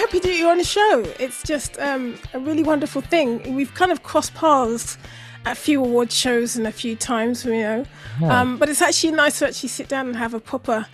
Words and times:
happy 0.00 0.18
that 0.18 0.34
you're 0.34 0.50
on 0.50 0.58
the 0.58 0.64
show. 0.64 1.04
It's 1.18 1.42
just 1.42 1.78
um, 1.78 2.16
a 2.32 2.40
really 2.40 2.62
wonderful 2.62 3.02
thing. 3.02 3.54
We've 3.54 3.74
kind 3.74 3.92
of 3.92 4.02
crossed 4.02 4.34
paths 4.34 4.96
at 5.44 5.52
a 5.52 5.60
few 5.60 5.84
award 5.84 6.10
shows 6.10 6.56
and 6.56 6.66
a 6.66 6.72
few 6.72 6.96
times, 6.96 7.44
you 7.44 7.52
know. 7.52 7.84
Yeah. 8.20 8.40
Um, 8.40 8.56
but 8.56 8.68
it's 8.68 8.82
actually 8.82 9.12
nice 9.12 9.38
to 9.40 9.48
actually 9.48 9.68
sit 9.68 9.88
down 9.88 10.06
and 10.06 10.16
have 10.16 10.32
a 10.32 10.40
proper, 10.40 10.86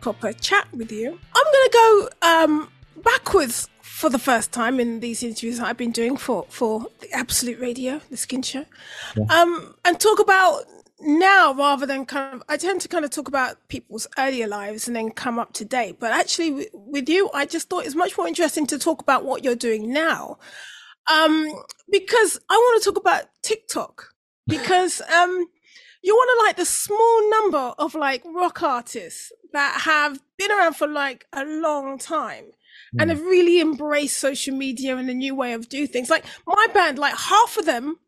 proper 0.00 0.32
chat 0.32 0.66
with 0.72 0.90
you. 0.90 1.08
I'm 1.08 1.44
going 1.54 1.68
to 1.68 1.72
go 1.72 2.08
um, 2.22 2.72
backwards 3.02 3.68
for 3.80 4.10
the 4.10 4.18
first 4.18 4.52
time 4.52 4.78
in 4.80 5.00
these 5.00 5.22
interviews 5.22 5.58
that 5.58 5.66
I've 5.66 5.76
been 5.76 5.92
doing 5.92 6.16
for 6.16 6.46
for 6.48 6.86
the 7.00 7.12
Absolute 7.12 7.60
Radio, 7.60 8.00
the 8.10 8.16
Skin 8.16 8.42
Show, 8.42 8.64
yeah. 9.16 9.24
um, 9.30 9.74
and 9.84 9.98
talk 9.98 10.20
about 10.20 10.64
now 11.00 11.54
rather 11.54 11.86
than 11.86 12.06
kind 12.06 12.36
of. 12.36 12.42
I 12.48 12.56
tend 12.56 12.80
to 12.82 12.88
kind 12.88 13.04
of 13.04 13.10
talk 13.10 13.28
about 13.28 13.56
people's 13.68 14.06
earlier 14.18 14.46
lives 14.46 14.86
and 14.86 14.96
then 14.96 15.10
come 15.10 15.38
up 15.38 15.52
to 15.54 15.64
date. 15.64 15.98
But 16.00 16.12
actually, 16.12 16.50
w- 16.50 16.68
with 16.72 17.08
you, 17.08 17.30
I 17.32 17.46
just 17.46 17.68
thought 17.68 17.86
it's 17.86 17.94
much 17.94 18.16
more 18.16 18.26
interesting 18.26 18.66
to 18.68 18.78
talk 18.78 19.00
about 19.00 19.24
what 19.24 19.44
you're 19.44 19.56
doing 19.56 19.92
now, 19.92 20.38
um, 21.10 21.52
because 21.90 22.38
I 22.50 22.54
want 22.54 22.82
to 22.82 22.90
talk 22.90 23.00
about 23.00 23.24
TikTok 23.42 24.08
because 24.46 25.00
um, 25.14 25.46
you're 26.02 26.16
one 26.16 26.28
of 26.30 26.44
like 26.44 26.56
the 26.56 26.64
small 26.64 27.30
number 27.30 27.74
of 27.78 27.94
like 27.94 28.22
rock 28.24 28.62
artists 28.62 29.32
that 29.52 29.82
have 29.84 30.20
been 30.36 30.50
around 30.50 30.74
for 30.74 30.86
like 30.86 31.26
a 31.32 31.44
long 31.44 31.98
time 31.98 32.44
mm. 32.94 33.00
and 33.00 33.10
have 33.10 33.20
really 33.20 33.60
embraced 33.60 34.18
social 34.18 34.54
media 34.54 34.96
and 34.96 35.08
a 35.08 35.14
new 35.14 35.34
way 35.34 35.52
of 35.52 35.68
do 35.68 35.86
things. 35.86 36.10
Like 36.10 36.24
my 36.46 36.66
band, 36.72 36.98
like 36.98 37.16
half 37.16 37.56
of 37.56 37.66
them, 37.66 37.98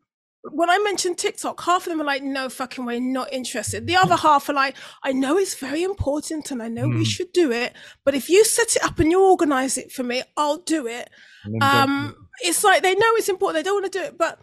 when 0.43 0.69
I 0.69 0.79
mentioned 0.79 1.17
TikTok, 1.17 1.61
half 1.61 1.85
of 1.85 1.91
them 1.91 2.01
are 2.01 2.05
like, 2.05 2.23
no 2.23 2.49
fucking 2.49 2.85
way, 2.85 2.99
not 2.99 3.31
interested. 3.31 3.85
The 3.85 3.95
other 3.95 4.15
half 4.15 4.49
are 4.49 4.53
like, 4.53 4.75
I 5.03 5.11
know 5.11 5.37
it's 5.37 5.55
very 5.55 5.83
important 5.83 6.49
and 6.51 6.63
I 6.63 6.67
know 6.67 6.87
mm. 6.87 6.97
we 6.99 7.05
should 7.05 7.31
do 7.31 7.51
it, 7.51 7.73
but 8.03 8.15
if 8.15 8.29
you 8.29 8.43
set 8.43 8.75
it 8.75 8.83
up 8.83 8.99
and 8.99 9.11
you 9.11 9.23
organize 9.23 9.77
it 9.77 9.91
for 9.91 10.03
me, 10.03 10.23
I'll 10.35 10.57
do 10.57 10.87
it. 10.87 11.09
Um, 11.61 12.27
it's 12.41 12.63
like 12.63 12.81
they 12.81 12.95
know 12.95 13.07
it's 13.15 13.29
important, 13.29 13.63
they 13.63 13.69
don't 13.69 13.81
want 13.81 13.91
to 13.91 13.99
do 13.99 14.05
it. 14.05 14.17
But 14.17 14.39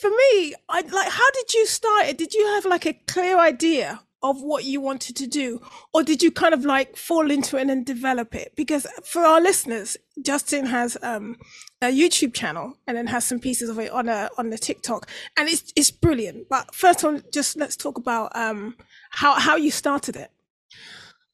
for 0.00 0.08
me, 0.08 0.54
I 0.68 0.80
like, 0.80 1.10
how 1.10 1.30
did 1.32 1.52
you 1.52 1.66
start 1.66 2.06
it? 2.06 2.18
Did 2.18 2.32
you 2.32 2.46
have 2.46 2.64
like 2.64 2.86
a 2.86 2.94
clear 3.06 3.38
idea 3.38 4.00
of 4.22 4.42
what 4.42 4.64
you 4.64 4.80
wanted 4.80 5.14
to 5.16 5.26
do 5.26 5.60
or 5.94 6.02
did 6.02 6.22
you 6.22 6.30
kind 6.30 6.52
of 6.52 6.64
like 6.64 6.96
fall 6.96 7.30
into 7.30 7.56
it 7.56 7.68
and 7.68 7.86
develop 7.86 8.34
it? 8.34 8.52
Because 8.56 8.86
for 9.04 9.22
our 9.22 9.40
listeners 9.40 9.96
justin 10.22 10.66
has 10.66 10.96
um, 11.02 11.36
a 11.80 11.86
youtube 11.86 12.34
channel 12.34 12.74
and 12.88 12.96
then 12.96 13.06
has 13.06 13.24
some 13.24 13.38
pieces 13.38 13.70
of 13.70 13.78
it 13.78 13.90
on 13.92 14.08
a 14.08 14.28
on 14.36 14.50
the 14.50 14.58
tiktok 14.58 15.08
and 15.36 15.48
it's 15.48 15.72
it's 15.76 15.90
brilliant. 15.90 16.48
But 16.48 16.74
first 16.74 17.04
on 17.04 17.22
just 17.32 17.56
let's 17.56 17.76
talk 17.76 17.98
about 17.98 18.34
um, 18.34 18.76
how 19.10 19.38
how 19.38 19.56
you 19.56 19.70
started 19.70 20.16
it. 20.16 20.30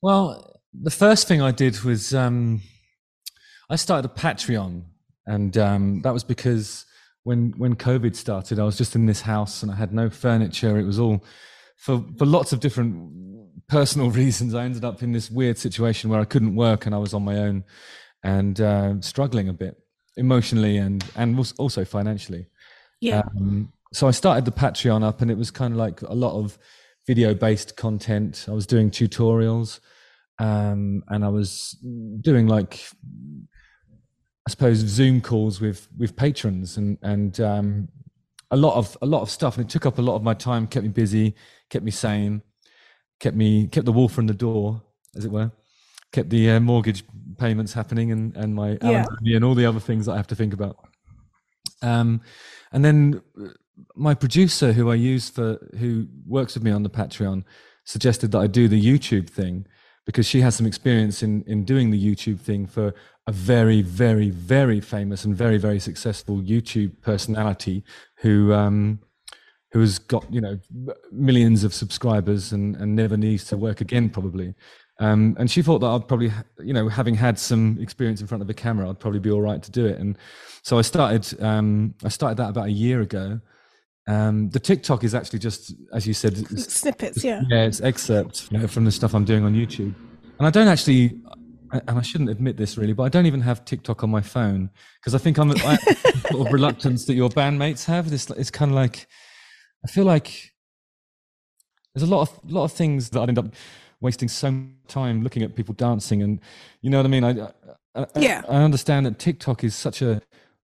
Well 0.02 0.60
the 0.74 0.90
first 0.90 1.28
thing 1.28 1.40
i 1.40 1.52
did 1.52 1.80
was 1.82 2.12
um, 2.14 2.60
i 3.70 3.77
started 3.77 4.10
a 4.10 4.14
patreon 4.14 4.82
and 5.27 5.56
um, 5.56 6.02
that 6.02 6.12
was 6.12 6.24
because 6.24 6.84
when 7.22 7.55
when 7.56 7.77
covid 7.77 8.16
started 8.16 8.58
i 8.58 8.64
was 8.64 8.77
just 8.77 8.94
in 8.94 9.06
this 9.06 9.22
house 9.22 9.62
and 9.62 9.70
i 9.70 9.77
had 9.77 9.92
no 9.92 10.10
furniture. 10.10 10.78
It 10.78 10.84
was 10.84 10.98
all 10.98 11.24
for 11.77 12.05
for 12.19 12.27
lots 12.27 12.53
of 12.53 12.61
different 12.61 13.12
personal 13.69 14.11
reasons, 14.22 14.55
I 14.55 14.64
ended 14.64 14.84
up 14.84 15.03
in 15.03 15.12
this 15.12 15.30
weird 15.30 15.58
situation 15.58 16.11
where 16.11 16.20
I 16.20 16.25
couldn't 16.25 16.56
work 16.56 16.86
and 16.86 16.94
I 16.94 16.98
was 16.98 17.14
on 17.14 17.25
my 17.25 17.39
own 17.39 17.64
and 18.22 18.61
uh, 18.61 19.00
struggling 19.00 19.48
a 19.48 19.53
bit 19.53 19.77
emotionally 20.17 20.78
and 20.78 21.05
and 21.17 21.52
also 21.58 21.84
financially. 21.84 22.47
Yeah. 23.00 23.22
Um, 23.36 23.72
so 23.92 24.08
I 24.08 24.11
started 24.11 24.45
the 24.45 24.50
Patreon 24.50 25.05
up, 25.05 25.20
and 25.20 25.30
it 25.30 25.39
was 25.39 25.50
kind 25.50 25.72
of 25.72 25.78
like 25.78 26.02
a 26.02 26.14
lot 26.14 26.36
of 26.36 26.58
video 27.06 27.34
based 27.34 27.77
content. 27.77 28.47
I 28.48 28.52
was 28.52 28.67
doing 28.67 28.91
tutorials, 28.91 29.80
um, 30.39 31.05
and 31.08 31.25
I 31.25 31.28
was 31.28 31.78
doing 32.20 32.48
like 32.48 32.80
I 34.47 34.50
suppose 34.50 34.78
Zoom 34.78 35.20
calls 35.20 35.61
with 35.61 35.89
with 35.97 36.17
patrons 36.17 36.77
and 36.77 36.98
and 37.02 37.41
um, 37.41 37.89
a 38.55 38.57
lot 38.57 38.77
of 38.77 38.97
a 39.03 39.07
lot 39.07 39.23
of 39.23 39.31
stuff, 39.31 39.57
and 39.57 39.67
it 39.67 39.70
took 39.70 39.85
up 39.85 39.98
a 39.98 40.03
lot 40.03 40.15
of 40.15 40.23
my 40.23 40.35
time, 40.35 40.67
kept 40.67 40.85
me 40.85 40.91
busy, 40.91 41.35
kept 41.70 41.85
me 41.85 41.91
sane, 41.91 42.41
kept 43.19 43.37
me 43.37 43.67
kept 43.67 43.85
the 43.85 43.92
wall 43.92 44.09
from 44.09 44.27
the 44.29 44.35
door, 44.35 44.81
as 45.17 45.25
it 45.25 45.33
were, 45.33 45.51
kept 46.13 46.31
the 46.31 46.51
uh, 46.51 46.61
mortgage 46.61 47.05
payments 47.37 47.73
happening, 47.73 48.13
and 48.13 48.37
and 48.37 48.55
my 48.55 48.79
yeah. 48.81 49.05
and 49.37 49.45
all 49.45 49.57
the 49.57 49.67
other 49.67 49.81
things 49.81 50.07
that 50.07 50.13
I 50.13 50.17
have 50.17 50.29
to 50.29 50.37
think 50.37 50.55
about. 50.55 50.77
Um, 51.83 52.20
and 52.70 52.85
then 52.85 53.23
uh, 53.41 53.48
my 53.97 54.15
producer, 54.15 54.73
who 54.73 54.91
I 54.91 54.95
use 54.95 55.29
for 55.29 55.59
who 55.79 56.07
works 56.27 56.55
with 56.55 56.63
me 56.63 56.71
on 56.71 56.85
the 56.85 56.91
Patreon, 56.91 57.42
suggested 57.85 58.31
that 58.33 58.39
I 58.39 58.47
do 58.47 58.69
the 58.69 58.81
YouTube 58.81 59.29
thing 59.29 59.67
because 60.07 60.27
she 60.27 60.42
has 60.42 60.55
some 60.55 60.67
experience 60.67 61.25
in 61.25 61.42
in 61.48 61.65
doing 61.65 61.91
the 61.91 62.03
YouTube 62.03 62.39
thing 62.39 62.67
for 62.69 62.95
a 63.27 63.33
very, 63.33 63.80
very, 63.80 64.30
very 64.30 64.80
famous 64.80 65.24
and 65.24 65.35
very, 65.35 65.57
very 65.57 65.80
successful 65.80 66.42
YouTube 66.42 67.01
personality 67.01 67.83
who 68.18 68.52
um, 68.52 69.01
who 69.73 69.80
has 69.80 69.98
got 69.98 70.33
you 70.33 70.40
know 70.40 70.58
millions 71.11 71.64
of 71.64 71.74
subscribers 71.74 72.52
and, 72.52 72.77
and 72.77 72.95
never 72.95 73.17
needs 73.17 73.45
to 73.45 73.57
work 73.57 73.80
again 73.80 74.11
probably. 74.11 74.55
Um, 75.01 75.36
and 75.39 75.51
she 75.51 75.62
thought 75.62 75.80
that 75.80 75.89
I'd 75.89 76.07
probably, 76.07 76.30
you 76.61 76.73
know, 76.73 76.89
having 76.89 77.14
had 77.14 77.39
some 77.39 77.79
experience 77.80 78.20
in 78.20 78.27
front 78.27 78.42
of 78.42 78.51
a 78.51 78.55
camera, 78.55 78.89
I'd 78.89 79.01
probably 79.01 79.18
be 79.18 79.30
all 79.30 79.41
right 79.41 79.62
to 79.62 79.70
do 79.70 79.86
it. 79.86 79.98
And 79.98 80.17
so 80.62 80.79
I 80.79 80.83
started, 80.83 81.42
um, 81.42 81.95
I 82.05 82.08
started 82.08 82.36
that 82.39 82.51
about 82.51 82.67
a 82.67 82.70
year 82.70 83.01
ago. 83.01 83.41
Um, 84.06 84.51
the 84.51 84.61
TikTok 84.61 85.02
is 85.02 85.14
actually 85.14 85.41
just, 85.41 85.74
as 85.92 86.06
you 86.06 86.14
said, 86.14 86.36
snippets. 86.61 87.24
Yeah, 87.24 87.42
yeah, 87.48 87.64
it's 87.64 87.80
excerpts 87.80 88.48
you 88.51 88.58
know, 88.58 88.68
from 88.68 88.85
the 88.85 88.92
stuff 88.92 89.14
I'm 89.14 89.24
doing 89.24 89.45
on 89.45 89.55
YouTube. 89.55 89.95
And 90.39 90.46
I 90.46 90.51
don't 90.51 90.68
actually, 90.68 91.20
and 91.86 91.98
I 91.98 92.02
shouldn't 92.02 92.30
admit 92.30 92.57
this 92.57 92.77
really, 92.77 92.92
but 92.92 93.05
I 93.05 93.08
don't 93.08 93.27
even 93.27 93.40
have 93.40 93.64
TikTok 93.64 94.02
on 94.05 94.11
my 94.11 94.20
phone 94.20 94.70
because 95.01 95.14
I 95.14 95.18
think 95.18 95.39
I'm 95.39 95.51
I, 95.51 95.77
sort 96.30 96.46
of 96.46 96.52
reluctance 96.52 97.05
that 97.07 97.14
your 97.14 97.29
bandmates 97.29 97.85
have. 97.86 98.11
This 98.11 98.30
it's 98.30 98.51
kind 98.51 98.70
of 98.70 98.77
like 98.77 99.07
I 99.85 99.89
feel 99.89 100.05
like 100.05 100.52
there's 101.95 102.08
a 102.08 102.12
lot 102.12 102.23
of 102.23 102.51
lot 102.51 102.64
of 102.64 102.73
things 102.73 103.11
that 103.11 103.20
I'd 103.20 103.29
end 103.29 103.39
up 103.39 103.55
wasting 104.01 104.29
so 104.29 104.51
much 104.51 104.70
time 104.89 105.23
looking 105.23 105.42
at 105.42 105.55
people 105.55 105.74
dancing, 105.74 106.23
and 106.23 106.40
you 106.80 106.90
know 106.90 106.98
what 106.98 107.07
I 107.07 107.08
mean. 107.08 107.24
I, 107.24 107.48
I 107.95 108.06
yeah, 108.17 108.42
I, 108.48 108.55
I 108.55 108.62
understand 108.62 109.06
that 109.06 109.18
TikTok 109.18 109.64
is 109.64 109.74
such 109.74 110.02
a 110.02 110.23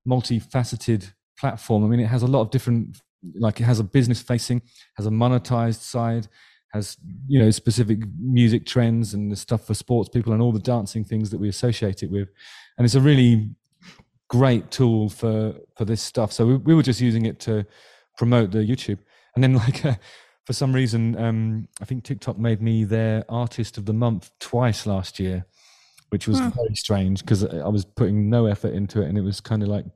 multifaceted 0.09 1.13
platform. 1.39 1.85
I 1.85 1.89
mean, 1.89 2.01
it 2.01 2.07
has 2.09 2.23
a 2.23 2.27
lot 2.27 2.43
of 2.43 2.51
different, 2.51 2.99
like 3.35 3.61
it 3.61 3.65
has 3.65 3.81
a 3.81 3.85
business 3.85 4.21
facing, 4.21 4.63
has 4.97 5.07
a 5.07 5.11
monetized 5.11 5.81
side, 5.81 6.29
has 6.73 6.97
you 7.27 7.39
know 7.39 7.51
specific 7.51 7.99
music 8.19 8.67
trends 8.67 9.15
and 9.15 9.31
the 9.31 9.37
stuff 9.37 9.67
for 9.67 9.75
sports 9.75 10.09
people 10.09 10.33
and 10.33 10.41
all 10.41 10.53
the 10.53 10.59
dancing 10.59 11.05
things 11.05 11.31
that 11.31 11.41
we 11.41 11.49
associate 11.49 12.03
it 12.03 12.11
with, 12.11 12.29
and 12.79 12.85
it's 12.85 12.95
a 12.95 13.01
really 13.01 13.51
great 14.29 14.71
tool 14.71 15.09
for 15.09 15.55
for 15.77 15.85
this 15.85 16.03
stuff. 16.03 16.33
So 16.33 16.47
we, 16.47 16.57
we 16.57 16.75
were 16.75 16.83
just 16.83 17.01
using 17.01 17.27
it 17.27 17.41
to 17.41 17.67
promote 18.17 18.51
the 18.51 18.59
YouTube 18.59 18.99
and 19.35 19.43
then 19.43 19.55
like 19.67 19.85
uh, 19.85 19.95
for 20.45 20.53
some 20.53 20.73
reason, 20.73 21.17
um, 21.19 21.69
I 21.81 21.85
think 21.85 22.05
TikTok 22.05 22.39
made 22.39 22.61
me 22.61 22.85
their 22.85 23.25
artist 23.29 23.79
of 23.79 23.87
the 23.87 23.93
month 23.93 24.31
twice 24.41 24.87
last 24.87 25.21
year, 25.21 25.47
which 26.11 26.27
was 26.27 26.41
mm. 26.41 26.55
very 26.55 26.75
strange 26.75 27.21
because 27.21 27.45
I 27.45 27.69
was 27.69 27.85
putting 27.85 28.31
no 28.31 28.47
effort 28.47 28.75
into 28.75 29.03
it, 29.03 29.09
and 29.09 29.19
it 29.19 29.23
was 29.23 29.41
kind 29.41 29.63
of 29.63 29.69
like 29.69 29.87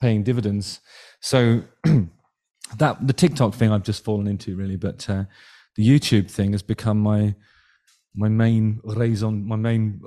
paying 0.00 0.22
dividends. 0.22 0.80
So 1.20 1.62
that 2.78 3.06
the 3.06 3.12
TikTok 3.12 3.54
thing 3.54 3.70
I've 3.70 3.84
just 3.84 4.04
fallen 4.04 4.26
into 4.26 4.56
really, 4.56 4.76
but 4.76 5.08
uh, 5.08 5.24
the 5.76 5.86
YouTube 5.86 6.30
thing 6.30 6.52
has 6.52 6.62
become 6.62 6.98
my 6.98 7.34
my 8.14 8.28
main 8.28 8.80
raison, 8.82 9.46
my 9.46 9.56
main 9.56 10.00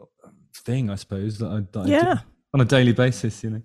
thing, 0.56 0.90
I 0.90 0.96
suppose 0.96 1.38
that 1.38 1.47
I, 1.47 1.80
that 1.80 1.88
yeah. 1.88 2.13
I 2.13 2.24
on 2.53 2.62
a 2.62 2.66
daily 2.66 2.94
basis. 2.94 3.44
You 3.44 3.52
know, 3.52 3.62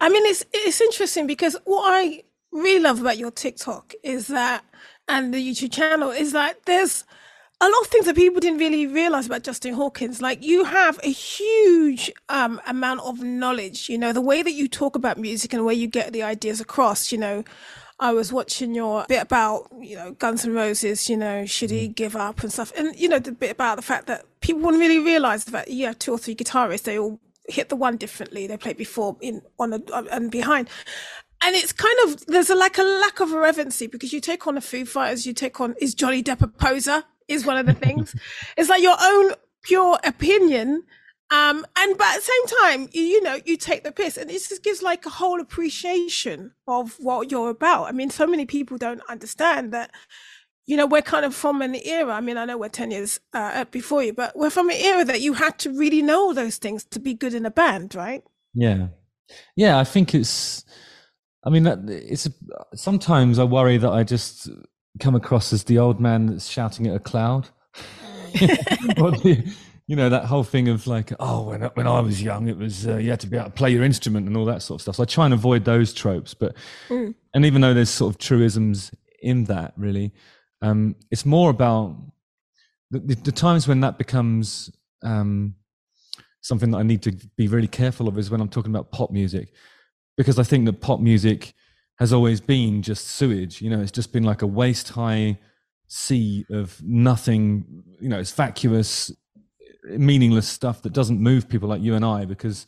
I 0.00 0.08
mean, 0.08 0.24
it's 0.26 0.44
it's 0.52 0.80
interesting 0.80 1.26
because 1.26 1.56
what 1.64 1.84
I 1.92 2.22
really 2.52 2.80
love 2.80 3.00
about 3.00 3.18
your 3.18 3.30
TikTok 3.30 3.92
is 4.02 4.28
that, 4.28 4.64
and 5.08 5.32
the 5.32 5.50
YouTube 5.50 5.72
channel 5.72 6.10
is 6.10 6.32
that 6.32 6.64
there's 6.66 7.04
a 7.60 7.66
lot 7.66 7.82
of 7.82 7.88
things 7.88 8.06
that 8.06 8.16
people 8.16 8.40
didn't 8.40 8.58
really 8.58 8.86
realize 8.86 9.26
about 9.26 9.42
Justin 9.42 9.74
Hawkins. 9.74 10.22
Like 10.22 10.42
you 10.42 10.64
have 10.64 10.98
a 11.02 11.10
huge 11.10 12.10
um, 12.30 12.60
amount 12.66 13.00
of 13.00 13.22
knowledge. 13.22 13.88
You 13.88 13.98
know 13.98 14.12
the 14.12 14.20
way 14.20 14.42
that 14.42 14.52
you 14.52 14.68
talk 14.68 14.96
about 14.96 15.18
music 15.18 15.52
and 15.52 15.60
the 15.60 15.64
way 15.64 15.74
you 15.74 15.86
get 15.86 16.12
the 16.12 16.22
ideas 16.22 16.60
across. 16.60 17.12
You 17.12 17.18
know, 17.18 17.44
I 18.00 18.12
was 18.12 18.32
watching 18.32 18.74
your 18.74 19.04
bit 19.08 19.22
about 19.22 19.68
you 19.78 19.96
know 19.96 20.12
Guns 20.12 20.44
N' 20.44 20.54
Roses. 20.54 21.08
You 21.08 21.16
know, 21.16 21.46
should 21.46 21.70
he 21.70 21.88
mm. 21.88 21.94
give 21.94 22.16
up 22.16 22.42
and 22.42 22.52
stuff, 22.52 22.72
and 22.76 22.96
you 22.98 23.08
know 23.08 23.18
the 23.18 23.32
bit 23.32 23.52
about 23.52 23.76
the 23.76 23.82
fact 23.82 24.06
that 24.06 24.24
people 24.40 24.62
wouldn't 24.62 24.80
really 24.80 24.98
realize 24.98 25.44
that 25.44 25.70
you 25.70 25.86
have 25.86 25.98
two 25.98 26.12
or 26.12 26.18
three 26.18 26.34
guitarists. 26.34 26.82
They 26.82 26.98
all 26.98 27.20
hit 27.48 27.68
the 27.68 27.76
one 27.76 27.96
differently. 27.96 28.46
They 28.46 28.56
play 28.56 28.72
before 28.72 29.16
in 29.20 29.42
on 29.58 29.72
a, 29.72 29.80
and 30.10 30.30
behind 30.30 30.68
and 31.42 31.56
it's 31.56 31.72
kind 31.72 31.96
of 32.04 32.26
there's 32.26 32.50
a 32.50 32.54
like 32.54 32.78
a 32.78 32.82
lack 32.82 33.20
of 33.20 33.32
relevancy 33.32 33.86
because 33.86 34.12
you 34.12 34.20
take 34.20 34.46
on 34.46 34.56
a 34.56 34.60
Foo 34.60 34.84
Fighters, 34.84 35.26
you 35.26 35.32
take 35.32 35.60
on 35.60 35.74
is 35.80 35.94
Johnny 35.94 36.22
Depp 36.22 36.42
a 36.42 36.48
poser 36.48 37.04
is 37.28 37.46
one 37.46 37.56
of 37.56 37.66
the 37.66 37.74
things. 37.74 38.14
it's 38.56 38.68
like 38.68 38.82
your 38.82 38.96
own 39.00 39.32
pure 39.62 39.98
opinion, 40.04 40.84
um, 41.30 41.64
and 41.76 41.96
but 41.96 42.06
at 42.08 42.16
the 42.16 42.22
same 42.22 42.58
time, 42.60 42.88
you, 42.92 43.02
you 43.02 43.22
know, 43.22 43.38
you 43.44 43.56
take 43.56 43.84
the 43.84 43.92
piss, 43.92 44.16
and 44.16 44.30
it 44.30 44.34
just 44.34 44.62
gives 44.62 44.82
like 44.82 45.06
a 45.06 45.10
whole 45.10 45.40
appreciation 45.40 46.52
of 46.66 46.96
what 46.98 47.30
you're 47.30 47.50
about. 47.50 47.84
I 47.84 47.92
mean, 47.92 48.10
so 48.10 48.26
many 48.26 48.46
people 48.46 48.78
don't 48.78 49.02
understand 49.08 49.72
that 49.72 49.90
you 50.70 50.76
know, 50.76 50.86
we're 50.86 51.02
kind 51.02 51.24
of 51.24 51.34
from 51.34 51.62
an 51.62 51.74
era. 51.74 52.12
I 52.12 52.20
mean, 52.20 52.36
I 52.36 52.44
know 52.44 52.56
we're 52.56 52.68
10 52.68 52.92
years 52.92 53.18
uh, 53.32 53.64
before 53.72 54.04
you, 54.04 54.12
but 54.12 54.36
we're 54.36 54.50
from 54.50 54.70
an 54.70 54.76
era 54.76 55.04
that 55.04 55.20
you 55.20 55.32
had 55.32 55.58
to 55.60 55.70
really 55.72 56.00
know 56.00 56.26
all 56.26 56.34
those 56.34 56.58
things 56.58 56.84
to 56.92 57.00
be 57.00 57.12
good 57.12 57.34
in 57.34 57.44
a 57.44 57.50
band, 57.50 57.96
right? 57.96 58.22
Yeah. 58.54 58.86
Yeah. 59.56 59.80
I 59.80 59.84
think 59.84 60.14
it's, 60.14 60.64
I 61.42 61.50
mean, 61.50 61.66
it's 61.88 62.28
sometimes 62.76 63.40
I 63.40 63.44
worry 63.44 63.78
that 63.78 63.90
I 63.90 64.04
just 64.04 64.48
come 65.00 65.16
across 65.16 65.52
as 65.52 65.64
the 65.64 65.78
old 65.78 66.00
man 66.00 66.26
that's 66.26 66.46
shouting 66.46 66.86
at 66.86 66.94
a 66.94 67.00
cloud. 67.00 67.48
the, 68.32 69.52
you 69.90 69.96
know 69.96 70.08
that 70.08 70.26
whole 70.26 70.44
thing 70.44 70.68
of 70.68 70.86
like, 70.86 71.12
oh, 71.18 71.48
when 71.48 71.62
when 71.62 71.88
I 71.88 71.98
was 71.98 72.22
young, 72.22 72.46
it 72.46 72.56
was 72.56 72.86
uh, 72.86 72.98
you 72.98 73.10
had 73.10 73.18
to 73.20 73.26
be 73.26 73.36
able 73.36 73.46
to 73.46 73.50
play 73.50 73.70
your 73.70 73.82
instrument 73.82 74.28
and 74.28 74.36
all 74.36 74.44
that 74.44 74.62
sort 74.62 74.76
of 74.78 74.82
stuff. 74.82 74.94
So 74.94 75.02
I 75.02 75.06
try 75.06 75.24
and 75.24 75.34
avoid 75.34 75.64
those 75.64 75.92
tropes. 75.92 76.32
But 76.32 76.54
mm. 76.88 77.12
and 77.34 77.44
even 77.44 77.60
though 77.60 77.74
there's 77.74 77.90
sort 77.90 78.14
of 78.14 78.18
truisms 78.18 78.92
in 79.20 79.46
that, 79.46 79.72
really, 79.76 80.12
um, 80.62 80.94
it's 81.10 81.26
more 81.26 81.50
about 81.50 81.96
the, 82.92 83.00
the, 83.00 83.14
the, 83.16 83.32
times 83.32 83.66
when 83.66 83.80
that 83.80 83.98
becomes 83.98 84.70
um, 85.02 85.56
something 86.40 86.70
that 86.70 86.78
I 86.78 86.84
need 86.84 87.02
to 87.02 87.12
be 87.36 87.48
really 87.48 87.66
careful 87.66 88.06
of 88.06 88.16
is 88.16 88.30
when 88.30 88.40
I'm 88.40 88.48
talking 88.48 88.70
about 88.70 88.92
pop 88.92 89.10
music, 89.10 89.52
because 90.16 90.38
I 90.38 90.44
think 90.44 90.66
that 90.66 90.74
pop 90.74 91.00
music 91.00 91.52
has 91.98 92.12
always 92.12 92.40
been 92.40 92.82
just 92.82 93.08
sewage. 93.08 93.60
You 93.60 93.70
know, 93.70 93.80
it's 93.80 93.90
just 93.90 94.12
been 94.12 94.22
like 94.22 94.42
a 94.42 94.46
waist 94.46 94.90
high 94.90 95.40
sea 95.88 96.46
of 96.48 96.80
nothing. 96.80 97.82
You 97.98 98.08
know, 98.08 98.20
it's 98.20 98.30
vacuous, 98.30 99.10
meaningless 99.84 100.48
stuff 100.48 100.82
that 100.82 100.92
doesn't 100.92 101.20
move 101.20 101.48
people 101.48 101.68
like 101.68 101.80
you 101.82 101.94
and 101.94 102.04
I 102.04 102.24
because 102.24 102.66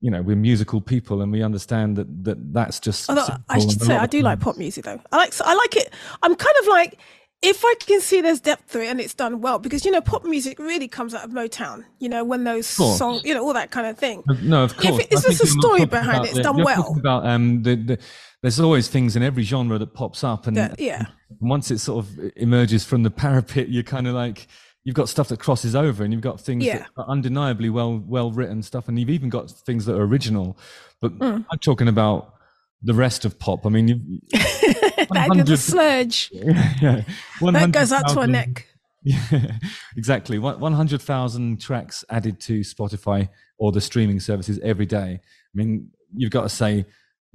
you 0.00 0.10
know 0.10 0.22
we're 0.22 0.36
musical 0.36 0.80
people 0.80 1.22
and 1.22 1.30
we 1.30 1.42
understand 1.42 1.96
that 1.96 2.24
that 2.24 2.52
that's 2.52 2.80
just 2.80 3.08
Although, 3.08 3.36
i 3.48 3.58
should 3.58 3.80
say 3.80 3.96
i 3.96 4.06
do 4.06 4.22
like 4.22 4.40
pop 4.40 4.56
music 4.56 4.84
though. 4.84 5.00
I 5.12 5.16
like 5.16 5.40
i 5.42 5.54
like 5.54 5.76
it. 5.76 5.92
I'm 6.22 6.34
kind 6.34 6.56
of 6.62 6.68
like 6.68 6.98
if 7.42 7.64
i 7.64 7.74
can 7.80 8.00
see 8.00 8.20
there's 8.20 8.40
depth 8.40 8.72
to 8.72 8.82
it 8.82 8.86
and 8.86 9.00
it's 9.00 9.14
done 9.14 9.40
well 9.40 9.58
because 9.58 9.84
you 9.84 9.90
know 9.90 10.00
pop 10.00 10.24
music 10.24 10.58
really 10.58 10.88
comes 10.88 11.14
out 11.14 11.24
of 11.24 11.30
motown 11.30 11.84
you 11.98 12.08
know 12.08 12.24
when 12.24 12.44
those 12.44 12.66
songs 12.66 13.22
you 13.24 13.34
know 13.34 13.44
all 13.44 13.52
that 13.52 13.70
kind 13.70 13.86
of 13.86 13.98
thing. 13.98 14.22
No 14.42 14.64
of 14.64 14.76
course. 14.76 15.04
If, 15.10 15.26
is 15.28 15.40
a 15.40 15.46
story 15.46 15.84
behind 15.84 16.24
it? 16.24 16.30
It's 16.30 16.40
done 16.40 16.62
well. 16.62 16.96
about 16.98 17.26
um 17.26 17.62
the, 17.62 17.76
the 17.76 17.98
there's 18.42 18.58
always 18.58 18.88
things 18.88 19.16
in 19.16 19.22
every 19.22 19.42
genre 19.42 19.78
that 19.78 19.92
pops 19.92 20.24
up 20.24 20.46
and 20.46 20.56
yeah, 20.56 20.74
yeah. 20.78 21.04
once 21.40 21.70
it 21.70 21.78
sort 21.78 22.06
of 22.06 22.32
emerges 22.36 22.84
from 22.84 23.02
the 23.02 23.10
parapet 23.10 23.68
you're 23.68 23.82
kind 23.82 24.08
of 24.08 24.14
like 24.14 24.46
you've 24.84 24.96
got 24.96 25.08
stuff 25.08 25.28
that 25.28 25.38
crosses 25.38 25.74
over 25.76 26.04
and 26.04 26.12
you've 26.12 26.22
got 26.22 26.40
things 26.40 26.64
yeah. 26.64 26.78
that 26.78 26.88
are 26.96 27.08
undeniably 27.08 27.68
well 27.68 28.02
well 28.06 28.30
written 28.30 28.62
stuff 28.62 28.88
and 28.88 28.98
you've 28.98 29.10
even 29.10 29.28
got 29.28 29.50
things 29.50 29.84
that 29.86 29.96
are 29.96 30.02
original. 30.02 30.56
But 31.00 31.18
mm. 31.18 31.44
i'm 31.50 31.58
talking 31.58 31.88
about 31.88 32.34
the 32.82 32.94
rest 32.94 33.24
of 33.24 33.38
pop. 33.38 33.66
I 33.66 33.68
mean 33.68 33.88
you 33.88 34.20
that 34.30 35.54
sludge. 35.58 36.32
Yeah, 36.80 37.02
that 37.40 37.72
goes 37.72 37.92
up 37.92 38.06
to 38.06 38.20
our 38.20 38.26
neck. 38.26 38.66
yeah 39.02 39.58
exactly. 39.96 40.38
100000 40.38 41.60
tracks 41.60 42.04
added 42.08 42.40
to 42.40 42.60
spotify 42.60 43.28
or 43.58 43.72
the 43.72 43.80
streaming 43.80 44.20
services 44.20 44.58
every 44.62 44.86
day. 44.86 45.20
I 45.20 45.54
mean 45.54 45.90
you've 46.14 46.30
got 46.30 46.42
to 46.42 46.48
say 46.48 46.86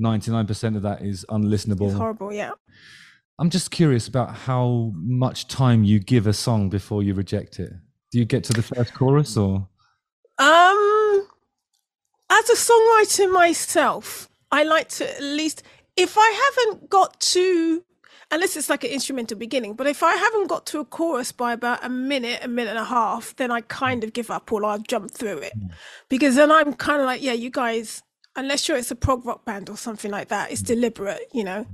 99% 0.01 0.75
of 0.75 0.81
that 0.81 1.01
is 1.03 1.25
unlistenable. 1.29 1.87
It's 1.89 1.97
horrible 1.97 2.33
yeah 2.33 2.51
I'm 3.37 3.49
just 3.49 3.71
curious 3.71 4.07
about 4.07 4.33
how 4.33 4.91
much 4.95 5.47
time 5.47 5.83
you 5.83 5.99
give 5.99 6.25
a 6.25 6.33
song 6.33 6.69
before 6.69 7.03
you 7.03 7.13
reject 7.13 7.59
it. 7.59 7.73
Do 8.11 8.19
you 8.19 8.25
get 8.25 8.45
to 8.45 8.53
the 8.53 8.61
first 8.61 8.93
chorus 8.93 9.35
or? 9.35 9.67
Um, 10.37 11.27
as 12.29 12.49
a 12.49 12.55
songwriter 12.55 13.31
myself, 13.31 14.29
I 14.51 14.63
like 14.63 14.87
to 14.89 15.15
at 15.15 15.21
least 15.21 15.63
if 15.97 16.17
I 16.17 16.51
haven't 16.67 16.89
got 16.89 17.19
to, 17.19 17.83
unless 18.31 18.55
it's 18.55 18.69
like 18.69 18.85
an 18.85 18.91
instrumental 18.91 19.37
beginning, 19.37 19.73
but 19.73 19.87
if 19.87 20.01
I 20.01 20.15
haven't 20.15 20.47
got 20.47 20.65
to 20.67 20.79
a 20.79 20.85
chorus 20.85 21.33
by 21.33 21.51
about 21.53 21.83
a 21.83 21.89
minute, 21.89 22.39
a 22.41 22.47
minute 22.47 22.71
and 22.71 22.79
a 22.79 22.85
half, 22.85 23.35
then 23.35 23.51
I 23.51 23.61
kind 23.61 24.05
of 24.05 24.13
give 24.13 24.31
up 24.31 24.51
or 24.51 24.63
I'll 24.63 24.79
jump 24.79 25.11
through 25.11 25.39
it, 25.39 25.53
mm. 25.57 25.71
because 26.07 26.35
then 26.35 26.51
I'm 26.51 26.73
kind 26.73 27.01
of 27.01 27.05
like, 27.05 27.21
yeah, 27.21 27.33
you 27.33 27.49
guys 27.49 28.01
unless 28.37 28.67
you're 28.67 28.77
it's 28.77 28.91
a 28.91 28.95
prog 28.95 29.25
rock 29.25 29.45
band 29.45 29.69
or 29.69 29.77
something 29.77 30.11
like 30.11 30.27
that 30.27 30.51
it's 30.51 30.61
mm. 30.61 30.67
deliberate 30.67 31.21
you 31.33 31.43
know 31.43 31.65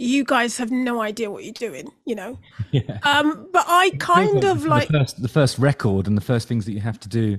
you 0.00 0.24
guys 0.24 0.56
have 0.56 0.70
no 0.70 1.00
idea 1.02 1.30
what 1.30 1.44
you're 1.44 1.52
doing 1.52 1.90
you 2.04 2.14
know? 2.14 2.38
Yeah. 2.70 2.98
um 3.02 3.48
but 3.52 3.64
i 3.66 3.90
kind 3.98 4.44
of 4.44 4.64
like 4.64 4.88
the 4.88 4.98
first, 4.98 5.22
the 5.22 5.28
first 5.28 5.58
record 5.58 6.06
and 6.06 6.16
the 6.16 6.22
first 6.22 6.46
things 6.48 6.66
that 6.66 6.72
you 6.72 6.80
have 6.80 7.00
to 7.00 7.08
do 7.08 7.38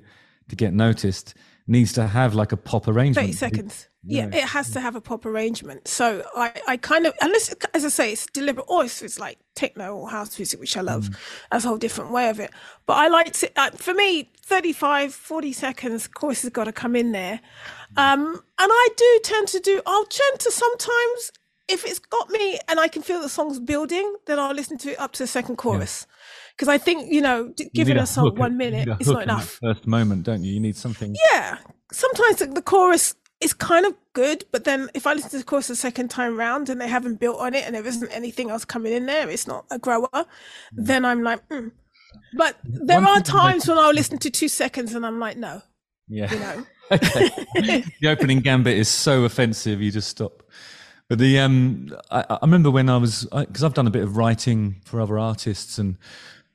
to 0.49 0.55
get 0.55 0.73
noticed 0.73 1.35
needs 1.69 1.93
to 1.93 2.07
have 2.07 2.33
like 2.33 2.51
a 2.51 2.57
pop 2.57 2.87
arrangement. 2.87 3.27
30 3.27 3.33
seconds. 3.33 3.87
Yeah, 4.03 4.29
it 4.33 4.43
has 4.43 4.71
to 4.71 4.79
have 4.79 4.95
a 4.95 5.01
pop 5.01 5.25
arrangement. 5.25 5.87
So 5.87 6.23
i 6.35 6.51
i 6.67 6.77
kind 6.77 7.05
of 7.05 7.13
unless 7.21 7.53
as 7.73 7.85
i 7.85 7.89
say 7.89 8.11
it's 8.13 8.25
deliberate 8.25 8.65
or 8.67 8.83
if 8.85 9.03
it's 9.03 9.19
like 9.19 9.37
techno 9.55 9.95
or 9.95 10.09
house 10.09 10.39
music 10.39 10.59
which 10.59 10.75
i 10.77 10.81
love. 10.81 11.09
Mm. 11.09 11.17
that's 11.51 11.65
a 11.65 11.67
whole 11.67 11.77
different 11.77 12.11
way 12.11 12.29
of 12.29 12.39
it. 12.39 12.49
But 12.87 12.93
i 12.93 13.07
like 13.07 13.33
to 13.33 13.51
uh, 13.55 13.69
for 13.71 13.93
me 13.93 14.31
35 14.41 15.13
40 15.13 15.53
seconds 15.53 16.07
chorus 16.07 16.41
has 16.41 16.49
got 16.49 16.63
to 16.63 16.71
come 16.71 16.95
in 16.95 17.11
there. 17.11 17.39
Um, 17.97 18.41
and 18.59 18.71
I 18.71 18.87
do 18.95 19.19
tend 19.23 19.47
to 19.49 19.59
do, 19.59 19.81
I'll 19.85 20.05
tend 20.05 20.39
to 20.41 20.51
sometimes, 20.51 21.31
if 21.69 21.85
it's 21.85 21.99
got 21.99 22.29
me 22.29 22.59
and 22.67 22.79
I 22.79 22.87
can 22.87 23.01
feel 23.01 23.21
the 23.21 23.29
song's 23.29 23.59
building, 23.59 24.15
then 24.25 24.39
I'll 24.39 24.53
listen 24.53 24.77
to 24.79 24.91
it 24.91 24.99
up 24.99 25.13
to 25.13 25.23
the 25.23 25.27
second 25.27 25.57
chorus. 25.57 26.07
Because 26.55 26.67
yeah. 26.67 26.73
I 26.73 26.77
think, 26.77 27.11
you 27.11 27.21
know, 27.21 27.53
giving 27.73 27.97
a, 27.97 28.03
a 28.03 28.07
song 28.07 28.35
one 28.35 28.57
minute 28.57 28.89
is 28.99 29.07
not 29.07 29.23
enough. 29.23 29.59
first 29.61 29.87
moment, 29.87 30.23
don't 30.23 30.43
you? 30.43 30.53
You 30.53 30.59
need 30.59 30.75
something. 30.75 31.15
Yeah. 31.31 31.59
Sometimes 31.91 32.37
the, 32.37 32.47
the 32.47 32.61
chorus 32.61 33.15
is 33.39 33.53
kind 33.53 33.85
of 33.85 33.93
good, 34.13 34.43
but 34.51 34.65
then 34.65 34.89
if 34.93 35.07
I 35.07 35.13
listen 35.13 35.29
to 35.31 35.37
the 35.37 35.43
chorus 35.43 35.67
the 35.67 35.75
second 35.75 36.09
time 36.09 36.37
round 36.37 36.69
and 36.69 36.81
they 36.81 36.87
haven't 36.87 37.19
built 37.19 37.39
on 37.39 37.53
it 37.53 37.65
and 37.65 37.75
there 37.75 37.85
isn't 37.85 38.11
anything 38.11 38.49
else 38.49 38.65
coming 38.65 38.91
in 38.91 39.05
there, 39.05 39.29
it's 39.29 39.47
not 39.47 39.65
a 39.71 39.79
grower, 39.79 40.09
mm. 40.11 40.25
then 40.73 41.05
I'm 41.05 41.23
like, 41.23 41.47
mm. 41.49 41.71
But 42.35 42.57
there 42.63 43.01
One 43.01 43.19
are 43.19 43.21
times 43.21 43.67
when 43.67 43.77
I'll 43.77 43.93
listen 43.93 44.17
to 44.19 44.29
two 44.29 44.47
seconds 44.47 44.93
and 44.93 45.05
I'm 45.05 45.19
like, 45.19 45.37
no. 45.37 45.61
Yeah. 46.07 46.33
You 46.33 46.39
know. 46.39 46.65
okay. 46.91 47.83
the 48.01 48.07
opening 48.07 48.39
gambit 48.39 48.77
is 48.77 48.89
so 48.89 49.23
offensive, 49.23 49.81
you 49.81 49.91
just 49.91 50.09
stop. 50.09 50.43
But 51.09 51.17
the 51.17 51.39
um, 51.39 51.89
I, 52.11 52.23
I 52.29 52.37
remember 52.43 52.69
when 52.69 52.87
I 52.87 52.97
was 52.97 53.27
because 53.33 53.63
I've 53.63 53.73
done 53.73 53.87
a 53.87 53.91
bit 53.91 54.03
of 54.03 54.15
writing 54.15 54.79
for 54.85 55.01
other 55.01 55.17
artists, 55.17 55.79
and 55.79 55.97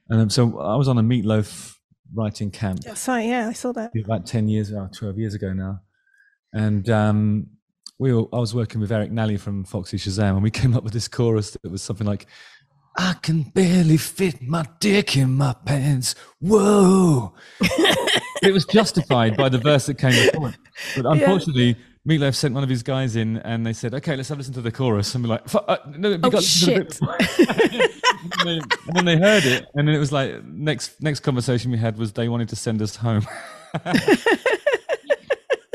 and 0.09 0.33
so 0.33 0.61
I 0.61 0.77
was 0.77 0.87
on 0.87 0.97
a 0.97 1.03
Meatloaf 1.03 1.75
writing 2.15 2.53
camp. 2.53 2.81
Yeah, 2.87 2.95
sorry, 2.95 3.27
yeah, 3.27 3.49
I 3.49 3.53
saw 3.53 3.73
that 3.73 3.91
about 4.05 4.27
ten 4.27 4.49
years, 4.49 4.73
or 4.73 4.89
twelve 4.97 5.19
years 5.19 5.35
ago 5.35 5.53
now, 5.53 5.81
and 6.53 6.89
um, 6.89 7.49
we 7.99 8.12
were, 8.15 8.27
I 8.33 8.39
was 8.39 8.55
working 8.55 8.81
with 8.81 8.93
Eric 8.93 9.11
Nally 9.11 9.37
from 9.37 9.65
Foxy 9.65 9.97
Shazam, 9.97 10.35
and 10.35 10.43
we 10.43 10.51
came 10.62 10.77
up 10.77 10.85
with 10.85 10.93
this 10.93 11.09
chorus 11.09 11.51
that 11.51 11.71
was 11.71 11.83
something 11.83 12.06
like. 12.06 12.27
I 12.97 13.17
can 13.23 13.43
barely 13.43 13.97
fit 13.97 14.41
my 14.41 14.65
dick 14.79 15.17
in 15.17 15.33
my 15.33 15.56
pants. 15.67 16.15
Whoa. 16.39 17.35
it 17.61 18.53
was 18.53 18.65
justified 18.67 19.37
by 19.37 19.49
the 19.49 19.58
verse 19.58 19.87
that 19.87 19.99
came 19.99 20.13
before. 20.13 20.55
But 20.94 21.06
unfortunately, 21.06 21.70
yeah. 21.70 21.94
Meatloaf 22.08 22.34
sent 22.34 22.55
one 22.55 22.63
of 22.63 22.69
his 22.69 22.82
guys 22.82 23.17
in 23.17 23.39
and 23.39 23.65
they 23.65 23.73
said, 23.73 23.94
okay, 23.94 24.15
let's 24.15 24.29
have 24.29 24.37
a 24.37 24.41
listen 24.41 24.53
to 24.55 24.61
the 24.61 24.70
chorus. 24.70 25.15
And 25.15 25.25
we're 25.25 25.31
like, 25.31 25.55
uh, 25.55 25.79
no, 25.96 26.11
we 26.11 26.19
oh, 26.23 26.31
got 26.31 26.43
shit. 26.43 27.01
and, 27.08 27.19
they, 28.44 28.58
and 28.58 28.94
then 28.94 29.05
they 29.06 29.17
heard 29.17 29.44
it. 29.44 29.65
And 29.75 29.89
then 29.89 29.94
it 29.94 29.99
was 29.99 30.13
like, 30.13 30.44
next, 30.44 31.01
next 31.01 31.20
conversation 31.20 31.70
we 31.70 31.79
had 31.79 31.96
was 31.96 32.13
they 32.13 32.29
wanted 32.29 32.51
to 32.51 32.56
send 32.56 32.82
us 32.82 32.96
home. 32.96 33.27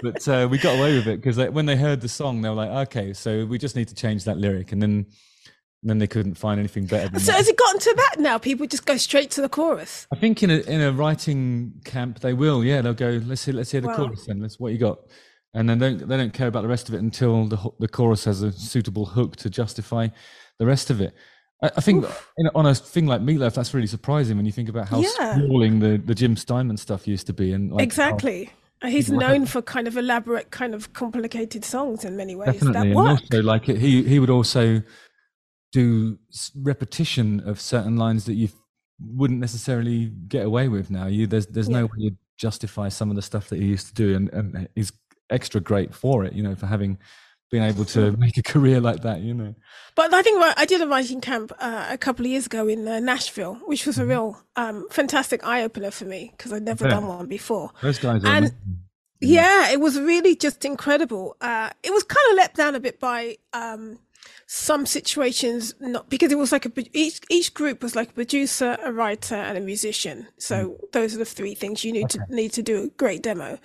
but 0.04 0.28
uh, 0.28 0.48
we 0.50 0.60
got 0.60 0.78
away 0.78 0.96
with 0.96 1.08
it 1.08 1.22
because 1.22 1.38
when 1.52 1.66
they 1.66 1.76
heard 1.76 2.02
the 2.02 2.10
song, 2.10 2.44
they 2.44 2.50
were 2.50 2.56
like, 2.56 2.88
okay, 2.88 3.12
so 3.14 3.46
we 3.46 3.58
just 3.58 3.76
need 3.76 3.88
to 3.88 3.96
change 3.96 4.26
that 4.26 4.38
lyric. 4.38 4.72
And 4.72 4.82
then 4.82 5.08
then 5.82 5.98
they 5.98 6.08
couldn't 6.08 6.36
find 6.36 6.60
anything 6.60 6.86
better. 6.86 7.08
so 7.20 7.32
that. 7.32 7.38
has 7.38 7.48
it 7.48 7.58
gotten 7.58 7.80
to 7.80 7.94
that 7.96 8.16
now? 8.20 8.38
People 8.38 8.68
just 8.68 8.86
go 8.86 8.98
straight 8.98 9.32
to 9.32 9.42
the 9.42 9.48
chorus. 9.48 10.08
I 10.14 10.18
think 10.18 10.44
in 10.44 10.50
a 10.50 10.58
in 10.60 10.82
a 10.82 10.92
writing 10.92 11.74
camp 11.86 12.20
they 12.20 12.34
will. 12.34 12.64
Yeah, 12.64 12.82
they'll 12.82 12.94
go. 12.94 13.22
Let's 13.26 13.46
hear 13.46 13.54
let's 13.54 13.72
hear 13.72 13.80
the 13.82 13.88
wow. 13.88 13.96
chorus 13.96 14.26
then. 14.26 14.42
Let's 14.42 14.60
what 14.60 14.74
you 14.74 14.78
got, 14.78 15.00
and 15.54 15.70
then 15.70 15.80
they 15.80 15.90
don't 15.90 16.08
they 16.08 16.18
don't 16.18 16.34
care 16.34 16.48
about 16.48 16.62
the 16.62 16.68
rest 16.68 16.90
of 16.90 16.96
it 16.96 17.00
until 17.00 17.46
the 17.46 17.58
the 17.80 17.88
chorus 17.88 18.26
has 18.26 18.42
a 18.42 18.52
suitable 18.52 19.06
hook 19.06 19.36
to 19.38 19.50
justify 19.50 20.08
the 20.58 20.66
rest 20.66 20.90
of 20.90 21.02
it. 21.02 21.14
I, 21.62 21.72
I 21.78 21.82
think 21.82 22.06
in, 22.38 22.50
on 22.56 22.66
a 22.66 22.76
thing 22.76 23.08
like 23.08 23.22
Meatloaf, 23.22 23.54
that's 23.54 23.74
really 23.74 23.88
surprising 23.88 24.38
when 24.38 24.46
you 24.46 24.52
think 24.52 24.70
about 24.70 24.88
how 24.90 25.00
yeah. 25.00 25.36
sprawling 25.36 25.80
the 25.80 25.98
the 25.98 26.16
Jim 26.16 26.36
Steinman 26.36 26.78
stuff 26.78 27.08
used 27.08 27.28
to 27.28 27.34
be, 27.34 27.54
and 27.54 27.72
like 27.72 27.84
exactly. 27.84 28.52
He's 28.82 29.12
known 29.12 29.46
for 29.46 29.62
kind 29.62 29.90
of 29.90 29.98
elaborate, 29.98 30.52
kind 30.52 30.74
of 30.74 30.94
complicated 30.94 31.66
songs 31.66 32.06
in 32.06 32.16
many 32.16 32.34
ways. 32.34 32.54
Definitely, 32.54 32.92
and 32.92 32.98
also 32.98 33.42
like 33.44 33.66
he 33.66 34.04
he 34.04 34.20
would 34.20 34.30
also 34.30 34.82
do 35.74 36.18
repetition 36.56 37.42
of 37.42 37.60
certain 37.60 37.98
lines 37.98 38.24
that 38.26 38.36
you 38.36 38.48
wouldn't 39.02 39.42
necessarily 39.42 40.06
get 40.30 40.46
away 40.46 40.70
with 40.70 40.90
now. 40.90 41.08
You 41.08 41.28
there's 41.28 41.48
there's 41.48 41.68
yeah. 41.68 41.82
no 41.82 41.86
way 41.88 41.98
you 41.98 42.12
justify 42.38 42.88
some 42.88 43.10
of 43.10 43.18
the 43.18 43.22
stuff 43.22 43.50
that 43.50 43.60
he 43.60 43.66
used 43.66 43.88
to 43.88 43.94
do, 43.94 44.16
and, 44.16 44.30
and 44.30 44.70
he's 44.76 44.94
extra 45.30 45.62
great 45.62 45.94
for 45.94 46.26
it. 46.26 46.34
You 46.34 46.44
know, 46.44 46.56
for 46.56 46.66
having 46.66 46.98
been 47.52 47.64
able 47.64 47.84
to 47.84 48.12
make 48.18 48.38
a 48.38 48.44
career 48.44 48.80
like 48.80 49.02
that. 49.02 49.22
You 49.22 49.34
know. 49.34 49.56
But 49.96 50.14
I 50.14 50.22
think 50.22 50.42
I 50.58 50.66
did 50.66 50.82
a 50.82 50.88
writing 50.88 51.22
camp 51.22 51.52
uh, 51.60 51.88
a 51.90 51.98
couple 51.98 52.26
of 52.26 52.32
years 52.32 52.46
ago 52.46 52.68
in 52.68 52.88
uh, 52.88 53.00
Nashville, 53.00 53.56
which 53.66 53.86
was 53.86 53.98
a 53.98 54.02
mm-hmm. 54.02 54.10
real 54.10 54.42
um, 54.56 54.88
fantastic 54.92 55.44
eye 55.44 55.64
opener 55.64 55.92
for 55.92 56.06
me 56.06 56.34
because 56.36 56.54
I'd 56.54 56.64
never 56.64 56.88
done 56.88 57.08
one 57.08 57.28
before. 57.28 57.72
Those 57.82 58.00
guys 58.00 58.24
are. 58.24 58.28
And, 58.28 58.54
yeah, 59.22 59.72
it 59.72 59.82
was 59.82 60.00
really 60.00 60.36
just 60.36 60.64
incredible. 60.64 61.36
Uh, 61.42 61.70
it 61.84 61.92
was 61.92 62.04
kind 62.04 62.32
of 62.32 62.38
let 62.38 62.54
down 62.54 62.76
a 62.76 62.80
bit 62.80 63.00
by 63.00 63.38
um, 63.52 64.00
some 64.52 64.84
situations 64.88 65.76
not 65.80 66.10
because 66.10 66.32
it 66.32 66.38
was 66.38 66.52
like 66.52 66.66
a 66.66 66.72
each 66.92 67.22
each 67.30 67.54
group 67.54 67.84
was 67.84 67.96
like 67.96 68.10
a 68.10 68.14
producer 68.14 68.80
a 68.84 68.92
writer 68.92 69.36
and 69.36 69.60
a 69.60 69.62
musician 69.62 70.28
so 70.40 70.70
mm. 70.70 70.92
those 70.92 71.14
are 71.14 71.20
the 71.20 71.26
three 71.26 71.54
things 71.54 71.86
you 71.86 71.92
need 71.92 72.06
okay. 72.06 72.18
to 72.28 72.36
need 72.36 72.52
to 72.52 72.64
do 72.64 72.82
a 72.82 72.88
great 72.98 73.22
demo 73.22 73.54
mm. 73.54 73.60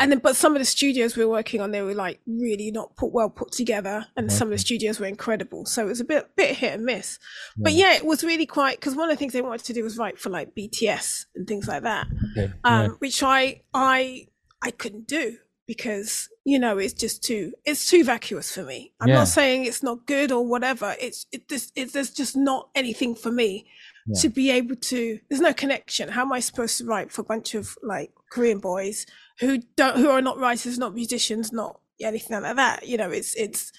and 0.00 0.10
then 0.10 0.18
but 0.20 0.34
some 0.34 0.54
of 0.56 0.58
the 0.58 0.64
studios 0.64 1.18
we 1.18 1.22
were 1.22 1.30
working 1.30 1.60
on 1.60 1.70
they 1.70 1.82
were 1.82 1.92
like 1.92 2.18
really 2.26 2.70
not 2.70 2.96
put 2.96 3.12
well 3.12 3.28
put 3.28 3.52
together 3.52 4.06
and 4.16 4.28
okay. 4.28 4.34
some 4.34 4.48
of 4.48 4.52
the 4.52 4.58
studios 4.58 4.98
were 4.98 5.04
incredible 5.04 5.66
so 5.66 5.82
it 5.82 5.88
was 5.88 6.00
a 6.00 6.04
bit 6.04 6.34
bit 6.34 6.56
hit 6.56 6.72
and 6.72 6.84
miss 6.86 7.18
yeah. 7.58 7.64
but 7.64 7.72
yeah 7.74 7.92
it 7.92 8.06
was 8.06 8.24
really 8.24 8.46
quite 8.46 8.80
because 8.80 8.94
one 8.94 9.10
of 9.10 9.14
the 9.14 9.18
things 9.18 9.34
they 9.34 9.42
wanted 9.42 9.62
to 9.62 9.74
do 9.74 9.84
was 9.84 9.98
write 9.98 10.18
for 10.18 10.30
like 10.30 10.54
bts 10.54 11.26
and 11.34 11.46
things 11.46 11.68
like 11.68 11.82
that 11.82 12.06
okay. 12.30 12.50
um, 12.64 12.84
yeah. 12.84 12.88
which 13.00 13.22
i 13.22 13.60
i 13.74 14.26
i 14.62 14.70
couldn't 14.70 15.06
do 15.06 15.36
because 15.72 16.28
you 16.44 16.58
know 16.58 16.76
it's 16.76 16.92
just 16.92 17.24
too 17.24 17.50
it's 17.64 17.88
too 17.88 18.04
vacuous 18.04 18.54
for 18.54 18.62
me 18.62 18.92
i'm 19.00 19.08
yeah. 19.08 19.14
not 19.14 19.28
saying 19.28 19.64
it's 19.64 19.82
not 19.82 20.06
good 20.06 20.30
or 20.30 20.46
whatever 20.46 20.94
it's 21.00 21.24
it 21.32 21.48
just 21.48 21.72
it's 21.74 21.94
there's 21.94 22.10
just 22.10 22.36
not 22.36 22.68
anything 22.74 23.14
for 23.14 23.32
me 23.32 23.66
yeah. 24.06 24.20
to 24.20 24.28
be 24.28 24.50
able 24.50 24.76
to 24.76 25.18
there's 25.30 25.40
no 25.40 25.54
connection 25.54 26.10
how 26.10 26.20
am 26.20 26.32
i 26.32 26.40
supposed 26.40 26.76
to 26.76 26.84
write 26.84 27.10
for 27.10 27.22
a 27.22 27.24
bunch 27.24 27.54
of 27.54 27.74
like 27.82 28.12
korean 28.30 28.58
boys 28.58 29.06
who 29.40 29.56
don't 29.76 29.96
who 29.96 30.10
are 30.10 30.20
not 30.20 30.38
writers 30.38 30.78
not 30.78 30.94
musicians 30.94 31.52
not 31.52 31.80
anything 32.02 32.38
like 32.42 32.56
that 32.56 32.86
you 32.86 32.98
know 32.98 33.10
it's 33.10 33.34
it's 33.36 33.72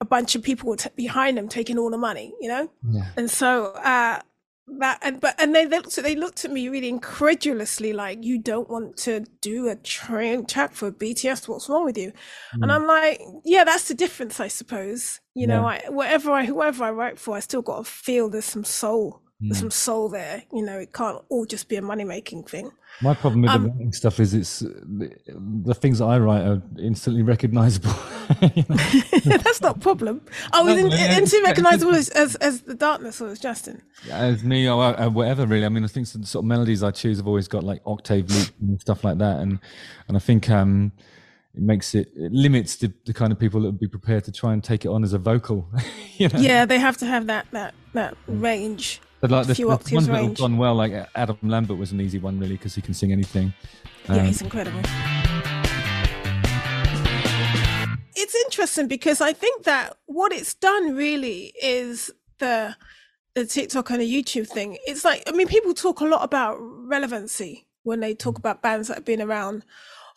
a 0.00 0.04
bunch 0.04 0.34
of 0.34 0.42
people 0.42 0.74
behind 0.96 1.38
them 1.38 1.48
taking 1.48 1.78
all 1.78 1.90
the 1.90 1.98
money 1.98 2.34
you 2.40 2.48
know 2.48 2.68
yeah. 2.90 3.06
and 3.16 3.30
so 3.30 3.66
uh 3.84 4.18
that 4.66 4.98
and 5.02 5.20
but 5.20 5.34
and 5.38 5.54
they 5.54 5.66
looked 5.66 5.94
they 5.96 6.16
looked 6.16 6.44
at 6.44 6.50
me 6.50 6.68
really 6.68 6.88
incredulously 6.88 7.92
like 7.92 8.24
you 8.24 8.38
don't 8.38 8.70
want 8.70 8.96
to 8.96 9.24
do 9.42 9.68
a 9.68 9.76
train 9.76 10.46
track 10.46 10.72
for 10.72 10.90
BTS 10.90 11.46
what's 11.48 11.68
wrong 11.68 11.84
with 11.84 11.98
you 11.98 12.10
mm. 12.10 12.62
and 12.62 12.72
I'm 12.72 12.86
like 12.86 13.20
yeah 13.44 13.64
that's 13.64 13.88
the 13.88 13.94
difference 13.94 14.40
I 14.40 14.48
suppose 14.48 15.20
you 15.34 15.42
yeah. 15.42 15.54
know 15.54 15.66
I 15.66 15.82
whatever 15.88 16.32
I 16.32 16.46
whoever 16.46 16.84
I 16.84 16.90
write 16.92 17.18
for 17.18 17.36
I 17.36 17.40
still 17.40 17.62
got 17.62 17.78
to 17.78 17.84
feel 17.84 18.30
there's 18.30 18.46
some 18.46 18.64
soul 18.64 19.20
there's 19.38 19.58
mm. 19.58 19.60
some 19.60 19.70
soul 19.70 20.08
there 20.08 20.44
you 20.52 20.64
know 20.64 20.78
it 20.78 20.94
can't 20.94 21.22
all 21.28 21.44
just 21.44 21.68
be 21.68 21.76
a 21.76 21.82
money 21.82 22.04
making 22.04 22.44
thing 22.44 22.70
my 23.00 23.14
problem 23.14 23.42
with 23.42 23.50
um, 23.50 23.64
the 23.64 23.68
writing 23.70 23.92
stuff 23.92 24.20
is 24.20 24.34
it's 24.34 24.60
the, 24.60 25.12
the, 25.26 25.74
things 25.74 25.98
that 25.98 26.04
I 26.04 26.18
write 26.18 26.42
are 26.42 26.62
instantly 26.78 27.22
recognizable. 27.22 27.90
That's 29.24 29.60
not 29.60 29.76
a 29.76 29.80
problem. 29.80 30.22
Oh 30.52 30.64
no, 30.64 30.76
in, 30.76 30.90
yeah, 30.90 31.18
instantly 31.18 31.48
recognizable 31.48 31.94
as, 31.94 32.08
as, 32.10 32.36
as 32.36 32.62
the 32.62 32.74
darkness 32.74 33.20
or 33.20 33.28
as 33.28 33.40
justin? 33.40 33.82
As 34.10 34.44
me 34.44 34.68
or 34.68 34.82
uh, 34.82 35.08
whatever 35.08 35.44
really. 35.46 35.66
I 35.66 35.68
mean 35.68 35.84
i 35.84 35.88
think 35.88 36.08
the 36.08 36.24
sort 36.24 36.44
of 36.44 36.48
melodies 36.48 36.82
i 36.82 36.90
choose 36.90 37.18
have 37.18 37.26
always 37.26 37.48
got 37.48 37.64
like 37.64 37.82
octave 37.84 38.30
loop 38.30 38.50
and 38.60 38.80
stuff 38.80 39.02
like 39.02 39.18
that. 39.18 39.40
And 39.40 39.58
and 40.08 40.16
i 40.16 40.20
think 40.20 40.48
um 40.48 40.92
it 41.54 41.62
makes 41.62 41.94
it, 41.94 42.08
it 42.16 42.32
limits 42.32 42.76
the, 42.76 42.92
the 43.06 43.12
kind 43.12 43.32
of 43.32 43.38
people 43.38 43.60
that 43.60 43.66
would 43.66 43.80
be 43.80 43.88
prepared 43.88 44.24
to 44.24 44.32
try 44.32 44.52
and 44.52 44.62
take 44.62 44.84
it 44.84 44.88
on 44.88 45.04
as 45.04 45.12
a 45.12 45.18
vocal 45.18 45.68
you 46.16 46.28
know? 46.28 46.38
yeah 46.38 46.64
they 46.64 46.78
have 46.78 46.96
to 46.96 47.06
have 47.06 47.26
that 47.26 47.46
that 47.52 47.74
that 47.92 48.16
range 48.26 49.00
but 49.24 49.30
like 49.30 49.46
the, 49.46 49.54
the 49.54 49.64
ones 49.64 49.90
range. 49.90 50.06
that 50.06 50.22
have 50.22 50.34
gone 50.34 50.58
well, 50.58 50.74
like 50.74 50.92
Adam 51.14 51.38
Lambert 51.42 51.78
was 51.78 51.92
an 51.92 52.00
easy 52.02 52.18
one 52.18 52.38
really 52.38 52.56
because 52.56 52.74
he 52.74 52.82
can 52.82 52.92
sing 52.92 53.10
anything. 53.10 53.54
Um, 54.08 54.16
yeah, 54.16 54.22
he's 54.24 54.42
incredible. 54.42 54.80
It's 58.14 58.34
interesting 58.34 58.86
because 58.86 59.22
I 59.22 59.32
think 59.32 59.64
that 59.64 59.96
what 60.04 60.30
it's 60.30 60.52
done 60.52 60.94
really 60.94 61.54
is 61.62 62.10
the 62.38 62.76
the 63.34 63.46
TikTok 63.46 63.88
and 63.88 64.02
the 64.02 64.22
YouTube 64.22 64.46
thing. 64.46 64.76
It's 64.86 65.06
like 65.06 65.22
I 65.26 65.32
mean, 65.32 65.48
people 65.48 65.72
talk 65.72 66.00
a 66.00 66.04
lot 66.04 66.22
about 66.22 66.58
relevancy 66.60 67.66
when 67.82 68.00
they 68.00 68.14
talk 68.14 68.36
about 68.36 68.60
bands 68.60 68.88
that 68.88 68.98
have 68.98 69.06
been 69.06 69.22
around 69.22 69.64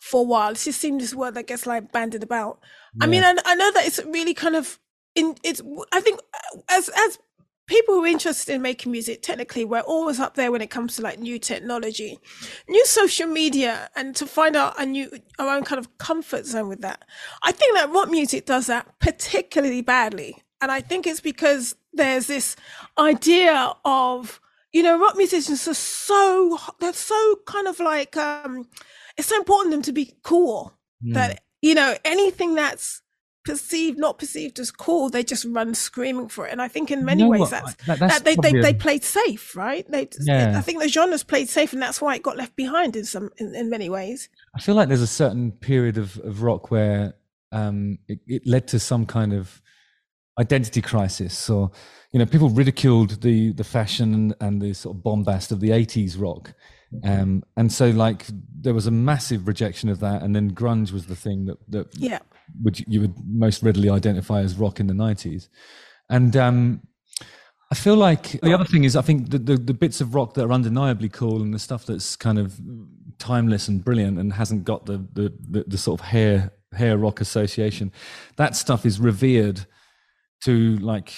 for 0.00 0.20
a 0.20 0.24
while. 0.24 0.50
It 0.50 0.58
just 0.58 0.82
seems 0.82 1.02
this 1.02 1.14
word 1.14 1.32
that 1.32 1.46
gets 1.46 1.64
like 1.64 1.92
banded 1.92 2.22
about. 2.22 2.58
Yeah. 2.96 3.06
I 3.06 3.08
mean, 3.08 3.24
I, 3.24 3.34
I 3.46 3.54
know 3.54 3.72
that 3.72 3.86
it's 3.86 4.04
really 4.04 4.34
kind 4.34 4.54
of 4.54 4.78
in. 5.14 5.34
It's 5.42 5.62
I 5.92 6.02
think 6.02 6.20
as 6.68 6.90
as 6.90 7.18
people 7.68 7.94
who 7.94 8.04
are 8.04 8.08
interested 8.08 8.54
in 8.54 8.62
making 8.62 8.90
music 8.90 9.22
technically 9.22 9.64
we're 9.64 9.80
always 9.80 10.18
up 10.18 10.34
there 10.34 10.50
when 10.50 10.60
it 10.60 10.70
comes 10.70 10.96
to 10.96 11.02
like 11.02 11.20
new 11.20 11.38
technology. 11.38 12.18
New 12.68 12.84
social 12.86 13.28
media 13.28 13.88
and 13.94 14.16
to 14.16 14.26
find 14.26 14.56
out 14.56 14.74
a 14.80 14.84
new 14.84 15.10
our 15.38 15.54
own 15.54 15.64
kind 15.64 15.78
of 15.78 15.98
comfort 15.98 16.46
zone 16.46 16.68
with 16.68 16.80
that. 16.80 17.04
I 17.42 17.52
think 17.52 17.76
that 17.76 17.90
rock 17.90 18.10
music 18.10 18.46
does 18.46 18.66
that 18.66 18.98
particularly 18.98 19.82
badly. 19.82 20.42
And 20.60 20.72
i 20.72 20.80
think 20.80 21.06
it's 21.06 21.20
because 21.20 21.76
there's 21.92 22.26
this 22.26 22.56
idea 22.98 23.72
of 23.84 24.40
you 24.72 24.82
know 24.82 24.98
rock 24.98 25.16
musicians 25.16 25.68
are 25.68 25.74
so 25.74 26.58
they're 26.80 26.92
so 26.92 27.36
kind 27.46 27.68
of 27.68 27.78
like 27.80 28.16
um 28.16 28.68
it's 29.16 29.28
so 29.28 29.36
important 29.36 29.72
to 29.72 29.76
them 29.76 29.82
to 29.82 29.92
be 29.92 30.14
cool 30.22 30.72
mm. 31.04 31.14
that 31.14 31.42
you 31.62 31.74
know 31.74 31.96
anything 32.04 32.54
that's 32.54 33.02
perceived 33.48 33.98
not 33.98 34.18
perceived 34.18 34.58
as 34.58 34.70
cool 34.70 35.08
they 35.08 35.24
just 35.24 35.44
run 35.46 35.74
screaming 35.74 36.28
for 36.28 36.46
it. 36.46 36.52
And 36.52 36.62
i 36.62 36.68
think 36.68 36.90
in 36.90 37.04
many 37.04 37.22
you 37.22 37.26
know 37.26 37.38
ways 37.40 37.50
that's, 37.50 37.74
that, 37.86 37.98
that's 37.98 38.14
that 38.14 38.24
they, 38.24 38.36
they, 38.36 38.60
they 38.60 38.74
played 38.74 39.04
safe 39.04 39.56
right? 39.56 39.88
They 39.90 40.08
yeah. 40.20 40.54
i 40.56 40.60
think 40.60 40.80
the 40.80 40.88
genres 40.88 41.24
played 41.24 41.48
safe 41.48 41.72
and 41.72 41.82
that's 41.82 42.00
why 42.00 42.14
it 42.14 42.22
got 42.22 42.36
left 42.36 42.56
behind 42.56 42.96
in 42.96 43.04
some 43.04 43.30
in, 43.38 43.54
in 43.54 43.70
many 43.70 43.88
ways. 43.88 44.28
I 44.54 44.60
feel 44.60 44.74
like 44.74 44.88
there's 44.88 45.02
a 45.02 45.06
certain 45.06 45.52
period 45.52 45.98
of, 45.98 46.18
of 46.18 46.42
rock 46.42 46.70
where 46.70 47.14
um, 47.52 47.98
it, 48.08 48.20
it 48.26 48.46
led 48.46 48.68
to 48.68 48.78
some 48.78 49.06
kind 49.06 49.32
of 49.32 49.62
identity 50.38 50.80
crisis 50.80 51.50
or 51.50 51.70
you 52.12 52.18
know 52.18 52.26
people 52.26 52.48
ridiculed 52.50 53.22
the 53.22 53.52
the 53.52 53.64
fashion 53.64 54.34
and, 54.40 54.62
the 54.62 54.72
sort 54.72 54.96
of 54.96 55.02
bombast 55.02 55.52
of 55.52 55.60
the 55.60 55.70
80s 55.70 56.20
rock. 56.20 56.52
Um, 57.04 57.42
and 57.56 57.70
so 57.70 57.90
like 57.90 58.24
there 58.60 58.72
was 58.72 58.86
a 58.86 58.90
massive 58.90 59.46
rejection 59.46 59.90
of 59.90 60.00
that 60.00 60.22
and 60.22 60.34
then 60.34 60.52
grunge 60.52 60.90
was 60.90 61.04
the 61.04 61.16
thing 61.16 61.44
that 61.46 61.58
that 61.68 61.94
yeah 61.98 62.20
which 62.62 62.84
you 62.86 63.00
would 63.00 63.14
most 63.26 63.62
readily 63.62 63.90
identify 63.90 64.40
as 64.40 64.56
rock 64.56 64.80
in 64.80 64.86
the 64.86 64.94
90s 64.94 65.48
and 66.10 66.36
um, 66.36 66.82
I 67.70 67.74
feel 67.74 67.96
like 67.96 68.40
the 68.40 68.54
other 68.54 68.64
thing 68.64 68.84
is 68.84 68.96
I 68.96 69.02
think 69.02 69.30
the, 69.30 69.38
the, 69.38 69.56
the 69.56 69.74
bits 69.74 70.00
of 70.00 70.14
rock 70.14 70.34
that 70.34 70.44
are 70.44 70.52
undeniably 70.52 71.10
cool 71.10 71.42
and 71.42 71.52
the 71.52 71.58
stuff 71.58 71.84
that's 71.84 72.16
kind 72.16 72.38
of 72.38 72.58
timeless 73.18 73.68
and 73.68 73.84
brilliant 73.84 74.18
and 74.18 74.32
hasn't 74.32 74.64
got 74.64 74.86
the 74.86 75.06
the, 75.12 75.32
the, 75.50 75.64
the 75.66 75.78
sort 75.78 76.00
of 76.00 76.06
hair 76.06 76.50
hair 76.72 76.96
rock 76.96 77.20
association 77.20 77.92
that 78.36 78.54
stuff 78.54 78.86
is 78.86 79.00
revered 79.00 79.66
to 80.40 80.76
like 80.76 81.12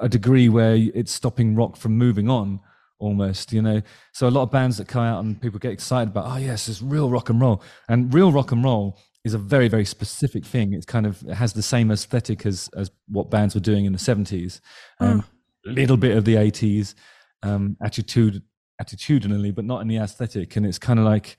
a 0.00 0.08
degree 0.08 0.48
where 0.48 0.76
it's 0.94 1.12
stopping 1.12 1.54
rock 1.54 1.76
from 1.76 1.96
moving 1.96 2.30
on 2.30 2.60
almost 2.98 3.52
you 3.52 3.60
know? 3.60 3.82
So 4.12 4.28
a 4.28 4.30
lot 4.30 4.44
of 4.44 4.50
bands 4.50 4.78
that 4.78 4.88
come 4.88 5.02
out 5.02 5.22
and 5.22 5.40
people 5.40 5.58
get 5.58 5.72
excited 5.72 6.10
about 6.10 6.24
oh 6.26 6.36
yes 6.36 6.68
it's 6.68 6.80
real 6.80 7.10
rock 7.10 7.28
and 7.28 7.38
roll. 7.38 7.62
And 7.88 8.14
real 8.14 8.32
rock 8.32 8.52
and 8.52 8.64
roll 8.64 8.98
is 9.24 9.34
a 9.34 9.38
very 9.38 9.68
very 9.68 9.84
specific 9.84 10.44
thing. 10.44 10.72
It's 10.72 10.86
kind 10.86 11.06
of 11.06 11.22
it 11.22 11.34
has 11.34 11.52
the 11.52 11.62
same 11.62 11.90
aesthetic 11.90 12.44
as 12.46 12.68
as 12.76 12.90
what 13.08 13.30
bands 13.30 13.54
were 13.54 13.60
doing 13.60 13.84
in 13.84 13.92
the 13.92 13.98
70s 13.98 14.60
um, 15.00 15.20
mm. 15.20 15.24
a 15.66 15.72
little 15.72 15.96
bit 15.96 16.16
of 16.16 16.24
the 16.24 16.34
80s 16.34 16.94
um, 17.42 17.76
attitude 17.82 18.42
attitudinally 18.80 19.54
but 19.54 19.64
not 19.64 19.80
in 19.80 19.88
the 19.88 19.98
aesthetic. 19.98 20.56
And 20.56 20.66
it's 20.66 20.78
kind 20.78 20.98
of 20.98 21.04
like 21.04 21.36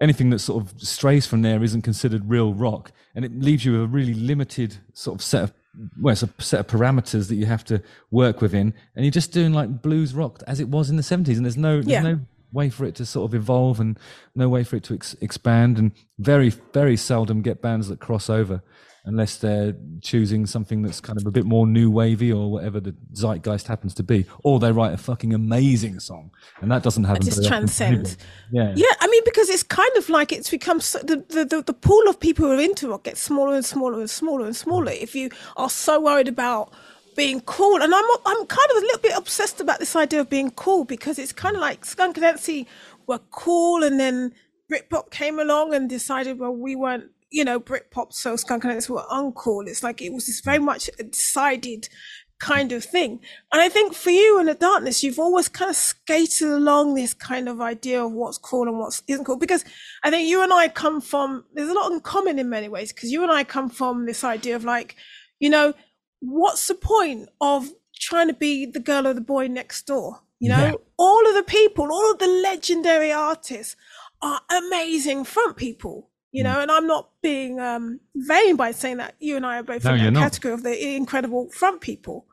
anything 0.00 0.30
that 0.30 0.40
sort 0.40 0.62
of 0.62 0.80
strays 0.80 1.26
from 1.26 1.42
there 1.42 1.62
isn't 1.62 1.82
considered 1.82 2.28
real 2.28 2.52
rock. 2.52 2.92
And 3.14 3.24
it 3.24 3.32
leaves 3.38 3.64
you 3.64 3.72
with 3.72 3.82
a 3.82 3.86
really 3.86 4.14
limited 4.14 4.76
sort 4.92 5.16
of 5.16 5.22
set 5.22 5.44
of 5.44 5.52
well, 6.00 6.12
it's 6.12 6.22
a 6.22 6.30
set 6.38 6.60
of 6.60 6.66
parameters 6.68 7.28
that 7.28 7.34
you 7.34 7.46
have 7.46 7.64
to 7.64 7.82
work 8.12 8.40
within, 8.40 8.72
and 8.94 9.04
you're 9.04 9.10
just 9.10 9.32
doing 9.32 9.52
like 9.52 9.82
blues 9.82 10.14
rock 10.14 10.40
as 10.46 10.60
it 10.60 10.68
was 10.68 10.88
in 10.88 10.96
the 10.96 11.02
70s, 11.02 11.36
and 11.36 11.44
there's 11.44 11.56
no 11.56 11.76
there's 11.76 11.86
yeah. 11.88 12.00
no 12.02 12.20
way 12.54 12.70
for 12.70 12.86
it 12.86 12.94
to 12.94 13.04
sort 13.04 13.30
of 13.30 13.34
evolve 13.34 13.80
and 13.80 13.98
no 14.34 14.48
way 14.48 14.64
for 14.64 14.76
it 14.76 14.84
to 14.84 14.94
ex- 14.94 15.16
expand, 15.20 15.78
and 15.78 15.92
very 16.18 16.50
very 16.72 16.96
seldom 16.96 17.42
get 17.42 17.60
bands 17.60 17.88
that 17.88 18.00
cross 18.00 18.30
over 18.30 18.62
unless 19.06 19.36
they're 19.36 19.74
choosing 20.00 20.46
something 20.46 20.80
that's 20.82 21.00
kind 21.00 21.20
of 21.20 21.26
a 21.26 21.30
bit 21.30 21.44
more 21.44 21.66
new 21.66 21.90
wavy 21.90 22.32
or 22.32 22.50
whatever 22.50 22.80
the 22.80 22.94
zeitgeist 23.12 23.66
happens 23.66 23.94
to 23.94 24.02
be, 24.02 24.24
or 24.42 24.58
they 24.58 24.72
write 24.72 24.94
a 24.94 24.96
fucking 24.96 25.34
amazing 25.34 26.00
song, 26.00 26.30
and 26.60 26.70
that 26.70 26.82
doesn't 26.82 27.04
happen. 27.04 27.22
It 27.22 27.26
just 27.26 27.46
transcends. 27.46 28.16
Yeah, 28.50 28.72
yeah. 28.74 28.86
I 29.00 29.06
mean, 29.08 29.22
because 29.24 29.50
it's 29.50 29.62
kind 29.62 29.94
of 29.96 30.08
like 30.08 30.32
it's 30.32 30.50
become 30.50 30.80
so, 30.80 30.98
the, 31.00 31.16
the, 31.28 31.44
the 31.44 31.62
the 31.62 31.74
pool 31.74 32.08
of 32.08 32.18
people 32.18 32.46
who 32.46 32.52
are 32.52 32.60
into 32.60 32.88
rock 32.88 33.04
gets 33.04 33.20
smaller 33.20 33.54
and 33.54 33.64
smaller 33.64 34.00
and 34.00 34.08
smaller 34.08 34.46
and 34.46 34.56
smaller. 34.56 34.92
If 34.92 35.14
you 35.14 35.30
are 35.56 35.70
so 35.70 36.00
worried 36.00 36.28
about 36.28 36.72
being 37.14 37.40
cool, 37.42 37.82
and 37.82 37.94
I'm 37.94 38.04
I'm 38.26 38.46
kind 38.46 38.70
of 38.70 38.76
a 38.76 38.86
little 38.86 39.00
bit 39.00 39.16
obsessed 39.16 39.60
about 39.60 39.78
this 39.78 39.96
idea 39.96 40.20
of 40.20 40.30
being 40.30 40.50
cool 40.50 40.84
because 40.84 41.18
it's 41.18 41.32
kind 41.32 41.56
of 41.56 41.62
like 41.62 41.84
Skunk 41.84 42.16
Anansie 42.16 42.66
were 43.06 43.20
cool, 43.30 43.82
and 43.82 43.98
then 43.98 44.32
Britpop 44.70 45.10
came 45.10 45.38
along 45.38 45.74
and 45.74 45.88
decided, 45.88 46.38
well, 46.38 46.54
we 46.54 46.76
weren't 46.76 47.10
you 47.30 47.44
know, 47.44 47.58
Britpop, 47.58 48.12
so 48.12 48.36
Skunk 48.36 48.62
Anansie 48.62 48.90
were 48.90 49.04
uncool. 49.10 49.66
It's 49.66 49.82
like 49.82 50.00
it 50.00 50.12
was 50.12 50.26
this 50.26 50.40
very 50.40 50.60
much 50.60 50.88
a 51.00 51.02
decided 51.02 51.88
kind 52.38 52.72
of 52.72 52.84
thing. 52.84 53.20
And 53.52 53.60
I 53.60 53.68
think 53.68 53.94
for 53.94 54.10
you 54.10 54.38
in 54.38 54.46
the 54.46 54.54
darkness, 54.54 55.02
you've 55.02 55.18
always 55.18 55.48
kind 55.48 55.70
of 55.70 55.76
skated 55.76 56.48
along 56.48 56.94
this 56.94 57.14
kind 57.14 57.48
of 57.48 57.60
idea 57.60 58.04
of 58.04 58.12
what's 58.12 58.38
cool 58.38 58.68
and 58.68 58.78
what's 58.78 59.02
isn't 59.08 59.24
cool. 59.24 59.36
Because 59.36 59.64
I 60.02 60.10
think 60.10 60.28
you 60.28 60.42
and 60.42 60.52
I 60.52 60.68
come 60.68 61.00
from, 61.00 61.44
there's 61.54 61.70
a 61.70 61.74
lot 61.74 61.90
in 61.90 62.00
common 62.00 62.38
in 62.38 62.48
many 62.48 62.68
ways, 62.68 62.92
because 62.92 63.10
you 63.10 63.22
and 63.22 63.32
I 63.32 63.44
come 63.44 63.68
from 63.68 64.06
this 64.06 64.22
idea 64.22 64.54
of 64.54 64.64
like, 64.64 64.94
you 65.40 65.50
know, 65.50 65.74
what's 66.24 66.68
the 66.68 66.74
point 66.74 67.28
of 67.40 67.70
trying 67.94 68.28
to 68.28 68.34
be 68.34 68.66
the 68.66 68.80
girl 68.80 69.06
or 69.06 69.14
the 69.14 69.20
boy 69.20 69.46
next 69.46 69.86
door? 69.86 70.20
You 70.40 70.50
know, 70.50 70.66
yeah. 70.66 70.74
all 70.98 71.28
of 71.28 71.34
the 71.34 71.42
people, 71.42 71.90
all 71.90 72.10
of 72.12 72.18
the 72.18 72.26
legendary 72.26 73.12
artists 73.12 73.76
are 74.20 74.40
amazing 74.50 75.24
front 75.24 75.56
people 75.56 76.10
you 76.34 76.42
know, 76.42 76.60
and 76.60 76.68
I'm 76.68 76.88
not 76.88 77.10
being 77.22 77.60
um, 77.60 78.00
vain 78.16 78.56
by 78.56 78.72
saying 78.72 78.96
that 78.96 79.14
you 79.20 79.36
and 79.36 79.46
I 79.46 79.60
are 79.60 79.62
both 79.62 79.84
No, 79.84 79.94
in 79.94 80.02
that 80.02 80.10
not. 80.10 80.20
category 80.20 80.52
of 80.52 80.64
the 80.64 80.96
incredible 80.96 81.48
front 81.50 81.80
people, 81.80 82.26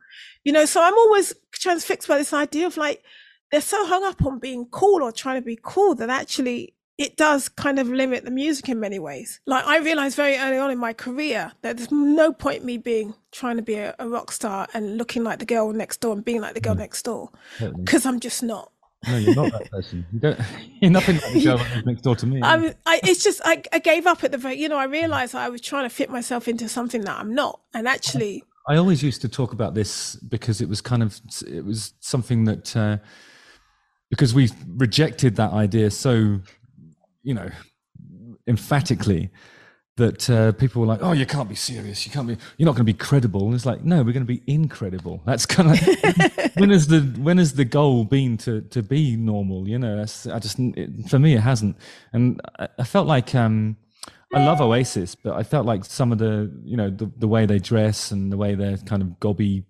you 0.43 0.51
know. 0.51 0.65
So 0.65 0.81
I'm 0.81 0.95
always 0.95 1.36
transfixed 1.51 2.07
by 2.07 2.17
this 2.17 2.33
idea 2.33 2.65
of 2.65 2.77
like 2.77 3.03
they're 3.51 3.62
so 3.62 3.86
hung 3.86 4.03
up 4.03 4.25
on 4.25 4.39
being 4.39 4.65
cool 4.71 5.03
or 5.03 5.12
trying 5.12 5.39
to 5.39 5.45
be 5.45 5.60
cool 5.62 5.93
that 5.93 6.10
actually 6.10 6.74
it 7.01 7.17
does 7.17 7.50
kind 7.50 7.79
of 7.79 7.88
limit 7.88 8.24
the 8.24 8.31
music 8.31 8.70
in 8.70 8.79
many 8.79 9.00
ways. 9.00 9.41
Like 9.46 9.65
I 9.65 9.79
realized 9.79 10.15
very 10.15 10.38
early 10.38 10.58
on 10.58 10.70
in 10.70 10.77
my 10.77 10.93
career 10.93 11.51
that 11.63 11.77
there's 11.77 11.91
no 11.91 12.31
point 12.31 12.63
me 12.63 12.77
being 12.77 13.15
trying 13.31 13.58
to 13.58 13.63
be 13.63 13.75
a, 13.75 13.96
a 13.98 14.08
rock 14.08 14.31
star 14.31 14.67
and 14.74 14.98
looking 14.98 15.24
like 15.24 15.39
the 15.39 15.46
girl 15.46 15.74
next 15.74 16.01
door 16.01 16.13
and 16.13 16.24
being 16.24 16.41
like 16.41 16.53
the 16.53 16.62
girl 16.62 16.75
next 16.75 17.03
door 17.03 17.31
because 17.75 18.05
I'm 18.05 18.20
just 18.20 18.43
not. 18.43 18.72
No, 19.08 19.17
you're 19.17 19.34
not 19.34 19.51
that 19.51 19.72
person. 19.72 20.05
You 20.13 20.20
don't. 20.20 20.39
You're 20.79 20.91
nothing 20.91 21.15
like 21.15 21.34
the 21.34 21.43
girl 21.43 21.84
next 21.86 22.03
door 22.03 22.15
to 22.17 22.27
me. 22.27 22.39
I'm, 22.43 22.72
I, 22.86 23.00
it's 23.03 23.24
just 23.24 23.41
I, 23.43 23.63
I 23.74 23.79
gave 23.79 24.05
up 24.05 24.24
at 24.24 24.31
the 24.31 24.38
very, 24.38 24.60
you 24.60 24.70
know, 24.70 24.77
I 24.77 24.84
realized 24.84 25.34
I 25.34 25.50
was 25.50 25.60
trying 25.60 25.86
to 25.86 25.89
fit 25.89 26.12
myself 26.12 26.48
into 26.48 26.70
something 26.70 27.01
that 27.01 27.20
I'm 27.20 27.34
not, 27.34 27.62
and 27.74 27.88
actually, 27.88 28.43
I 28.67 28.75
always 28.75 29.01
used 29.01 29.22
to 29.22 29.27
talk 29.27 29.53
about 29.53 29.74
this 29.74 30.17
because 30.17 30.62
it 30.62 30.70
was 30.70 30.81
kind 30.81 31.01
of 31.01 31.20
it 31.48 31.65
was 31.65 31.93
something 32.00 32.43
that 32.43 32.77
uh, 32.77 32.98
because 34.12 34.36
we 34.36 34.51
rejected 34.67 35.36
that 35.38 35.51
idea 35.51 35.89
so 35.89 36.39
you 37.23 37.33
know 37.33 37.49
emphatically 38.47 39.29
that 39.97 40.29
uh, 40.29 40.51
people 40.53 40.81
were 40.81 40.87
like, 40.87 41.01
"Oh, 41.01 41.11
you 41.11 41.25
can't 41.25 41.49
be 41.49 41.55
serious. 41.55 42.05
You 42.05 42.11
can't 42.11 42.27
be. 42.27 42.37
You're 42.57 42.65
not 42.65 42.73
going 42.73 42.85
to 42.85 42.93
be 42.93 42.93
credible." 42.93 43.45
And 43.45 43.53
it's 43.53 43.65
like, 43.65 43.83
no, 43.83 43.97
we're 43.97 44.13
going 44.13 44.25
to 44.25 44.33
be 44.33 44.41
incredible. 44.47 45.21
That's 45.25 45.45
kind 45.45 45.71
of 45.71 45.79
when 46.55 46.71
is 46.71 46.87
the 46.87 47.01
when 47.19 47.37
has 47.37 47.53
the 47.53 47.65
goal 47.65 48.03
been 48.05 48.37
to 48.37 48.61
to 48.61 48.81
be 48.81 49.15
normal? 49.15 49.67
You 49.67 49.79
know, 49.79 49.97
that's, 49.97 50.27
I 50.27 50.39
just 50.39 50.59
it, 50.59 51.09
for 51.09 51.19
me 51.19 51.35
it 51.35 51.41
hasn't, 51.41 51.77
and 52.13 52.41
I, 52.59 52.67
I 52.79 52.83
felt 52.83 53.07
like 53.07 53.35
um, 53.35 53.77
I 54.33 54.45
love 54.45 54.61
Oasis, 54.61 55.15
but 55.15 55.33
I 55.35 55.43
felt 55.43 55.65
like 55.65 55.83
some 55.83 56.11
of 56.11 56.17
the 56.17 56.51
you 56.63 56.77
know 56.77 56.89
the 56.89 57.11
the 57.17 57.27
way 57.27 57.45
they 57.45 57.59
dress 57.59 58.11
and 58.11 58.31
the 58.31 58.37
way 58.37 58.55
they're 58.55 58.77
kind 58.77 59.01
of 59.01 59.19
gobby 59.19 59.65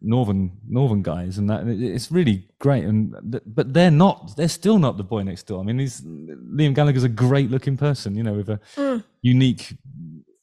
northern 0.00 0.52
northern 0.68 1.02
guys 1.02 1.38
and 1.38 1.50
that 1.50 1.66
it- 1.66 1.82
it's 1.82 2.10
really 2.12 2.46
great 2.60 2.84
and 2.84 3.14
but 3.46 3.72
they're 3.74 3.90
not 3.90 4.36
they're 4.36 4.48
still 4.48 4.78
not 4.78 4.96
the 4.96 5.02
boy 5.02 5.22
next 5.22 5.46
door 5.48 5.60
i 5.60 5.64
mean 5.64 5.78
he's 5.78 6.00
liam 6.02 6.72
gallagher's 6.74 7.02
a 7.04 7.08
great 7.08 7.50
looking 7.50 7.76
person 7.76 8.14
you 8.16 8.22
know 8.22 8.34
with 8.34 8.48
a 8.48 8.60
Mm. 8.76 9.02
unique 9.22 9.76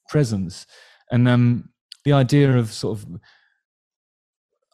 presence 0.09 0.65
and 1.11 1.27
um 1.27 1.69
the 2.03 2.11
idea 2.13 2.57
of 2.57 2.71
sort 2.71 2.97
of 2.97 3.05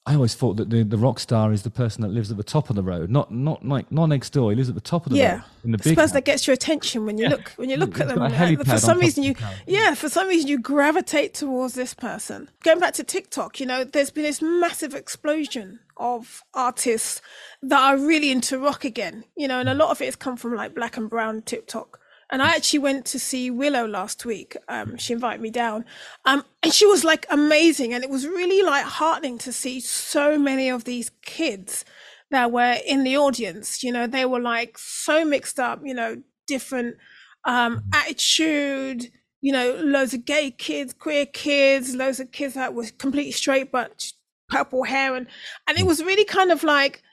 I 0.08 0.16
always 0.16 0.34
thought 0.34 0.58
that 0.58 0.72
the, 0.72 0.82
the 0.84 0.98
rock 0.98 1.20
star 1.20 1.54
is 1.54 1.62
the 1.62 1.70
person 1.70 2.02
that 2.02 2.08
lives 2.08 2.32
at 2.32 2.38
the 2.38 2.44
top 2.44 2.72
of 2.72 2.76
the 2.76 2.82
road, 2.82 3.12
not 3.12 3.32
not 3.32 3.64
like 3.64 3.92
not 3.92 4.08
next 4.08 4.32
door. 4.32 4.50
He 4.50 4.56
lives 4.56 4.68
at 4.68 4.74
the 4.74 4.82
top 4.82 5.06
of 5.06 5.12
the 5.12 5.20
Yeah. 5.20 5.34
road 5.36 5.44
in 5.64 5.72
the 5.72 5.76
it's 5.76 5.84
the 5.84 5.90
big. 5.92 5.98
person 5.98 6.14
that 6.16 6.26
gets 6.26 6.48
your 6.48 6.56
attention 6.56 7.06
when 7.06 7.20
you 7.20 7.26
Yeah. 7.26 7.30
look 7.30 7.52
when 7.58 7.70
you 7.70 7.78
look 7.78 7.94
He's 7.94 8.02
at 8.02 8.08
them. 8.08 8.22
uh, 8.24 8.30
helipad 8.30 8.68
For 8.68 8.80
some 8.80 8.98
reason, 9.00 9.24
you 9.24 9.36
yeah, 9.68 9.94
for 9.94 10.10
some 10.10 10.28
reason 10.28 10.48
you 10.48 10.58
gravitate 10.60 11.36
towards 11.36 11.76
this 11.76 11.94
person. 11.94 12.50
Going 12.64 12.80
back 12.80 12.96
to 12.96 13.04
TikTok, 13.04 13.60
you 13.60 13.68
know, 13.68 13.84
there's 13.84 14.10
been 14.10 14.24
this 14.24 14.42
massive 14.42 14.96
explosion 14.96 15.80
of 15.98 16.44
artists 16.56 17.22
that 17.62 17.80
are 17.80 17.96
really 17.96 18.32
into 18.32 18.58
rock 18.58 18.84
again. 18.84 19.24
You 19.38 19.48
know, 19.48 19.60
and 19.60 19.70
a 19.70 19.76
lot 19.76 19.92
of 19.92 20.02
it 20.02 20.06
has 20.06 20.16
come 20.16 20.36
from 20.36 20.56
like 20.56 20.74
black 20.74 20.98
and 20.98 21.12
brown 21.12 21.44
TikTok. 21.44 22.00
And 22.32 22.42
I 22.42 22.56
actually 22.56 22.80
went 22.80 23.06
to 23.08 23.20
see 23.20 23.52
Willow 23.52 23.86
last 23.86 24.26
week. 24.26 24.56
Um, 24.70 24.96
she 24.98 25.12
invited 25.12 25.42
me 25.42 25.50
down, 25.50 25.84
um, 26.26 26.46
and 26.64 26.74
she 26.74 26.86
was 26.86 27.04
like 27.04 27.26
amazing. 27.30 27.94
And 27.94 28.04
it 28.04 28.10
was 28.10 28.26
really 28.26 28.62
like 28.64 28.86
heartening 28.86 29.38
to 29.40 29.52
see 29.52 29.82
so 29.82 30.40
many 30.40 30.70
of 30.70 30.86
these 30.86 31.12
kids 31.24 31.84
that 32.30 32.52
were 32.52 32.78
in 32.88 33.04
the 33.04 33.18
audience. 33.18 33.84
You 33.84 33.92
know, 33.92 34.08
they 34.08 34.26
were 34.26 34.40
like 34.40 34.78
so 34.78 35.26
mixed 35.26 35.60
up. 35.60 35.82
You 35.84 35.94
know, 35.94 36.22
different 36.48 36.96
um, 37.44 37.84
attitude. 37.94 39.12
You 39.42 39.52
know, 39.52 39.82
loads 39.84 40.14
of 40.14 40.24
gay 40.24 40.52
kids, 40.52 40.94
queer 40.94 41.26
kids, 41.26 41.96
loads 41.96 42.20
of 42.20 42.32
kids 42.32 42.54
that 42.54 42.74
were 42.74 42.86
completely 42.98 43.32
straight 43.32 43.72
but 43.72 44.14
purple 44.50 44.84
hair, 44.84 45.16
and 45.16 45.28
and 45.68 45.78
it 45.78 45.86
was 45.86 46.04
really 46.04 46.26
kind 46.26 46.52
of 46.52 46.64
like 46.64 47.04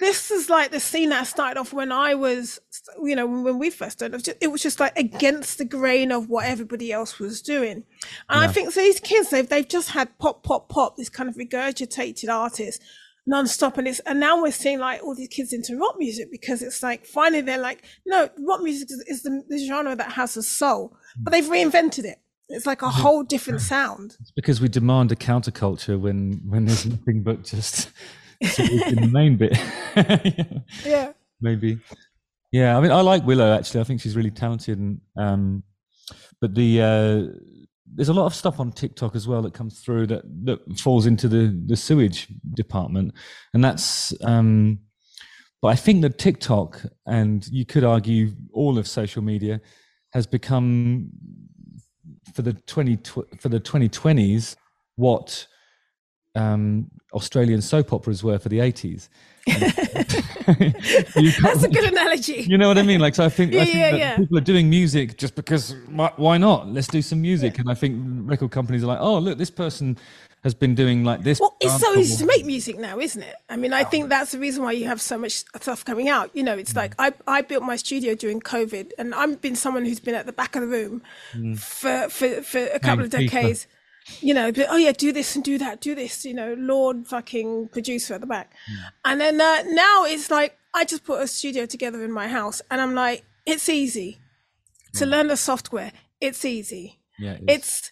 this 0.00 0.30
is 0.30 0.50
like 0.50 0.70
the 0.70 0.80
scene 0.80 1.10
that 1.10 1.26
started 1.26 1.60
off 1.60 1.72
when 1.72 1.92
I 1.92 2.14
was, 2.14 2.58
you 3.02 3.14
know, 3.14 3.26
when 3.26 3.58
we 3.58 3.70
first 3.70 3.98
started. 3.98 4.14
It 4.14 4.16
was 4.16 4.22
just, 4.24 4.38
it 4.40 4.46
was 4.48 4.62
just 4.62 4.80
like 4.80 4.98
against 4.98 5.58
the 5.58 5.64
grain 5.64 6.10
of 6.10 6.28
what 6.28 6.46
everybody 6.46 6.90
else 6.90 7.18
was 7.18 7.42
doing. 7.42 7.84
And 8.28 8.40
I 8.40 8.48
think 8.48 8.72
so 8.72 8.80
these 8.80 9.00
kids, 9.00 9.30
they've, 9.30 9.48
they've 9.48 9.68
just 9.68 9.90
had 9.90 10.18
pop, 10.18 10.42
pop, 10.42 10.68
pop, 10.68 10.96
this 10.96 11.08
kind 11.08 11.28
of 11.28 11.36
regurgitated 11.36 12.28
artist 12.28 12.82
non-stop. 13.26 13.78
And 13.78 13.88
it's 13.88 14.00
and 14.00 14.20
now 14.20 14.42
we're 14.42 14.50
seeing 14.50 14.78
like 14.78 15.02
all 15.02 15.14
these 15.14 15.28
kids 15.28 15.52
into 15.52 15.76
rock 15.78 15.96
music 15.98 16.30
because 16.30 16.62
it's 16.62 16.82
like 16.82 17.06
finally 17.06 17.42
they're 17.42 17.58
like 17.58 17.84
no 18.06 18.28
rock 18.40 18.62
music 18.62 18.88
is, 18.90 19.04
is 19.06 19.22
the, 19.22 19.42
the 19.48 19.66
genre 19.66 19.94
that 19.96 20.12
has 20.12 20.36
a 20.36 20.42
soul 20.42 20.96
mm. 21.18 21.24
but 21.24 21.30
they've 21.30 21.44
reinvented 21.44 22.04
it. 22.04 22.18
It's 22.52 22.66
like 22.66 22.82
a 22.82 22.88
whole 22.88 23.22
different 23.22 23.60
sound. 23.60 24.16
It's 24.20 24.32
because 24.32 24.60
we 24.60 24.68
demand 24.68 25.12
a 25.12 25.16
counterculture 25.16 25.98
when 26.00 26.40
when 26.48 26.64
there's 26.64 26.84
nothing 26.94 27.22
but 27.22 27.44
just 27.44 27.90
in 28.40 28.96
the 28.96 29.10
main 29.12 29.36
bit. 29.36 29.56
yeah 30.84 31.12
Maybe. 31.40 31.78
Yeah, 32.52 32.76
I 32.76 32.80
mean, 32.80 32.90
I 32.90 33.00
like 33.00 33.24
Willow 33.24 33.56
actually. 33.56 33.80
I 33.80 33.84
think 33.84 34.00
she's 34.00 34.16
really 34.16 34.30
talented, 34.30 34.78
and 34.78 35.00
um, 35.16 35.62
but 36.40 36.54
the 36.54 36.80
uh, 36.82 37.32
there's 37.86 38.08
a 38.08 38.12
lot 38.12 38.26
of 38.26 38.34
stuff 38.34 38.60
on 38.60 38.72
TikTok 38.72 39.14
as 39.14 39.28
well 39.28 39.42
that 39.42 39.54
comes 39.54 39.80
through 39.80 40.08
that 40.08 40.22
that 40.44 40.78
falls 40.78 41.06
into 41.06 41.28
the 41.28 41.58
the 41.66 41.76
sewage 41.76 42.28
department, 42.54 43.14
and 43.54 43.64
that's. 43.64 44.12
Um, 44.24 44.80
but 45.62 45.68
I 45.68 45.76
think 45.76 46.00
that 46.02 46.18
TikTok 46.18 46.80
and 47.06 47.46
you 47.48 47.66
could 47.66 47.84
argue 47.84 48.32
all 48.54 48.78
of 48.78 48.88
social 48.88 49.20
media 49.22 49.60
has 50.14 50.26
become 50.26 51.10
for 52.34 52.42
the 52.42 52.54
twenty 52.54 52.96
tw- 52.96 53.28
for 53.38 53.50
the 53.50 53.60
twenty 53.60 53.88
twenties 53.88 54.56
what 54.96 55.46
um, 56.34 56.90
Australian 57.12 57.60
soap 57.60 57.92
operas 57.92 58.22
were 58.22 58.38
for 58.38 58.48
the 58.48 58.60
eighties. 58.60 59.08
That's 59.46 59.64
a 61.64 61.68
good 61.68 61.90
analogy 61.90 62.40
you 62.50 62.58
know 62.58 62.68
what 62.68 62.78
I 62.78 62.82
mean? 62.82 63.00
Like, 63.00 63.14
so 63.14 63.24
I 63.24 63.28
think, 63.28 63.52
Yeah, 63.52 63.62
I 63.62 63.64
think 63.64 63.76
yeah, 63.76 63.94
yeah. 63.94 64.16
people 64.16 64.38
are 64.38 64.42
doing 64.42 64.68
music 64.68 65.16
just 65.16 65.34
because 65.34 65.74
why, 66.16 66.38
not? 66.38 66.68
Let's 66.68 66.88
do 66.88 67.02
some 67.02 67.22
music. 67.22 67.58
And 67.58 67.70
I 67.70 67.74
think 67.74 67.96
record 68.28 68.50
companies 68.50 68.82
are 68.82 68.88
like, 68.88 69.00
oh, 69.00 69.18
look, 69.18 69.38
this 69.38 69.50
person 69.50 69.96
has 70.42 70.54
been 70.54 70.74
doing 70.74 71.04
like 71.04 71.22
this. 71.22 71.38
Well, 71.38 71.56
it's 71.60 71.78
so 71.78 71.94
easy 71.96 72.16
to 72.16 72.26
make 72.26 72.46
music 72.46 72.78
now, 72.78 72.98
isn't 72.98 73.22
it? 73.22 73.36
I 73.48 73.56
mean, 73.56 73.72
I 73.72 73.84
think 73.84 74.08
that's 74.08 74.32
the 74.32 74.38
reason 74.38 74.64
why 74.64 74.72
you 74.72 74.86
have 74.86 75.00
so 75.00 75.18
much 75.18 75.32
stuff 75.32 75.84
coming 75.84 76.08
out. 76.08 76.30
You 76.34 76.42
know, 76.42 76.56
it's 76.56 76.74
like 76.74 76.94
I, 76.98 77.12
I 77.26 77.42
built 77.42 77.62
my 77.62 77.76
studio 77.76 78.14
during 78.14 78.40
COVID, 78.40 78.92
and 78.98 79.14
I've 79.14 79.40
been 79.40 79.54
someone 79.54 79.84
who's 79.84 80.00
been 80.00 80.14
at 80.14 80.26
the 80.26 80.32
back 80.32 80.56
of 80.56 80.62
the 80.62 80.68
room 80.68 81.02
for, 81.56 82.08
for, 82.08 82.42
for 82.42 82.58
a 82.66 82.80
couple 82.80 83.04
of 83.04 83.10
decades. 83.10 83.64
FIFA. 83.64 83.66
You 84.20 84.34
know, 84.34 84.50
but, 84.50 84.66
oh 84.70 84.76
yeah, 84.76 84.92
do 84.92 85.12
this 85.12 85.36
and 85.36 85.44
do 85.44 85.58
that, 85.58 85.80
do 85.80 85.94
this. 85.94 86.24
You 86.24 86.34
know, 86.34 86.54
Lord 86.58 87.06
fucking 87.06 87.68
producer 87.68 88.14
at 88.14 88.20
the 88.20 88.26
back, 88.26 88.52
and 89.04 89.20
then 89.20 89.40
uh, 89.40 89.62
now 89.66 90.04
it's 90.04 90.30
like 90.30 90.56
I 90.74 90.84
just 90.84 91.04
put 91.04 91.22
a 91.22 91.26
studio 91.26 91.66
together 91.66 92.02
in 92.04 92.12
my 92.12 92.28
house, 92.28 92.60
and 92.70 92.80
I'm 92.80 92.94
like, 92.94 93.24
it's 93.46 93.68
easy 93.68 94.18
to 94.94 95.06
learn 95.06 95.28
the 95.28 95.36
software. 95.36 95.92
It's 96.20 96.44
easy. 96.44 96.98
Yeah, 97.18 97.36
it's, 97.46 97.90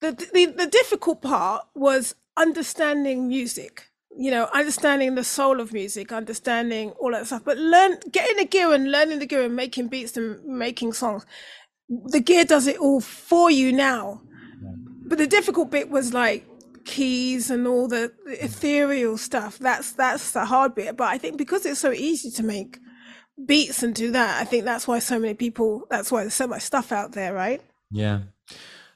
it's 0.00 0.18
the, 0.18 0.30
the 0.32 0.46
the 0.46 0.66
difficult 0.66 1.22
part 1.22 1.66
was 1.74 2.14
understanding 2.36 3.28
music 3.28 3.90
you 4.16 4.30
know 4.30 4.48
understanding 4.54 5.14
the 5.14 5.24
soul 5.24 5.60
of 5.60 5.72
music 5.72 6.10
understanding 6.12 6.90
all 6.92 7.12
that 7.12 7.26
stuff. 7.26 7.42
But 7.44 7.58
learn 7.58 7.98
getting 8.10 8.36
the 8.36 8.44
gear 8.44 8.72
and 8.72 8.90
learning 8.90 9.18
the 9.18 9.26
gear 9.26 9.44
and 9.44 9.54
making 9.54 9.88
beats 9.88 10.16
and 10.16 10.44
making 10.44 10.94
songs 10.94 11.24
the 11.88 12.20
gear 12.20 12.44
does 12.44 12.66
it 12.66 12.78
all 12.78 13.00
for 13.00 13.50
you 13.50 13.72
now 13.72 14.22
but 15.10 15.18
the 15.18 15.26
difficult 15.26 15.70
bit 15.70 15.90
was 15.90 16.14
like 16.14 16.46
keys 16.86 17.50
and 17.50 17.66
all 17.66 17.86
the, 17.86 18.10
the 18.24 18.42
ethereal 18.42 19.18
stuff 19.18 19.58
that's 19.58 19.92
that's 19.92 20.32
the 20.32 20.46
hard 20.46 20.74
bit 20.74 20.96
but 20.96 21.08
i 21.08 21.18
think 21.18 21.36
because 21.36 21.66
it's 21.66 21.78
so 21.80 21.92
easy 21.92 22.30
to 22.30 22.42
make 22.42 22.78
beats 23.46 23.82
and 23.82 23.94
do 23.94 24.10
that 24.10 24.40
i 24.40 24.44
think 24.44 24.64
that's 24.64 24.88
why 24.88 24.98
so 24.98 25.18
many 25.18 25.34
people 25.34 25.86
that's 25.90 26.10
why 26.10 26.22
there's 26.22 26.32
so 26.34 26.46
much 26.46 26.62
stuff 26.62 26.90
out 26.92 27.12
there 27.12 27.34
right 27.34 27.60
yeah. 27.90 28.20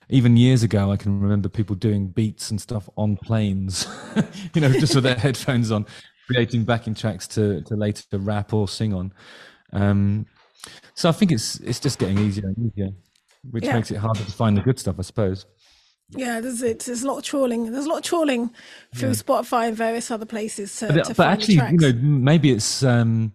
Even 0.09 0.37
years 0.37 0.63
ago, 0.63 0.93
I 0.93 0.97
can 0.97 1.21
remember 1.21 1.49
people 1.49 1.75
doing 1.75 2.09
beats 2.09 2.51
and 2.51 2.61
stuff 2.61 2.89
on 2.97 3.17
planes, 3.17 3.89
you 4.55 4.61
know, 4.61 4.71
just 4.71 4.95
with 4.95 5.03
their 5.05 5.17
headphones 5.17 5.71
on, 5.73 5.87
creating 6.27 6.65
backing 6.65 6.95
tracks 6.95 7.27
to, 7.29 7.63
to 7.63 7.75
later 7.75 8.05
to 8.11 8.19
rap 8.19 8.53
or 8.53 8.69
sing 8.69 8.93
on. 8.95 9.13
Um, 9.73 10.27
so 10.95 11.09
I 11.09 11.13
think 11.13 11.33
it's 11.33 11.57
it's 11.61 11.81
just 11.81 11.99
getting 11.99 12.19
easier 12.19 12.47
and 12.47 12.71
easier, 12.71 12.91
which 13.51 13.65
Yeah. 13.65 13.75
makes 13.75 13.91
it 13.91 13.97
harder 13.97 14.23
to 14.23 14.31
find 14.31 14.57
the 14.57 14.61
good 14.63 14.79
stuff, 14.79 14.97
I 14.99 15.03
suppose. 15.03 15.47
Yeah, 16.11 16.41
there's 16.41 16.63
it. 16.63 16.81
There's 16.81 17.03
a 17.03 17.07
lot 17.07 17.19
of 17.19 17.25
trawling. 17.25 17.73
There's 17.73 17.87
a 17.87 17.89
lot 17.89 17.99
of 17.99 18.05
trawling 18.05 18.51
through 18.95 19.11
Spotify 19.11 19.69
and 19.69 19.77
various 19.77 20.11
other 20.11 20.27
places 20.27 20.77
to, 20.79 20.89
but, 20.89 21.05
to 21.05 21.09
but 21.11 21.17
find 21.17 21.33
actually, 21.33 21.55
you 21.55 21.79
know, 21.79 21.93
maybe 22.01 22.51
it's 22.53 22.83
um, 22.83 23.33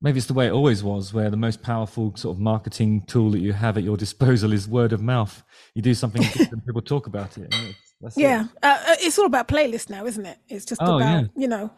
maybe 0.00 0.18
it's 0.18 0.26
the 0.28 0.34
way 0.34 0.46
it 0.46 0.52
always 0.52 0.82
was, 0.82 1.12
where 1.12 1.28
the 1.28 1.36
most 1.36 1.62
powerful 1.62 2.14
sort 2.16 2.36
of 2.36 2.40
marketing 2.40 3.02
tool 3.06 3.30
that 3.32 3.40
you 3.40 3.52
have 3.52 3.76
at 3.76 3.82
your 3.82 3.96
disposal 4.06 4.52
is 4.52 4.68
word 4.68 4.92
of 4.92 5.02
mouth. 5.02 5.42
You 5.74 5.82
do 5.82 5.94
something, 5.94 6.22
and 6.22 6.64
people 6.64 6.82
talk 6.82 7.06
about 7.08 7.36
it. 7.36 7.52
that's 8.00 8.16
yeah, 8.16 8.46
uh, 8.62 8.66
uh, 8.86 8.96
it's 9.00 9.18
all 9.18 9.26
about 9.26 9.48
playlists 9.48 9.90
now, 9.90 10.06
isn't 10.06 10.24
it? 10.24 10.38
It's 10.48 10.64
just 10.64 10.80
Oh, 10.82 10.96
about 10.96 11.22
yeah. 11.22 11.26
you 11.36 11.48
know 11.48 11.70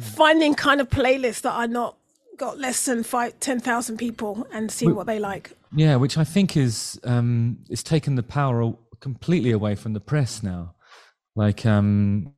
finding 0.00 0.54
kind 0.54 0.80
of 0.80 0.88
playlists 0.90 1.40
that 1.42 1.52
are 1.52 1.66
not 1.66 1.96
got 2.36 2.58
less 2.58 2.84
than 2.84 3.02
five, 3.02 3.38
10,000 3.40 3.96
people 3.96 4.46
and 4.52 4.70
seeing 4.70 4.94
what 4.94 5.06
they 5.06 5.18
like. 5.18 5.52
Yeah, 5.74 5.96
which 5.96 6.16
I 6.16 6.24
think 6.24 6.56
is 6.56 7.00
um, 7.04 7.58
it's 7.68 7.82
taken 7.82 8.14
the 8.14 8.22
power 8.22 8.74
completely 9.00 9.52
away 9.52 9.74
from 9.74 9.92
the 9.92 10.00
press 10.00 10.42
now. 10.42 10.74
Like, 11.36 11.64
um, 11.66 12.34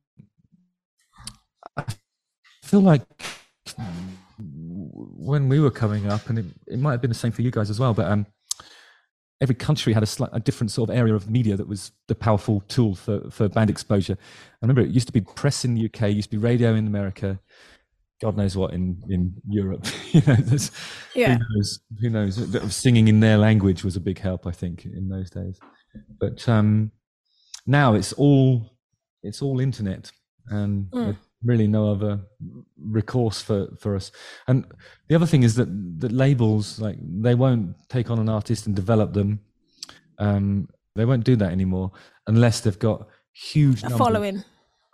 I 1.77 1.85
feel 2.63 2.81
like 2.81 3.01
when 4.37 5.49
we 5.49 5.59
were 5.59 5.71
coming 5.71 6.07
up, 6.07 6.29
and 6.29 6.39
it, 6.39 6.45
it 6.67 6.79
might 6.79 6.91
have 6.91 7.01
been 7.01 7.09
the 7.09 7.15
same 7.15 7.31
for 7.31 7.41
you 7.41 7.51
guys 7.51 7.69
as 7.69 7.79
well, 7.79 7.93
but 7.93 8.11
um, 8.11 8.25
every 9.41 9.55
country 9.55 9.93
had 9.93 10.03
a, 10.03 10.07
slight, 10.07 10.29
a 10.33 10.39
different 10.39 10.71
sort 10.71 10.89
of 10.89 10.95
area 10.95 11.15
of 11.15 11.29
media 11.29 11.55
that 11.57 11.67
was 11.67 11.91
the 12.07 12.15
powerful 12.15 12.61
tool 12.67 12.95
for, 12.95 13.29
for 13.31 13.49
band 13.49 13.69
exposure. 13.69 14.17
I 14.19 14.57
remember 14.65 14.81
it 14.81 14.89
used 14.89 15.07
to 15.07 15.13
be 15.13 15.21
press 15.21 15.65
in 15.65 15.73
the 15.73 15.85
UK, 15.85 16.11
used 16.11 16.29
to 16.29 16.37
be 16.37 16.43
radio 16.43 16.75
in 16.75 16.85
America, 16.85 17.39
God 18.21 18.37
knows 18.37 18.55
what 18.55 18.73
in 18.73 19.01
in 19.09 19.33
Europe. 19.49 19.85
you 20.11 20.21
know, 20.27 20.37
yeah. 21.15 21.33
who 21.33 21.39
knows? 21.39 21.79
Who 21.99 22.09
knows? 22.09 22.75
Singing 22.75 23.07
in 23.07 23.19
their 23.19 23.37
language 23.37 23.83
was 23.83 23.95
a 23.95 23.99
big 23.99 24.19
help, 24.19 24.45
I 24.45 24.51
think, 24.51 24.85
in 24.85 25.09
those 25.09 25.31
days. 25.31 25.59
But 26.19 26.47
um, 26.47 26.91
now 27.65 27.95
it's 27.95 28.13
all 28.13 28.77
it's 29.23 29.41
all 29.41 29.59
internet, 29.59 30.11
and 30.47 30.89
mm. 30.91 31.17
really 31.43 31.67
no 31.67 31.91
other 31.91 32.19
recourse 32.79 33.41
for 33.41 33.67
for 33.79 33.95
us. 33.95 34.11
And 34.47 34.65
the 35.07 35.15
other 35.15 35.25
thing 35.25 35.43
is 35.43 35.55
that 35.55 35.69
that 35.99 36.11
labels 36.11 36.79
like 36.79 36.97
they 37.01 37.35
won't 37.35 37.75
take 37.89 38.09
on 38.09 38.19
an 38.19 38.29
artist 38.29 38.67
and 38.67 38.75
develop 38.75 39.13
them. 39.13 39.39
Um, 40.17 40.67
they 40.95 41.05
won't 41.05 41.23
do 41.23 41.35
that 41.37 41.51
anymore 41.51 41.91
unless 42.27 42.61
they've 42.61 42.77
got 42.77 43.07
huge 43.33 43.83
a 43.83 43.89
following 43.89 44.43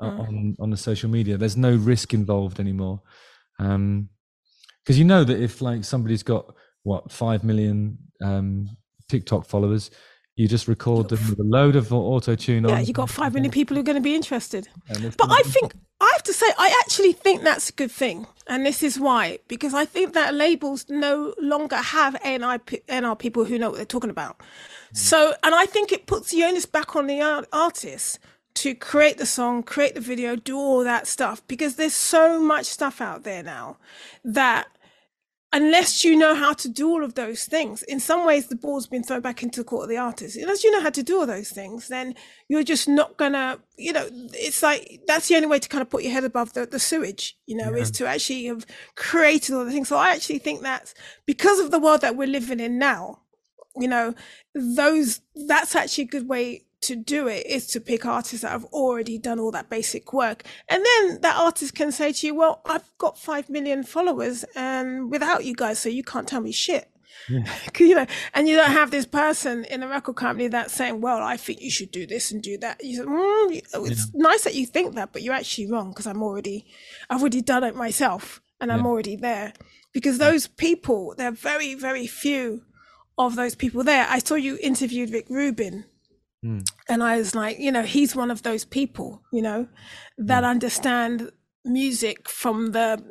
mm. 0.02 0.20
on 0.20 0.56
on 0.60 0.70
the 0.70 0.78
social 0.78 1.10
media. 1.10 1.38
There's 1.38 1.58
no 1.58 1.76
risk 1.76 2.14
involved 2.14 2.60
anymore, 2.60 3.02
because 3.58 3.76
um, 3.76 4.10
you 4.88 5.04
know 5.04 5.24
that 5.24 5.42
if 5.42 5.62
like 5.62 5.84
somebody's 5.84 6.24
got 6.24 6.54
what 6.84 7.12
five 7.12 7.44
million 7.44 7.98
um, 8.24 8.70
TikTok 9.10 9.46
followers, 9.46 9.92
you 10.38 10.48
just 10.48 10.68
record 10.68 11.10
them 11.10 11.20
with 11.30 11.40
a 11.40 11.44
load 11.44 11.76
of 11.76 11.92
auto 11.92 12.36
tune 12.36 12.64
yeah, 12.64 12.70
on. 12.70 12.78
Yeah, 12.78 12.84
you 12.84 12.94
got 12.94 13.10
five 13.10 13.34
million 13.34 13.52
people 13.52 13.76
who 13.76 13.82
are 13.82 13.84
going 13.84 13.96
to 13.98 14.02
be 14.02 14.16
interested. 14.16 14.70
But 14.88 15.32
I 15.32 15.42
think 15.42 15.74
I 16.00 16.10
have 16.14 16.24
to 16.24 16.34
say, 16.34 16.46
I 16.58 16.80
actually 16.86 17.12
think 17.12 17.42
that's 17.42 17.70
a 17.70 17.74
good 17.74 17.92
thing, 17.92 18.28
and 18.46 18.64
this 18.64 18.84
is 18.84 19.00
why 19.00 19.40
because 19.48 19.74
I 19.74 19.84
think 19.84 20.14
that 20.14 20.36
labels 20.36 20.86
no 20.90 21.34
longer 21.42 21.78
have 21.78 22.16
A&R, 22.24 22.62
A&R 22.88 23.16
people 23.16 23.46
who 23.46 23.58
know 23.58 23.72
what 23.72 23.78
they're 23.78 23.86
talking 23.86 24.12
about. 24.12 24.38
Mm. 24.38 24.98
So, 24.98 25.34
and 25.44 25.56
I 25.56 25.66
think 25.66 25.92
it 25.92 26.06
puts 26.06 26.32
the 26.32 26.44
onus 26.44 26.68
back 26.68 26.96
on 26.96 27.08
the 27.08 27.20
art- 27.20 27.48
artists 27.52 28.20
to 28.56 28.76
create 28.76 29.18
the 29.18 29.26
song, 29.26 29.64
create 29.64 29.96
the 29.96 30.02
video, 30.02 30.36
do 30.36 30.56
all 30.58 30.84
that 30.84 31.08
stuff 31.08 31.42
because 31.48 31.76
there's 31.76 31.94
so 31.94 32.40
much 32.40 32.66
stuff 32.66 33.02
out 33.02 33.24
there 33.24 33.44
now 33.44 33.78
that 34.24 34.68
unless 35.54 36.04
you 36.04 36.16
know 36.16 36.36
how 36.36 36.54
to 36.54 36.68
do 36.68 36.90
all 36.90 37.04
of 37.04 37.16
those 37.16 37.46
things, 37.46 37.84
in 37.84 38.00
some 38.00 38.26
ways 38.26 38.48
the 38.48 38.56
ball's 38.56 38.88
been 38.88 39.04
thrown 39.04 39.22
back 39.22 39.44
into 39.44 39.62
the 39.62 39.64
court 39.64 39.84
of 39.84 39.90
the 39.90 39.98
artist. 39.98 40.36
Unless 40.36 40.64
you 40.64 40.72
know 40.72 40.82
how 40.82 40.90
to 40.90 41.04
do 41.04 41.20
all 41.20 41.26
those 41.26 41.50
things, 41.50 41.88
then 41.88 42.16
you're 42.50 42.64
just 42.64 42.88
not 42.88 43.18
gonna, 43.18 43.60
you 43.78 43.94
know, 43.94 44.08
it's 44.34 44.62
like 44.62 45.02
that's 45.08 45.28
the 45.28 45.36
only 45.36 45.48
way 45.48 45.60
to 45.60 45.70
kind 45.70 45.82
of 45.82 45.90
put 45.90 46.04
your 46.04 46.12
head 46.12 46.26
above 46.26 46.54
the, 46.54 46.66
the 46.66 46.80
sewage, 46.80 47.38
you 47.46 47.56
know, 47.56 47.72
yeah. 47.72 47.82
is 47.82 47.92
to 47.92 48.06
actually 48.06 48.46
have 48.46 48.66
created 48.96 49.56
all 49.56 49.66
the 49.66 49.72
things. 49.72 49.88
So 49.88 49.98
I 49.98 50.10
actually 50.10 50.40
think 50.40 50.62
that's 50.62 50.94
because 51.26 51.60
of 51.60 51.72
the 51.72 51.80
world 51.80 52.02
that 52.02 52.18
we're 52.18 52.28
living 52.28 52.60
in 52.60 52.78
now, 52.78 53.22
you 53.78 53.88
know, 53.88 54.16
those 54.54 55.22
that's 55.48 55.76
actually 55.76 56.06
a 56.06 56.08
good 56.08 56.28
way 56.28 56.67
to 56.88 56.96
do 56.96 57.28
it 57.28 57.46
is 57.46 57.68
to 57.68 57.82
pick 57.82 58.06
artists 58.06 58.42
that 58.42 58.52
have 58.52 58.66
already 58.66 59.18
done 59.18 59.40
all 59.40 59.52
that 59.52 59.70
basic 59.70 60.14
work. 60.14 60.44
And 60.70 60.86
then 60.86 61.22
that 61.22 61.36
artist 61.38 61.76
can 61.76 61.92
say 61.92 62.14
to 62.14 62.28
you, 62.28 62.36
Well, 62.36 62.62
I've 62.66 62.90
got 62.98 63.18
five 63.18 63.50
million 63.50 63.84
followers 63.84 64.46
and 64.56 65.12
without 65.12 65.46
you 65.46 65.54
guys, 65.54 65.80
so 65.80 65.90
you 65.90 66.04
can't 66.04 66.28
tell 66.28 66.42
me 66.42 66.52
shit. 66.52 66.90
Yeah. 67.30 67.44
you 67.80 67.96
know, 67.96 68.06
and 68.34 68.48
you 68.48 68.56
don't 68.56 68.72
have 68.72 68.92
this 68.92 69.06
person 69.06 69.66
in 69.66 69.84
a 69.84 69.88
record 69.88 70.16
company 70.16 70.48
that's 70.48 70.74
saying, 70.74 71.02
"Well, 71.02 71.18
I 71.18 71.36
think 71.36 71.62
you 71.62 71.72
should 71.72 71.92
do 71.92 72.06
this 72.06 72.32
and 72.32 72.42
do 72.42 72.58
that." 72.60 72.84
You 72.84 72.98
say, 72.98 73.04
mm, 73.04 73.90
"It's 73.92 74.12
yeah. 74.14 74.22
nice 74.22 74.44
that 74.44 74.56
you 74.56 74.66
think 74.66 74.96
that, 74.96 75.14
but 75.14 75.24
you're 75.24 75.34
actually 75.34 75.70
wrong 75.70 75.90
because 75.90 76.08
I'm 76.08 76.22
already, 76.22 76.66
I've 77.10 77.22
already 77.22 77.42
done 77.42 77.64
it 77.64 77.76
myself, 77.76 78.40
and 78.62 78.72
I'm 78.72 78.86
already 78.86 79.16
there." 79.16 79.54
Because 79.94 80.20
those 80.20 80.48
people, 80.48 81.16
there 81.18 81.30
are 81.30 81.32
very, 81.32 81.74
very 81.74 82.08
few 82.08 82.64
of 83.18 83.36
those 83.36 83.56
people 83.56 83.84
there. 83.84 84.06
I 84.08 84.20
saw 84.20 84.36
you 84.36 84.58
interviewed 84.62 85.10
Rick 85.10 85.26
Rubin 85.30 85.86
Mm. 86.46 86.68
And 86.88 87.04
I 87.04 87.18
was 87.18 87.36
like, 87.36 87.60
you 87.60 87.72
know, 87.72 87.84
he's 87.84 88.16
one 88.16 88.32
of 88.32 88.44
those 88.44 88.66
people, 88.66 89.22
you 89.32 89.42
know, 89.42 89.68
that 90.18 90.44
mm. 90.44 90.50
understand 90.50 91.32
music 91.66 92.30
from 92.30 92.72
the, 92.72 93.04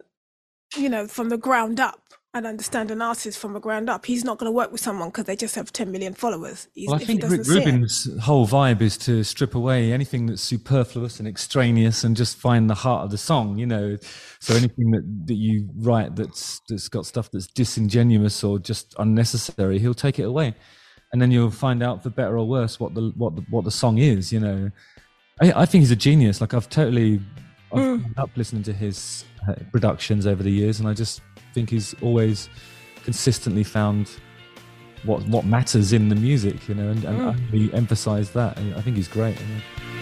you 0.76 0.88
know, 0.88 1.06
from 1.06 1.28
the 1.28 1.38
ground 1.38 1.80
up 1.80 2.00
and 2.34 2.46
understand 2.46 2.90
an 2.90 3.00
artist 3.00 3.38
from 3.38 3.54
the 3.54 3.60
ground 3.60 3.88
up. 3.88 4.04
He's 4.04 4.22
not 4.22 4.38
going 4.38 4.46
to 4.46 4.52
work 4.52 4.70
with 4.70 4.80
someone 4.80 5.08
because 5.08 5.24
they 5.24 5.36
just 5.36 5.54
have 5.54 5.72
10 5.72 5.90
million 5.90 6.12
followers. 6.12 6.68
He's, 6.74 6.88
well, 6.88 6.96
I 6.96 7.04
think 7.04 7.22
Rick 7.22 7.46
Rubin's 7.46 8.08
whole 8.20 8.46
vibe 8.46 8.82
is 8.82 8.98
to 8.98 9.24
strip 9.24 9.54
away 9.54 9.90
anything 9.90 10.26
that's 10.26 10.42
superfluous 10.42 11.18
and 11.18 11.26
extraneous 11.26 12.04
and 12.04 12.14
just 12.14 12.36
find 12.36 12.68
the 12.68 12.74
heart 12.74 13.04
of 13.04 13.10
the 13.10 13.18
song, 13.18 13.58
you 13.58 13.66
know. 13.66 13.96
So 14.38 14.54
anything 14.54 14.90
that, 14.90 15.26
that 15.26 15.34
you 15.34 15.68
write 15.78 16.14
that's 16.14 16.60
that's 16.68 16.88
got 16.88 17.06
stuff 17.06 17.30
that's 17.30 17.46
disingenuous 17.46 18.44
or 18.44 18.58
just 18.58 18.94
unnecessary, 18.98 19.78
he'll 19.78 19.94
take 19.94 20.18
it 20.18 20.24
away 20.24 20.54
and 21.12 21.22
then 21.22 21.30
you'll 21.30 21.50
find 21.50 21.82
out 21.82 22.02
for 22.02 22.10
better 22.10 22.38
or 22.38 22.46
worse 22.46 22.80
what 22.80 22.94
the 22.94 23.12
what 23.16 23.36
the, 23.36 23.42
what 23.50 23.64
the 23.64 23.70
song 23.70 23.98
is. 23.98 24.32
You 24.32 24.40
know, 24.40 24.70
I, 25.40 25.62
I 25.62 25.66
think 25.66 25.82
he's 25.82 25.90
a 25.90 25.96
genius. 25.96 26.40
Like 26.40 26.54
I've 26.54 26.68
totally 26.68 27.20
I've 27.72 27.78
mm. 27.78 28.18
up 28.18 28.30
listening 28.36 28.62
to 28.64 28.72
his 28.72 29.24
uh, 29.48 29.54
productions 29.72 30.26
over 30.26 30.42
the 30.42 30.50
years, 30.50 30.80
and 30.80 30.88
I 30.88 30.94
just 30.94 31.22
think 31.54 31.70
he's 31.70 31.94
always 32.02 32.48
consistently 33.04 33.64
found 33.64 34.10
what 35.04 35.26
what 35.28 35.44
matters 35.44 35.92
in 35.92 36.08
the 36.08 36.16
music. 36.16 36.68
You 36.68 36.74
know, 36.74 36.90
and, 36.90 37.04
and 37.04 37.18
mm. 37.18 37.52
really 37.52 37.72
emphasise 37.72 38.30
that. 38.30 38.58
And 38.58 38.74
I 38.74 38.80
think 38.80 38.96
he's 38.96 39.08
great. 39.08 39.38
You 39.40 39.46
know? 39.46 39.95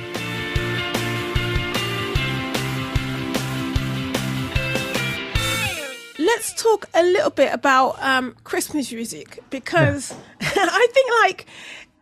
Talk 6.64 6.88
a 6.94 7.02
little 7.02 7.30
bit 7.30 7.52
about 7.52 8.02
um, 8.02 8.34
Christmas 8.44 8.90
music 8.92 9.40
because 9.50 10.14
yeah. 10.40 10.48
I 10.56 10.86
think, 10.92 11.10
like, 11.22 11.46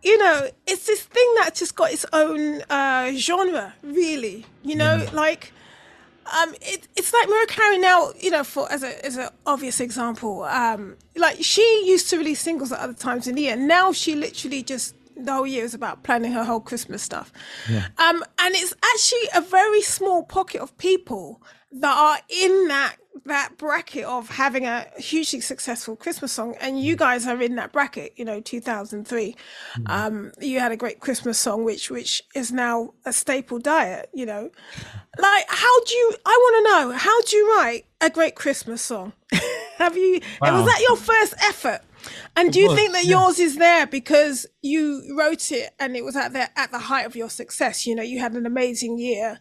you 0.02 0.16
know, 0.18 0.48
it's 0.66 0.86
this 0.86 1.02
thing 1.02 1.34
that 1.38 1.54
just 1.54 1.74
got 1.76 1.92
its 1.92 2.06
own 2.12 2.62
uh, 2.70 3.12
genre, 3.14 3.74
really. 3.82 4.46
You 4.62 4.76
know, 4.76 4.98
mm. 4.98 5.12
like, 5.12 5.52
um, 6.40 6.54
it, 6.60 6.88
it's 6.96 7.12
like 7.12 7.28
Mariah 7.28 7.46
Carey 7.46 7.78
now. 7.78 8.12
You 8.18 8.30
know, 8.30 8.44
for 8.44 8.70
as 8.70 8.82
a 8.82 9.04
as 9.04 9.16
an 9.16 9.28
obvious 9.46 9.80
example, 9.80 10.44
um, 10.44 10.96
like 11.16 11.38
she 11.40 11.62
used 11.84 12.08
to 12.10 12.18
release 12.18 12.40
singles 12.40 12.72
at 12.72 12.78
other 12.78 12.94
times 12.94 13.26
in 13.26 13.34
the 13.34 13.42
year. 13.42 13.56
Now 13.56 13.92
she 13.92 14.14
literally 14.14 14.62
just 14.62 14.94
the 15.16 15.32
whole 15.32 15.46
year 15.46 15.64
is 15.64 15.74
about 15.74 16.02
planning 16.02 16.32
her 16.32 16.44
whole 16.44 16.60
Christmas 16.60 17.02
stuff. 17.02 17.32
Yeah. 17.68 17.86
Um, 17.98 18.24
and 18.38 18.54
it's 18.54 18.74
actually 18.94 19.28
a 19.34 19.40
very 19.40 19.82
small 19.82 20.22
pocket 20.24 20.60
of 20.60 20.76
people 20.78 21.42
that 21.72 21.96
are 21.96 22.18
in 22.28 22.68
that 22.68 22.96
that 23.24 23.56
bracket 23.56 24.04
of 24.04 24.28
having 24.28 24.66
a 24.66 24.86
hugely 24.96 25.40
successful 25.40 25.96
Christmas 25.96 26.32
song, 26.32 26.54
and 26.60 26.80
you 26.80 26.96
guys 26.96 27.26
are 27.26 27.40
in 27.40 27.56
that 27.56 27.72
bracket. 27.72 28.12
You 28.16 28.24
know, 28.24 28.40
2003, 28.40 29.36
mm-hmm. 29.76 29.82
um, 29.86 30.32
you 30.40 30.60
had 30.60 30.72
a 30.72 30.76
great 30.76 31.00
Christmas 31.00 31.38
song, 31.38 31.64
which 31.64 31.90
which 31.90 32.22
is 32.34 32.52
now 32.52 32.94
a 33.04 33.12
staple 33.12 33.58
diet. 33.58 34.10
You 34.12 34.26
know, 34.26 34.50
like 35.18 35.44
how 35.48 35.84
do 35.84 35.94
you? 35.94 36.14
I 36.24 36.30
want 36.30 36.66
to 36.66 36.70
know 36.70 36.98
how 36.98 37.22
do 37.22 37.36
you 37.36 37.56
write 37.56 37.86
a 38.00 38.10
great 38.10 38.34
Christmas 38.34 38.82
song? 38.82 39.12
Have 39.76 39.96
you? 39.96 40.20
Wow. 40.40 40.62
Was 40.62 40.66
that 40.66 40.84
your 40.86 40.96
first 40.96 41.34
effort? 41.44 41.80
And 42.34 42.52
do 42.52 42.58
you 42.58 42.74
think 42.74 42.92
that 42.94 43.04
yeah. 43.04 43.20
yours 43.20 43.38
is 43.38 43.58
there 43.58 43.86
because 43.86 44.44
you 44.60 45.16
wrote 45.16 45.52
it 45.52 45.70
and 45.78 45.96
it 45.96 46.04
was 46.04 46.16
at 46.16 46.32
the 46.32 46.58
at 46.58 46.72
the 46.72 46.78
height 46.78 47.06
of 47.06 47.14
your 47.14 47.30
success? 47.30 47.86
You 47.86 47.94
know, 47.94 48.02
you 48.02 48.18
had 48.18 48.32
an 48.32 48.46
amazing 48.46 48.98
year 48.98 49.38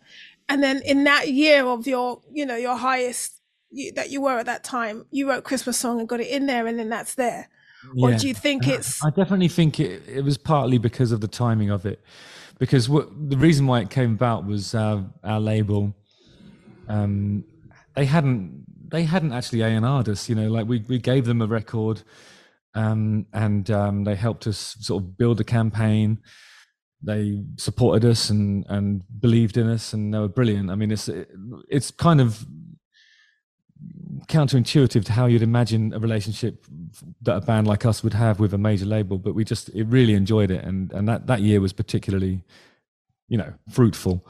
and 0.51 0.61
then 0.61 0.81
in 0.83 1.05
that 1.05 1.29
year 1.29 1.65
of 1.65 1.87
your 1.87 2.21
you 2.31 2.45
know 2.45 2.57
your 2.57 2.75
highest 2.75 3.40
you, 3.71 3.91
that 3.93 4.09
you 4.09 4.21
were 4.21 4.37
at 4.37 4.45
that 4.45 4.63
time. 4.63 5.05
You 5.11 5.29
wrote 5.29 5.43
christmas 5.43 5.77
song 5.77 5.99
and 5.99 6.07
got 6.07 6.19
it 6.19 6.27
in 6.27 6.45
there 6.45 6.67
and 6.67 6.77
then 6.77 6.89
that's 6.89 7.15
there. 7.15 7.49
Yeah. 7.93 8.09
or 8.09 8.17
do 8.17 8.27
you 8.27 8.35
think 8.35 8.67
it's 8.67 9.03
i 9.03 9.09
definitely 9.09 9.47
think 9.47 9.79
it, 9.79 10.03
it 10.07 10.23
was 10.23 10.37
partly 10.37 10.77
because 10.77 11.11
of 11.11 11.21
the 11.21 11.27
timing 11.27 11.69
of 11.71 11.85
it. 11.85 11.99
Because 12.59 12.87
what 12.87 13.07
the 13.29 13.37
reason 13.37 13.65
why 13.65 13.79
it 13.79 13.89
came 13.89 14.13
about 14.13 14.45
was 14.45 14.75
our, 14.75 15.03
our 15.23 15.39
label 15.39 15.95
um 16.87 17.43
they 17.95 18.05
hadn't 18.05 18.65
they 18.89 19.03
hadn't 19.03 19.33
actually 19.33 19.61
A&R'd 19.61 20.09
us 20.09 20.29
you 20.29 20.35
know 20.35 20.47
like 20.47 20.67
we, 20.67 20.83
we 20.87 20.99
gave 20.99 21.25
them 21.25 21.41
a 21.41 21.47
record 21.47 22.03
um 22.75 23.25
and 23.33 23.71
um 23.71 24.03
they 24.03 24.15
helped 24.15 24.45
us 24.45 24.77
sort 24.79 25.03
of 25.03 25.17
build 25.17 25.39
a 25.39 25.43
campaign. 25.43 26.19
They 27.03 27.41
supported 27.57 28.07
us 28.07 28.29
and 28.29 28.63
and 28.69 29.01
believed 29.19 29.57
in 29.57 29.67
us 29.67 29.91
and 29.93 30.13
they 30.13 30.19
were 30.19 30.27
brilliant. 30.27 30.69
I 30.69 30.75
mean 30.75 30.91
it's 30.91 31.09
it's 31.67 31.89
kind 31.89 32.21
of 32.21 32.45
counterintuitive 34.27 35.05
to 35.05 35.11
how 35.11 35.25
you'd 35.25 35.41
imagine 35.41 35.93
a 35.93 35.99
relationship 35.99 36.65
that 37.21 37.37
a 37.37 37.41
band 37.41 37.67
like 37.67 37.85
us 37.85 38.03
would 38.03 38.13
have 38.13 38.39
with 38.39 38.53
a 38.53 38.57
major 38.57 38.85
label 38.85 39.17
but 39.17 39.33
we 39.33 39.43
just 39.43 39.69
it 39.69 39.85
really 39.85 40.13
enjoyed 40.13 40.51
it 40.51 40.63
and 40.63 40.91
and 40.91 41.07
that 41.07 41.27
that 41.27 41.41
year 41.41 41.61
was 41.61 41.73
particularly 41.73 42.43
you 43.29 43.37
know 43.37 43.53
fruitful 43.69 44.25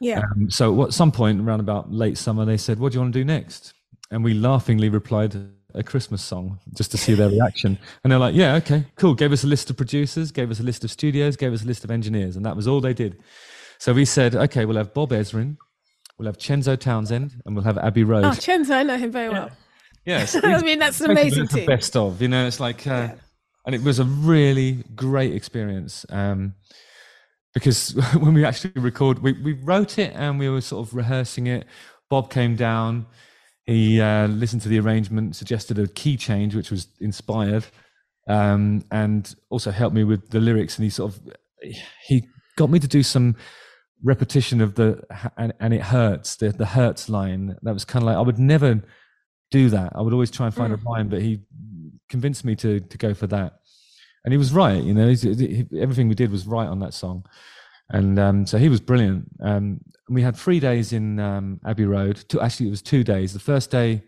yeah 0.00 0.22
um, 0.36 0.50
so 0.50 0.84
at 0.84 0.92
some 0.92 1.10
point 1.10 1.40
around 1.40 1.60
about 1.60 1.90
late 1.90 2.16
summer 2.16 2.44
they 2.44 2.56
said 2.56 2.78
what 2.78 2.92
do 2.92 2.96
you 2.96 3.00
want 3.00 3.12
to 3.12 3.18
do 3.18 3.24
next 3.24 3.74
and 4.10 4.22
we 4.22 4.34
laughingly 4.34 4.88
replied 4.88 5.34
a 5.74 5.82
Christmas 5.82 6.22
song 6.22 6.60
just 6.72 6.90
to 6.92 6.96
see 6.96 7.14
their 7.14 7.28
reaction. 7.28 7.78
And 8.04 8.12
they're 8.12 8.20
like, 8.20 8.34
yeah, 8.34 8.54
okay, 8.56 8.84
cool. 8.96 9.14
Gave 9.14 9.32
us 9.32 9.42
a 9.44 9.46
list 9.46 9.70
of 9.70 9.76
producers, 9.76 10.30
gave 10.30 10.50
us 10.50 10.60
a 10.60 10.62
list 10.62 10.84
of 10.84 10.90
studios, 10.90 11.36
gave 11.36 11.52
us 11.52 11.62
a 11.62 11.66
list 11.66 11.84
of 11.84 11.90
engineers, 11.90 12.36
and 12.36 12.46
that 12.46 12.54
was 12.54 12.68
all 12.68 12.80
they 12.80 12.94
did. 12.94 13.18
So 13.78 13.92
we 13.92 14.04
said, 14.04 14.36
okay, 14.36 14.66
we'll 14.66 14.76
have 14.76 14.94
Bob 14.94 15.10
Ezrin, 15.10 15.56
we'll 16.18 16.26
have 16.26 16.38
Chenzo 16.38 16.78
Townsend, 16.78 17.42
and 17.44 17.54
we'll 17.54 17.64
have 17.64 17.78
Abbey 17.78 18.04
Road. 18.04 18.24
Oh, 18.24 18.30
Chenzo, 18.30 18.72
I 18.72 18.82
know 18.82 18.96
him 18.96 19.10
very 19.10 19.28
well. 19.28 19.50
Yes, 20.04 20.36
I 20.42 20.60
mean 20.60 20.78
that's 20.78 21.00
an 21.00 21.10
amazing 21.10 21.48
team. 21.48 21.66
Best 21.66 21.96
of, 21.96 22.20
you 22.20 22.28
know, 22.28 22.46
it's 22.46 22.60
like, 22.60 22.86
uh, 22.86 23.08
and 23.66 23.74
it 23.74 23.82
was 23.82 23.98
a 23.98 24.04
really 24.04 24.84
great 24.94 25.34
experience. 25.34 26.04
Um, 26.10 26.54
because 27.54 27.90
when 28.18 28.34
we 28.34 28.44
actually 28.44 28.72
record, 28.76 29.20
we, 29.20 29.32
we 29.32 29.52
wrote 29.52 29.98
it 29.98 30.12
and 30.14 30.38
we 30.38 30.48
were 30.48 30.60
sort 30.60 30.86
of 30.86 30.94
rehearsing 30.94 31.46
it. 31.46 31.66
Bob 32.10 32.30
came 32.30 32.56
down, 32.56 33.06
he 33.64 34.00
uh, 34.00 34.26
listened 34.26 34.60
to 34.62 34.68
the 34.68 34.78
arrangement, 34.78 35.36
suggested 35.36 35.78
a 35.78 35.86
key 35.86 36.16
change, 36.16 36.54
which 36.54 36.70
was 36.70 36.88
inspired, 37.00 37.64
um, 38.28 38.84
and 38.90 39.34
also 39.48 39.70
helped 39.70 39.94
me 39.94 40.04
with 40.04 40.30
the 40.30 40.40
lyrics. 40.40 40.76
And 40.76 40.84
he 40.84 40.90
sort 40.90 41.14
of 41.14 41.20
he 42.06 42.26
got 42.56 42.68
me 42.68 42.78
to 42.78 42.88
do 42.88 43.02
some 43.02 43.36
repetition 44.04 44.60
of 44.60 44.74
the 44.74 45.02
and, 45.36 45.52
and 45.58 45.74
it 45.74 45.80
hurts 45.80 46.36
the 46.36 46.50
the 46.50 46.66
hurts 46.66 47.08
line. 47.08 47.56
That 47.62 47.72
was 47.72 47.84
kind 47.84 48.02
of 48.02 48.06
like 48.06 48.16
I 48.16 48.20
would 48.20 48.38
never 48.38 48.82
do 49.50 49.70
that. 49.70 49.92
I 49.94 50.02
would 50.02 50.12
always 50.12 50.30
try 50.30 50.46
and 50.46 50.54
find 50.54 50.72
mm. 50.72 50.80
a 50.80 50.82
rhyme, 50.84 51.08
but 51.08 51.22
he 51.22 51.40
convinced 52.08 52.44
me 52.44 52.54
to 52.56 52.80
to 52.80 52.98
go 52.98 53.14
for 53.14 53.26
that. 53.28 53.54
And 54.24 54.32
he 54.32 54.38
was 54.38 54.52
right, 54.52 54.82
you 54.82 54.94
know. 54.94 55.08
He, 55.08 55.66
everything 55.78 56.08
we 56.08 56.14
did 56.14 56.30
was 56.30 56.46
right 56.46 56.68
on 56.68 56.78
that 56.80 56.94
song, 56.94 57.24
and 57.90 58.18
um, 58.18 58.46
so 58.46 58.58
he 58.58 58.68
was 58.68 58.80
brilliant. 58.80 59.26
Um, 59.42 59.80
we 60.08 60.22
had 60.22 60.36
three 60.36 60.60
days 60.60 60.92
in 60.92 61.18
um, 61.18 61.60
Abbey 61.66 61.84
Road. 61.84 62.24
Two, 62.28 62.40
actually, 62.40 62.68
it 62.68 62.70
was 62.70 62.82
two 62.82 63.04
days. 63.04 63.32
The 63.32 63.38
first 63.38 63.70
day, 63.70 64.02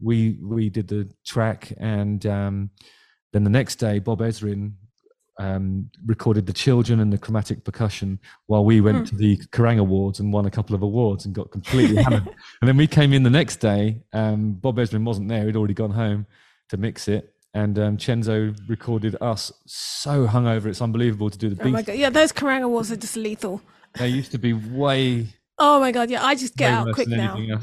we 0.00 0.38
we 0.42 0.70
did 0.70 0.88
the 0.88 1.10
track, 1.26 1.72
and 1.78 2.24
um, 2.26 2.70
then 3.32 3.44
the 3.44 3.50
next 3.50 3.76
day, 3.76 3.98
Bob 3.98 4.20
Ezrin 4.20 4.72
um, 5.42 5.90
recorded 6.06 6.46
the 6.46 6.52
children 6.52 7.00
and 7.00 7.12
the 7.12 7.18
chromatic 7.18 7.64
percussion 7.64 8.20
while 8.46 8.64
we 8.64 8.80
went 8.80 9.04
mm. 9.04 9.08
to 9.08 9.16
the 9.16 9.36
Kerrang 9.50 9.80
Awards 9.80 10.20
and 10.20 10.32
won 10.32 10.46
a 10.46 10.50
couple 10.50 10.76
of 10.76 10.82
awards 10.82 11.26
and 11.26 11.34
got 11.34 11.50
completely 11.50 12.00
hammered. 12.00 12.28
And 12.60 12.68
then 12.68 12.76
we 12.76 12.86
came 12.86 13.12
in 13.12 13.24
the 13.24 13.30
next 13.30 13.56
day. 13.56 14.02
Um, 14.12 14.52
Bob 14.52 14.76
Ezrin 14.76 15.04
wasn't 15.04 15.28
there; 15.28 15.44
he'd 15.46 15.56
already 15.56 15.74
gone 15.74 15.90
home 15.90 16.26
to 16.68 16.76
mix 16.76 17.08
it. 17.08 17.34
And 17.54 17.76
um, 17.78 17.96
Chenzo 17.96 18.56
recorded 18.68 19.16
us 19.20 19.50
so 19.66 20.28
hungover; 20.28 20.66
it's 20.66 20.80
unbelievable 20.80 21.28
to 21.28 21.38
do 21.38 21.48
the. 21.50 21.64
Oh 21.64 21.70
my 21.70 21.82
god! 21.82 21.96
Yeah, 21.96 22.10
those 22.10 22.30
Kerrang 22.32 22.62
Awards 22.62 22.92
are 22.92 22.96
just 22.96 23.16
lethal. 23.16 23.60
They 23.98 24.08
used 24.08 24.30
to 24.32 24.38
be 24.38 24.52
way. 24.52 25.26
Oh 25.58 25.78
my 25.80 25.92
god! 25.92 26.10
Yeah, 26.10 26.24
I 26.24 26.34
just 26.34 26.56
get 26.56 26.72
out 26.72 26.92
quick 26.94 27.08
now. 27.08 27.36
yeah. 27.36 27.58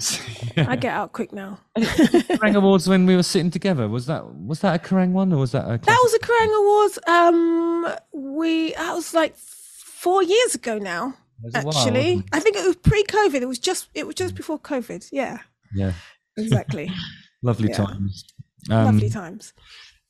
I 0.58 0.75
get 0.75 0.93
out 0.93 1.12
quick 1.12 1.34
now. 1.34 1.60
Kerrang 1.78 2.56
Awards 2.56 2.88
when 2.88 3.06
we 3.06 3.15
were 3.15 3.23
sitting 3.23 3.52
together 3.52 3.88
was 3.88 4.06
that 4.06 4.25
was 4.36 4.60
that 4.62 4.75
a 4.75 4.88
Kerrang 4.88 5.12
one 5.12 5.34
or 5.34 5.38
was 5.38 5.52
that 5.52 5.63
a? 5.63 5.80
Classic? 5.80 5.86
That 5.86 5.99
was 6.04 6.13
a 6.13 6.19
Kerrang 6.19 6.60
Awards. 6.60 6.99
Um, 7.08 7.95
we 8.13 8.73
that 8.73 8.93
was 8.93 9.13
like 9.13 9.36
four 9.36 10.21
years 10.23 10.56
ago 10.56 10.78
now. 10.78 11.15
Actually, 11.56 12.15
while, 12.15 12.23
I 12.34 12.39
think 12.41 12.58
it 12.58 12.65
was 12.65 12.75
pre-COVID. 12.75 13.41
It 13.41 13.47
was 13.47 13.60
just 13.60 13.89
it 13.93 14.06
was 14.06 14.15
just 14.15 14.36
before 14.36 14.60
COVID. 14.60 15.10
Yeah. 15.12 15.39
Yeah. 15.73 15.93
Exactly. 16.38 16.91
Lovely 17.43 17.69
yeah. 17.69 17.75
times. 17.75 18.25
Um, 18.69 18.86
Lovely 18.86 19.10
times. 19.10 19.54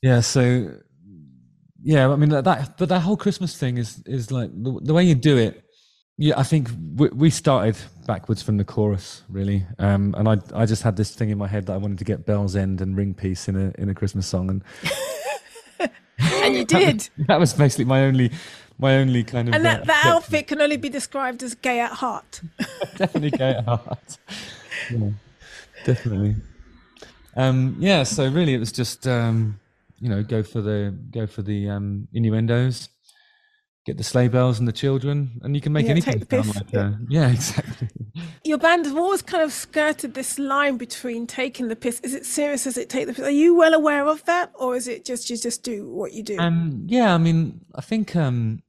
Yeah. 0.02 0.20
So. 0.20 0.74
Yeah, 1.82 2.10
I 2.10 2.16
mean 2.16 2.28
that 2.28 2.44
that 2.44 2.76
that 2.76 3.00
whole 3.00 3.16
Christmas 3.16 3.56
thing 3.56 3.78
is 3.78 4.02
is 4.04 4.30
like 4.30 4.50
the, 4.52 4.78
the 4.82 4.92
way 4.92 5.02
you 5.02 5.14
do 5.14 5.38
it 5.38 5.64
yeah, 6.20 6.38
I 6.38 6.42
think 6.42 6.68
we, 6.96 7.08
we 7.08 7.30
started 7.30 7.78
backwards 8.06 8.42
from 8.42 8.58
the 8.58 8.64
chorus, 8.64 9.22
really, 9.30 9.64
um, 9.78 10.14
and 10.18 10.28
I 10.28 10.36
I 10.54 10.66
just 10.66 10.82
had 10.82 10.94
this 10.94 11.14
thing 11.14 11.30
in 11.30 11.38
my 11.38 11.48
head 11.48 11.64
that 11.66 11.72
I 11.72 11.78
wanted 11.78 11.96
to 11.96 12.04
get 12.04 12.26
Bell's 12.26 12.54
End 12.54 12.82
and 12.82 12.94
Ring 12.94 13.14
Piece 13.14 13.48
in 13.48 13.56
a 13.56 13.72
in 13.80 13.88
a 13.88 13.94
Christmas 13.94 14.26
song, 14.26 14.50
and 14.50 14.62
and 16.18 16.54
you 16.54 16.64
did. 16.66 17.00
That 17.00 17.16
was, 17.16 17.26
that 17.26 17.40
was, 17.40 17.52
basically 17.54 17.86
my 17.86 18.02
only 18.02 18.32
my 18.78 18.96
only 18.98 19.24
kind 19.24 19.48
of. 19.48 19.54
And 19.54 19.64
that, 19.64 19.80
uh, 19.80 19.84
that 19.84 20.04
outfit 20.04 20.48
can 20.48 20.60
only 20.60 20.76
be 20.76 20.90
described 20.90 21.42
as 21.42 21.54
gay 21.54 21.80
at 21.80 21.92
heart. 21.92 22.42
definitely 22.98 23.30
gay 23.30 23.52
at 23.52 23.64
heart. 23.64 24.18
Yeah, 24.90 25.10
definitely. 25.86 26.36
Um, 27.34 27.76
yeah, 27.78 28.02
so 28.02 28.28
really, 28.28 28.52
it 28.52 28.58
was 28.58 28.72
just 28.72 29.08
um, 29.08 29.58
you 30.00 30.10
know 30.10 30.22
go 30.22 30.42
for 30.42 30.60
the 30.60 30.94
go 31.12 31.26
for 31.26 31.40
the 31.40 31.70
um, 31.70 32.08
innuendos 32.12 32.90
get 33.86 33.96
the 33.96 34.04
sleigh 34.04 34.28
bells 34.28 34.58
and 34.58 34.68
the 34.68 34.72
children, 34.72 35.40
and 35.42 35.54
you 35.54 35.60
can 35.60 35.72
make 35.72 35.86
yeah, 35.86 35.92
anything 35.92 36.24
sound 36.28 36.54
like 36.54 36.72
yeah. 36.72 36.92
yeah, 37.08 37.30
exactly. 37.32 37.88
Your 38.44 38.58
band 38.58 38.84
has 38.84 38.94
always 38.94 39.22
kind 39.22 39.42
of 39.42 39.52
skirted 39.52 40.14
this 40.14 40.38
line 40.38 40.76
between 40.76 41.26
taking 41.26 41.68
the 41.68 41.76
piss. 41.76 42.00
Is 42.00 42.14
it 42.14 42.26
serious? 42.26 42.64
Does 42.64 42.76
it 42.76 42.88
take 42.88 43.06
the 43.06 43.14
piss? 43.14 43.24
Are 43.24 43.30
you 43.30 43.54
well 43.54 43.74
aware 43.74 44.06
of 44.06 44.24
that, 44.26 44.52
or 44.54 44.76
is 44.76 44.88
it 44.88 45.04
just 45.04 45.30
you 45.30 45.36
just 45.36 45.62
do 45.62 45.88
what 45.88 46.12
you 46.12 46.22
do? 46.22 46.38
Um, 46.38 46.84
yeah, 46.86 47.14
I 47.14 47.18
mean, 47.18 47.60
I 47.74 47.80
think 47.80 48.14
um, 48.16 48.62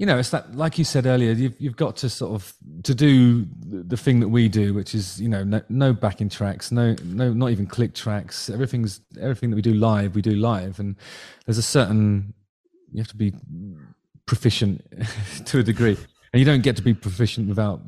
you 0.00 0.06
know, 0.06 0.18
it's 0.18 0.30
that 0.30 0.54
like 0.54 0.78
you 0.78 0.84
said 0.84 1.04
earlier, 1.04 1.32
you've 1.32 1.60
you've 1.60 1.76
got 1.76 1.94
to 1.96 2.08
sort 2.08 2.32
of 2.32 2.54
to 2.84 2.94
do 2.94 3.46
the 3.62 3.98
thing 3.98 4.20
that 4.20 4.28
we 4.28 4.48
do, 4.48 4.72
which 4.72 4.94
is 4.94 5.20
you 5.20 5.28
know 5.28 5.44
no, 5.44 5.60
no 5.68 5.92
backing 5.92 6.30
tracks, 6.30 6.72
no 6.72 6.96
no 7.04 7.34
not 7.34 7.50
even 7.50 7.66
click 7.66 7.94
tracks. 7.94 8.48
Everything's 8.48 9.02
everything 9.20 9.50
that 9.50 9.56
we 9.56 9.62
do 9.62 9.74
live, 9.74 10.14
we 10.14 10.22
do 10.22 10.36
live, 10.36 10.80
and 10.80 10.96
there's 11.44 11.58
a 11.58 11.62
certain 11.62 12.32
you 12.92 12.98
have 12.98 13.08
to 13.08 13.16
be 13.16 13.32
proficient 14.26 14.84
to 15.46 15.58
a 15.58 15.62
degree. 15.62 15.96
And 16.32 16.38
you 16.38 16.46
don't 16.46 16.62
get 16.62 16.76
to 16.76 16.82
be 16.82 16.94
proficient 16.94 17.48
without 17.48 17.80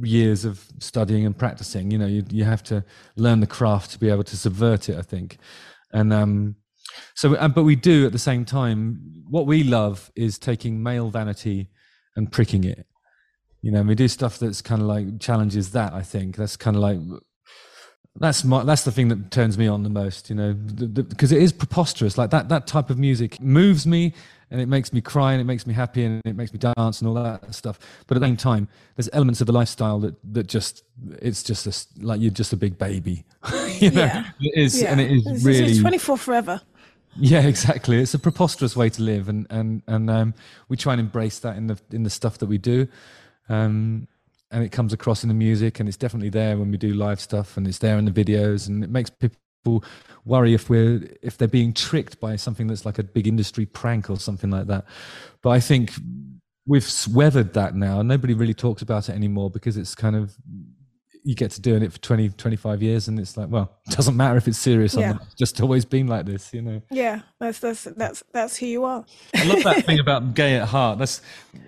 years 0.00 0.44
of 0.44 0.64
studying 0.80 1.24
and 1.24 1.36
practicing. 1.36 1.90
You 1.90 1.98
know 1.98 2.06
you, 2.06 2.24
you 2.30 2.44
have 2.44 2.62
to 2.64 2.84
learn 3.16 3.40
the 3.40 3.46
craft 3.46 3.92
to 3.92 3.98
be 3.98 4.10
able 4.10 4.24
to 4.24 4.36
subvert 4.36 4.88
it 4.88 4.96
i 4.98 5.02
think. 5.02 5.38
And 5.92 6.12
um 6.12 6.56
so 7.14 7.34
uh, 7.36 7.48
but 7.48 7.62
we 7.62 7.76
do 7.76 8.06
at 8.06 8.12
the 8.12 8.18
same 8.18 8.44
time. 8.44 9.24
What 9.28 9.46
we 9.46 9.62
love 9.62 10.10
is 10.16 10.38
taking 10.38 10.82
male 10.82 11.10
vanity 11.10 11.68
and 12.16 12.32
pricking 12.32 12.64
it. 12.64 12.86
You 13.62 13.70
know 13.70 13.82
we 13.82 13.94
do 13.94 14.08
stuff 14.08 14.38
that's 14.38 14.62
kind 14.62 14.82
of 14.82 14.88
like 14.88 15.20
challenges 15.20 15.70
that 15.72 15.92
i 15.92 16.02
think. 16.02 16.36
That's 16.36 16.56
kind 16.56 16.76
of 16.76 16.82
like 16.82 16.98
that's 18.20 18.44
my, 18.44 18.64
that's 18.64 18.84
the 18.84 18.92
thing 18.92 19.08
that 19.08 19.30
turns 19.30 19.56
me 19.56 19.66
on 19.66 19.82
the 19.82 19.88
most, 19.88 20.28
you 20.28 20.36
know, 20.36 20.52
because 20.52 21.32
it 21.32 21.42
is 21.42 21.52
preposterous. 21.52 22.18
Like 22.18 22.30
that 22.30 22.48
that 22.48 22.66
type 22.66 22.90
of 22.90 22.98
music 22.98 23.40
moves 23.40 23.86
me, 23.86 24.12
and 24.50 24.60
it 24.60 24.66
makes 24.66 24.92
me 24.92 25.00
cry, 25.00 25.32
and 25.32 25.40
it 25.40 25.44
makes 25.44 25.66
me 25.66 25.74
happy, 25.74 26.04
and 26.04 26.22
it 26.24 26.36
makes 26.36 26.52
me 26.52 26.58
dance, 26.58 27.00
and 27.00 27.08
all 27.08 27.14
that 27.14 27.54
stuff. 27.54 27.78
But 28.06 28.16
at 28.16 28.20
the 28.20 28.26
same 28.26 28.36
time, 28.36 28.68
there's 28.96 29.08
elements 29.12 29.40
of 29.40 29.46
the 29.46 29.52
lifestyle 29.52 30.00
that 30.00 30.14
that 30.32 30.46
just 30.46 30.84
it's 31.20 31.42
just 31.42 31.66
a, 31.66 32.04
like 32.04 32.20
you're 32.20 32.30
just 32.30 32.52
a 32.52 32.56
big 32.56 32.78
baby, 32.78 33.24
you 33.78 33.90
know. 33.90 34.02
Yeah. 34.02 34.24
It 34.40 34.62
is, 34.62 34.82
yeah. 34.82 34.92
and 34.92 35.00
it 35.00 35.10
is 35.10 35.26
it's, 35.26 35.44
really 35.44 35.70
it's 35.70 35.80
24 35.80 36.18
forever. 36.18 36.60
Yeah, 37.16 37.42
exactly. 37.46 38.00
It's 38.00 38.14
a 38.14 38.18
preposterous 38.18 38.76
way 38.76 38.90
to 38.90 39.02
live, 39.02 39.28
and 39.28 39.46
and 39.50 39.82
and 39.86 40.10
um, 40.10 40.34
we 40.68 40.76
try 40.76 40.92
and 40.92 41.00
embrace 41.00 41.38
that 41.40 41.56
in 41.56 41.66
the 41.68 41.78
in 41.90 42.02
the 42.02 42.10
stuff 42.10 42.38
that 42.38 42.46
we 42.46 42.58
do. 42.58 42.88
Um, 43.48 44.08
and 44.50 44.64
it 44.64 44.70
comes 44.72 44.92
across 44.92 45.22
in 45.22 45.28
the 45.28 45.34
music 45.34 45.78
and 45.78 45.88
it's 45.88 45.98
definitely 45.98 46.30
there 46.30 46.56
when 46.56 46.70
we 46.70 46.76
do 46.76 46.94
live 46.94 47.20
stuff 47.20 47.56
and 47.56 47.66
it's 47.66 47.78
there 47.78 47.98
in 47.98 48.04
the 48.04 48.10
videos 48.10 48.68
and 48.68 48.82
it 48.82 48.90
makes 48.90 49.10
people 49.10 49.84
worry 50.24 50.54
if 50.54 50.70
we're 50.70 51.06
if 51.22 51.36
they're 51.36 51.48
being 51.48 51.72
tricked 51.72 52.18
by 52.20 52.36
something 52.36 52.66
that's 52.66 52.86
like 52.86 52.98
a 52.98 53.02
big 53.02 53.26
industry 53.26 53.66
prank 53.66 54.08
or 54.08 54.18
something 54.18 54.50
like 54.50 54.66
that. 54.66 54.84
But 55.42 55.50
i 55.50 55.60
think 55.60 55.92
we've 56.68 56.88
weathered 57.12 57.54
that 57.54 57.74
now. 57.74 58.02
Nobody 58.02 58.34
really 58.34 58.54
talks 58.54 58.82
about 58.82 59.08
it 59.08 59.12
anymore 59.12 59.50
because 59.50 59.76
it's 59.76 59.94
kind 59.94 60.14
of 60.14 60.36
you 61.28 61.34
get 61.34 61.50
to 61.50 61.60
doing 61.60 61.82
it 61.82 61.92
for 61.92 61.98
20 61.98 62.30
25 62.30 62.82
years 62.82 63.06
and 63.06 63.20
it's 63.20 63.36
like 63.36 63.50
well 63.50 63.70
it 63.86 63.94
doesn't 63.94 64.16
matter 64.16 64.38
if 64.38 64.48
it's 64.48 64.56
serious 64.56 64.94
yeah. 64.94 65.10
or 65.10 65.12
not. 65.12 65.22
It's 65.26 65.34
just 65.34 65.60
always 65.60 65.84
been 65.84 66.06
like 66.06 66.24
this 66.24 66.54
you 66.54 66.62
know? 66.62 66.80
Yeah 66.90 67.20
that's 67.38 67.58
that's 67.58 67.84
that's 67.84 68.24
that's 68.32 68.56
who 68.56 68.64
you 68.64 68.84
are. 68.84 69.04
I 69.34 69.44
love 69.44 69.62
that 69.64 69.84
thing 69.84 69.98
about 70.06 70.32
gay 70.32 70.56
at 70.56 70.66
heart. 70.66 70.98
That's 70.98 71.20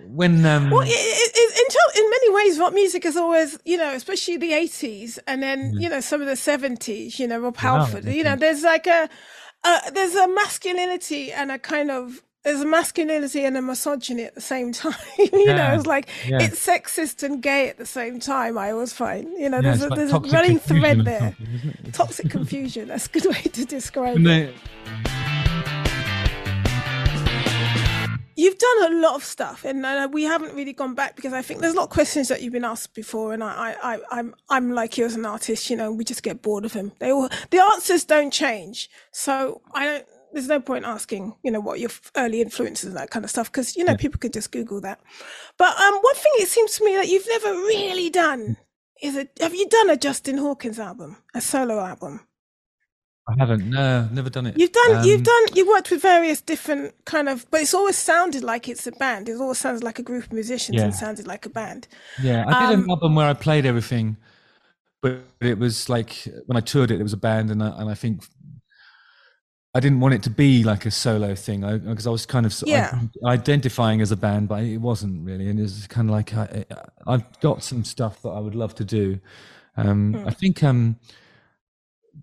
when 0.07 0.47
um 0.47 0.71
well 0.71 0.81
it, 0.81 0.89
it, 0.89 1.37
in, 1.37 2.03
in 2.03 2.11
many 2.11 2.31
ways 2.33 2.59
rock 2.59 2.73
music 2.73 3.05
is 3.05 3.19
always 3.19 3.59
you 3.67 3.77
know 3.77 3.93
especially 3.93 4.39
the 4.39 4.53
80s 4.53 5.19
and 5.27 5.43
then 5.43 5.75
mm. 5.75 5.81
you 5.83 5.91
know 5.91 6.01
some 6.01 6.23
of 6.23 6.27
the 6.27 6.33
70s 6.33 7.19
you 7.19 7.29
know 7.29 7.39
rob 7.39 7.59
halford 7.59 8.07
wow, 8.07 8.13
you 8.13 8.25
know 8.25 8.37
there's 8.37 8.63
like 8.63 8.87
a 8.87 9.11
uh, 9.63 9.91
there's 9.91 10.15
a 10.15 10.27
masculinity 10.27 11.33
and 11.33 11.53
a 11.53 11.59
kind 11.59 11.91
of 11.91 12.23
there's 12.43 12.63
a 12.63 12.67
masculinity 12.67 13.45
and 13.45 13.57
a 13.57 13.63
misogyny 13.63 14.25
at 14.25 14.35
the 14.35 14.41
same 14.41 14.73
time. 14.73 14.95
you 15.19 15.31
yeah, 15.33 15.57
know, 15.57 15.75
it's 15.75 15.87
like 15.87 16.09
yeah. 16.27 16.39
it's 16.41 16.65
sexist 16.65 17.23
and 17.23 17.43
gay 17.43 17.69
at 17.69 17.79
the 17.79 17.87
same 17.87 18.21
time. 18.21 18.57
I 18.57 18.71
always 18.71 18.93
find, 18.93 19.29
you 19.39 19.49
know, 19.49 19.59
yeah, 19.59 19.63
there's 19.63 19.83
a, 19.83 19.89
like 19.89 19.99
there's 19.99 20.13
a 20.13 20.21
running 20.21 20.59
thread 20.59 21.05
there. 21.05 21.37
Toxic 21.93 22.31
confusion. 22.31 22.89
That's 22.89 23.07
a 23.07 23.11
good 23.11 23.27
way 23.27 23.43
to 23.43 23.65
describe 23.65 24.17
it. 24.19 24.55
You've 28.37 28.57
done 28.57 28.93
a 28.93 28.97
lot 29.03 29.17
of 29.17 29.25
stuff, 29.25 29.67
and 29.67 29.85
uh, 29.85 30.09
we 30.11 30.23
haven't 30.23 30.55
really 30.55 30.73
gone 30.73 30.95
back 30.95 31.15
because 31.15 31.35
I 31.35 31.43
think 31.43 31.61
there's 31.61 31.75
a 31.75 31.77
lot 31.77 31.85
of 31.85 31.91
questions 31.91 32.29
that 32.29 32.41
you've 32.41 32.55
been 32.55 32.65
asked 32.65 32.95
before, 32.95 33.35
and 33.35 33.45
I, 33.45 33.77
I, 33.83 33.95
I 33.97 33.99
I'm, 34.13 34.35
I'm 34.49 34.71
like 34.71 34.97
you 34.97 35.05
as 35.05 35.15
an 35.15 35.27
artist. 35.27 35.69
You 35.69 35.77
know, 35.77 35.93
we 35.93 36.05
just 36.05 36.23
get 36.23 36.41
bored 36.41 36.65
of 36.65 36.73
them. 36.73 36.93
They 37.01 37.13
all, 37.13 37.29
the 37.51 37.59
answers 37.59 38.05
don't 38.05 38.33
change, 38.33 38.89
so 39.11 39.61
I 39.75 39.85
don't 39.85 40.07
there's 40.33 40.49
no 40.49 40.61
point 40.61 40.85
asking, 40.85 41.35
you 41.43 41.51
know, 41.51 41.61
what 41.61 41.81
your 41.81 41.91
early 42.17 42.41
influences 42.41 42.89
and 42.89 42.97
that 42.97 43.11
kind 43.11 43.25
of 43.25 43.31
stuff, 43.31 43.51
because 43.51 43.77
you 43.77 43.85
know 43.85 43.93
yeah. 43.93 43.99
people 43.99 44.19
could 44.19 44.33
just 44.33 44.53
Google 44.53 44.81
that. 44.81 45.01
But 45.57 45.79
um, 45.79 45.95
one 45.95 46.15
thing 46.15 46.33
it 46.37 46.49
seems 46.49 46.77
to 46.77 46.85
me 46.85 46.95
that 46.97 47.09
you've 47.09 47.29
never 47.29 47.53
really 47.53 48.11
done 48.11 48.57
is 49.03 49.17
a 49.17 49.29
have 49.41 49.55
you 49.55 49.69
done 49.69 49.91
a 49.91 49.97
Justin 49.97 50.39
Hawkins 50.39 50.79
album, 50.79 51.17
a 51.35 51.41
solo 51.41 51.81
album? 51.81 52.21
I 53.29 53.35
haven't. 53.39 53.69
No, 53.71 54.09
never 54.11 54.31
done 54.31 54.47
it. 54.47 54.59
You've 54.59 54.73
done. 54.73 54.97
Um, 54.97 55.05
you've 55.05 55.23
done. 55.23 55.45
You 55.55 55.69
worked 55.69 55.91
with 55.91 56.03
various 56.03 56.41
different 56.41 56.95
kind 57.05 57.29
of, 57.29 57.49
but 57.51 57.61
it's 57.61 57.75
always 57.75 57.97
sounded 57.97 58.43
like 58.43 58.69
it's 58.69 58.87
a 58.87 58.93
band. 58.93 59.29
It 59.29 59.37
always 59.37 59.59
sounds 59.59 59.83
like 59.83 59.99
a 59.99 60.03
group 60.03 60.25
of 60.25 60.33
musicians 60.33 60.79
yeah. 60.79 60.85
and 60.85 60.95
sounded 60.95 61.27
like 61.27 61.47
a 61.47 61.51
band. 61.51 61.87
Yeah, 62.21 62.45
I 62.47 62.71
did 62.71 62.79
um, 62.79 62.85
an 62.85 62.91
album 62.91 63.15
where 63.15 63.29
I 63.29 63.35
played 63.35 63.67
everything, 63.67 64.17
but 65.01 65.21
it 65.41 65.59
was 65.59 65.89
like 65.89 66.27
when 66.47 66.57
I 66.57 66.61
toured 66.61 66.91
it, 66.91 66.99
it 66.99 67.05
was 67.05 67.13
a 67.13 67.19
band, 67.19 67.51
and 67.51 67.63
I, 67.63 67.69
and 67.81 67.91
I 67.91 67.95
think 67.95 68.25
I 69.73 69.79
didn't 69.79 70.01
want 70.01 70.15
it 70.15 70.23
to 70.25 70.31
be 70.31 70.65
like 70.65 70.85
a 70.85 70.91
solo 70.91 71.35
thing 71.37 71.61
because 71.61 72.07
I, 72.07 72.11
I, 72.11 72.13
was 72.13 72.27
kind 72.27 72.45
of 72.45 72.55
yeah. 72.67 73.03
identifying 73.25 74.01
as 74.01 74.11
a 74.11 74.17
band, 74.17 74.49
but 74.49 74.65
it 74.65 74.79
wasn't 74.79 75.25
really. 75.25 75.49
And 75.49 75.61
it's 75.61 75.87
kind 75.87 76.09
of 76.09 76.13
like 76.13 76.35
I, 76.35 76.65
have 77.07 77.41
got 77.41 77.63
some 77.63 77.85
stuff 77.85 78.21
that 78.23 78.31
I 78.31 78.41
would 78.41 78.57
love 78.57 78.75
to 78.77 78.85
do. 78.85 79.21
Um, 79.77 80.15
mm. 80.15 80.27
I 80.27 80.31
think 80.31 80.65
um, 80.65 80.99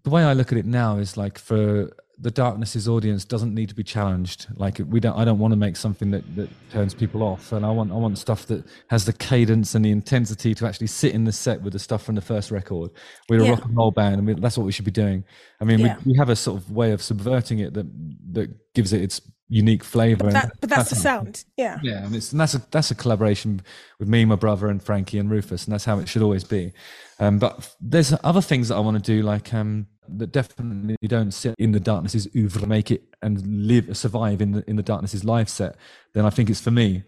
the 0.04 0.10
way 0.10 0.24
I 0.24 0.34
look 0.34 0.52
at 0.52 0.58
it 0.58 0.66
now 0.66 0.98
is 0.98 1.16
like 1.16 1.40
for 1.40 1.90
the 2.20 2.32
darkness's 2.32 2.88
audience 2.88 3.24
doesn't 3.24 3.54
need 3.54 3.70
to 3.70 3.76
be 3.76 3.84
challenged 3.84 4.48
like 4.56 4.80
we 4.90 5.00
don't 5.00 5.18
i 5.18 5.24
don't 5.24 5.38
want 5.38 5.52
to 5.52 5.56
make 5.56 5.76
something 5.76 6.10
that, 6.10 6.24
that 6.36 6.50
turns 6.72 6.94
people 6.94 7.22
off 7.22 7.52
and 7.52 7.66
i 7.66 7.70
want 7.70 7.92
i 7.92 7.96
want 7.96 8.18
stuff 8.18 8.46
that 8.48 8.66
has 8.90 9.06
the 9.06 9.14
cadence 9.14 9.76
and 9.76 9.86
the 9.86 9.92
intensity 9.92 10.56
to 10.56 10.66
actually 10.66 10.88
sit 10.88 11.14
in 11.14 11.24
the 11.24 11.32
set 11.32 11.62
with 11.62 11.74
the 11.74 11.80
stuff 11.80 12.04
from 12.04 12.16
the 12.16 12.22
first 12.22 12.50
record 12.50 12.90
we're 13.30 13.42
yeah. 13.42 13.50
a 13.50 13.52
rock 13.52 13.66
and 13.66 13.78
roll 13.78 13.92
band 13.92 14.16
and 14.16 14.28
we, 14.28 14.34
that's 14.34 14.58
what 14.58 14.66
we 14.66 14.72
should 14.72 14.86
be 14.86 14.92
doing 14.92 15.24
i 15.62 15.64
mean 15.64 15.80
yeah. 15.80 15.96
we, 16.06 16.14
we 16.14 16.18
have 16.18 16.30
a 16.30 16.36
sort 16.36 16.58
of 16.58 16.72
way 16.72 16.92
of 16.92 17.02
subverting 17.02 17.60
it 17.60 17.74
that 17.74 17.86
that 18.32 18.50
gives 18.74 18.94
it 18.94 19.02
its 19.02 19.22
unique 19.50 19.84
flavor 19.84 20.26
but, 20.26 20.34
that, 20.34 20.52
but 20.60 20.70
that's, 20.70 20.90
that's 20.90 20.90
the 20.90 20.96
sound 20.96 21.46
yeah 21.56 21.80
yeah 21.82 22.06
and, 22.06 22.14
it's, 22.14 22.32
and 22.32 22.42
that's 22.42 22.54
a 22.54 22.62
that's 22.72 22.92
a 22.92 22.96
collaboration 22.96 23.62
with 23.98 24.08
me 24.10 24.26
my 24.26 24.36
brother 24.36 24.68
and 24.68 24.84
frankie 24.84 25.20
and 25.20 25.30
rufus 25.32 25.66
and 25.66 25.74
that's 25.74 25.86
how 25.86 26.00
it 26.00 26.08
should 26.10 26.22
always 26.22 26.44
be 26.44 26.74
um, 27.20 27.40
but 27.40 27.74
there's 27.80 28.14
other 28.24 28.42
things 28.42 28.68
that 28.68 28.76
i 28.76 28.80
want 28.80 28.98
to 28.98 29.04
do 29.04 29.24
like 29.24 29.54
um, 29.54 29.88
that 30.10 30.32
definitely 30.32 30.96
don't 31.08 31.32
sit 31.32 31.56
in 31.58 31.72
the 31.72 31.80
darkness's 31.80 32.28
oeuvre, 32.36 32.66
make 32.68 32.92
it 32.92 33.04
and 33.22 33.46
live, 33.46 33.96
survive 33.98 34.42
in 34.42 34.52
the 34.52 34.70
in 34.70 34.76
the 34.76 34.84
darkness's 34.84 35.24
live 35.24 35.50
set, 35.50 35.76
then 36.14 36.26
I 36.26 36.30
think 36.30 36.50
it's 36.50 36.62
for 36.62 36.72
me. 36.72 37.04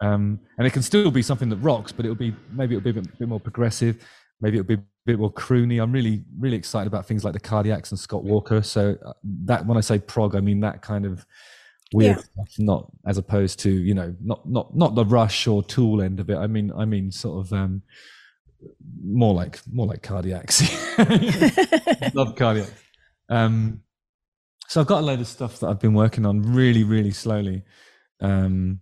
Um, 0.00 0.40
and 0.56 0.66
it 0.66 0.72
can 0.72 0.82
still 0.82 1.10
be 1.10 1.22
something 1.22 1.50
that 1.50 1.56
rocks, 1.56 1.92
but 1.92 2.04
it'll 2.04 2.16
be 2.16 2.34
maybe 2.52 2.76
it'll 2.76 2.84
be 2.84 2.90
a 2.90 3.02
bit, 3.02 3.18
bit, 3.18 3.28
more 3.28 3.40
progressive. 3.40 4.02
Maybe 4.40 4.58
it'll 4.58 4.68
be 4.68 4.74
a 4.74 4.82
bit 5.04 5.18
more 5.18 5.32
croony. 5.32 5.82
I'm 5.82 5.92
really 5.92 6.24
really 6.38 6.56
excited 6.56 6.86
about 6.86 7.06
things 7.06 7.24
like 7.24 7.34
the 7.34 7.40
Cardiacs 7.40 7.90
and 7.90 7.98
Scott 7.98 8.24
Walker. 8.24 8.62
So 8.62 8.96
uh, 9.04 9.12
that 9.44 9.66
when 9.66 9.76
I 9.76 9.80
say 9.80 9.98
prog, 9.98 10.34
I 10.34 10.40
mean 10.40 10.60
that 10.60 10.82
kind 10.82 11.04
of 11.04 11.26
weird 11.92 12.18
yeah. 12.18 12.44
not 12.58 12.90
as 13.06 13.18
opposed 13.18 13.58
to 13.60 13.70
you 13.70 13.94
know 13.94 14.14
not 14.20 14.48
not 14.48 14.76
not 14.76 14.94
the 14.94 15.04
Rush 15.04 15.46
or 15.46 15.62
Tool 15.62 16.02
end 16.02 16.20
of 16.20 16.30
it. 16.30 16.36
I 16.36 16.46
mean 16.46 16.72
I 16.76 16.84
mean 16.84 17.10
sort 17.10 17.46
of. 17.46 17.52
Um, 17.52 17.82
more 19.02 19.34
like 19.34 19.60
more 19.72 19.86
like 19.86 20.02
cardiacs. 20.02 20.60
Love 22.14 22.36
cardiac. 22.36 22.68
Um, 23.28 23.82
so 24.68 24.80
I've 24.80 24.86
got 24.86 25.00
a 25.00 25.06
load 25.06 25.20
of 25.20 25.26
stuff 25.26 25.60
that 25.60 25.68
I've 25.68 25.80
been 25.80 25.94
working 25.94 26.24
on 26.26 26.42
really, 26.42 26.84
really 26.84 27.10
slowly, 27.10 27.64
um, 28.20 28.80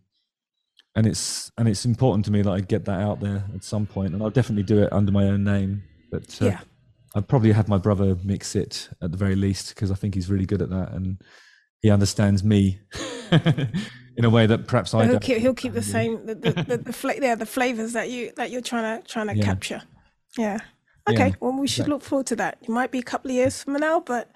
and 0.94 1.06
it's 1.06 1.50
and 1.56 1.68
it's 1.68 1.84
important 1.84 2.24
to 2.26 2.30
me 2.30 2.42
that 2.42 2.50
I 2.50 2.60
get 2.60 2.84
that 2.86 3.00
out 3.00 3.20
there 3.20 3.44
at 3.54 3.64
some 3.64 3.86
point, 3.86 4.14
and 4.14 4.22
I'll 4.22 4.30
definitely 4.30 4.64
do 4.64 4.82
it 4.82 4.92
under 4.92 5.12
my 5.12 5.24
own 5.24 5.44
name. 5.44 5.84
But 6.10 6.40
uh, 6.42 6.46
yeah. 6.46 6.60
I'd 7.14 7.28
probably 7.28 7.52
have 7.52 7.68
my 7.68 7.78
brother 7.78 8.16
mix 8.22 8.54
it 8.54 8.88
at 9.00 9.12
the 9.12 9.16
very 9.16 9.34
least 9.34 9.74
because 9.74 9.90
I 9.90 9.94
think 9.94 10.14
he's 10.14 10.28
really 10.28 10.46
good 10.46 10.62
at 10.62 10.70
that 10.70 10.92
and 10.92 11.22
he 11.80 11.90
understands 11.90 12.42
me 12.42 12.80
in 14.16 14.24
a 14.24 14.30
way 14.30 14.46
that 14.46 14.66
perhaps 14.66 14.94
I 14.94 15.04
he'll 15.04 15.12
don't. 15.12 15.22
Keep, 15.22 15.38
he'll 15.38 15.54
keep 15.54 15.72
the 15.74 15.82
same 15.82 16.26
the 16.26 16.34
the, 16.34 16.52
the, 16.52 16.78
the 16.78 16.92
fla- 16.92 17.20
yeah, 17.20 17.34
the 17.34 17.46
flavors 17.46 17.92
that 17.92 18.10
you 18.10 18.32
that 18.36 18.50
you're 18.50 18.60
trying 18.60 19.00
to 19.00 19.08
trying 19.08 19.28
to 19.28 19.36
yeah. 19.36 19.44
capture. 19.44 19.82
Yeah. 20.36 20.58
Okay. 21.08 21.28
Yeah, 21.28 21.34
well, 21.40 21.52
we 21.52 21.66
should 21.66 21.86
exactly. 21.86 21.92
look 21.92 22.02
forward 22.02 22.26
to 22.26 22.36
that. 22.36 22.58
It 22.60 22.68
might 22.68 22.90
be 22.90 22.98
a 22.98 23.02
couple 23.02 23.30
of 23.30 23.34
years 23.34 23.62
from 23.62 23.74
now, 23.74 24.00
but 24.00 24.30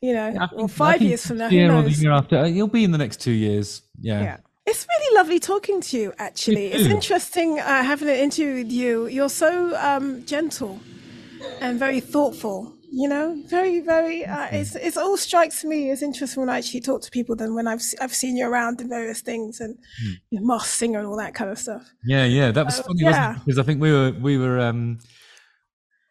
you 0.00 0.12
know, 0.12 0.28
yeah, 0.28 0.48
or 0.52 0.68
five 0.68 1.00
years 1.00 1.26
from 1.26 1.38
now. 1.38 1.48
Yeah, 1.48 1.78
or 1.78 1.82
the 1.82 1.90
year 1.90 2.12
after. 2.12 2.38
Uh, 2.38 2.46
you'll 2.46 2.66
be 2.68 2.84
in 2.84 2.90
the 2.90 2.98
next 2.98 3.20
two 3.20 3.32
years. 3.32 3.82
Yeah. 4.00 4.22
Yeah. 4.22 4.36
It's 4.66 4.84
really 4.88 5.16
lovely 5.16 5.38
talking 5.38 5.80
to 5.80 5.96
you. 5.96 6.12
Actually, 6.18 6.72
you 6.72 6.74
it's 6.74 6.88
interesting 6.88 7.60
uh, 7.60 7.84
having 7.84 8.08
an 8.08 8.16
interview 8.16 8.64
with 8.64 8.72
you. 8.72 9.06
You're 9.06 9.28
so 9.28 9.76
um, 9.76 10.24
gentle 10.26 10.80
and 11.60 11.78
very 11.78 12.00
thoughtful 12.00 12.75
you 12.96 13.06
know 13.06 13.36
very 13.46 13.80
very 13.80 14.24
uh, 14.24 14.48
it's 14.50 14.74
it's 14.74 14.96
all 14.96 15.18
strikes 15.18 15.62
me 15.64 15.90
as 15.90 16.02
interesting 16.02 16.40
when 16.40 16.48
i 16.48 16.56
actually 16.56 16.80
talk 16.80 17.02
to 17.02 17.10
people 17.10 17.36
than 17.36 17.54
when 17.54 17.68
i've 17.68 17.82
i've 18.00 18.14
seen 18.14 18.38
you 18.38 18.48
around 18.48 18.80
in 18.80 18.88
various 18.88 19.20
things 19.20 19.60
and 19.60 19.76
mm. 20.02 20.14
you 20.30 20.40
know, 20.40 20.46
Masked 20.46 20.70
Singer 20.70 20.98
and 20.98 21.06
all 21.06 21.18
that 21.18 21.34
kind 21.34 21.50
of 21.50 21.58
stuff 21.58 21.92
yeah 22.04 22.24
yeah 22.24 22.50
that 22.50 22.64
was 22.64 22.80
uh, 22.80 22.84
funny 22.84 23.02
yeah. 23.02 23.34
because 23.44 23.58
i 23.58 23.62
think 23.62 23.82
we 23.82 23.92
were 23.92 24.12
we 24.12 24.38
were 24.38 24.58
um 24.58 24.98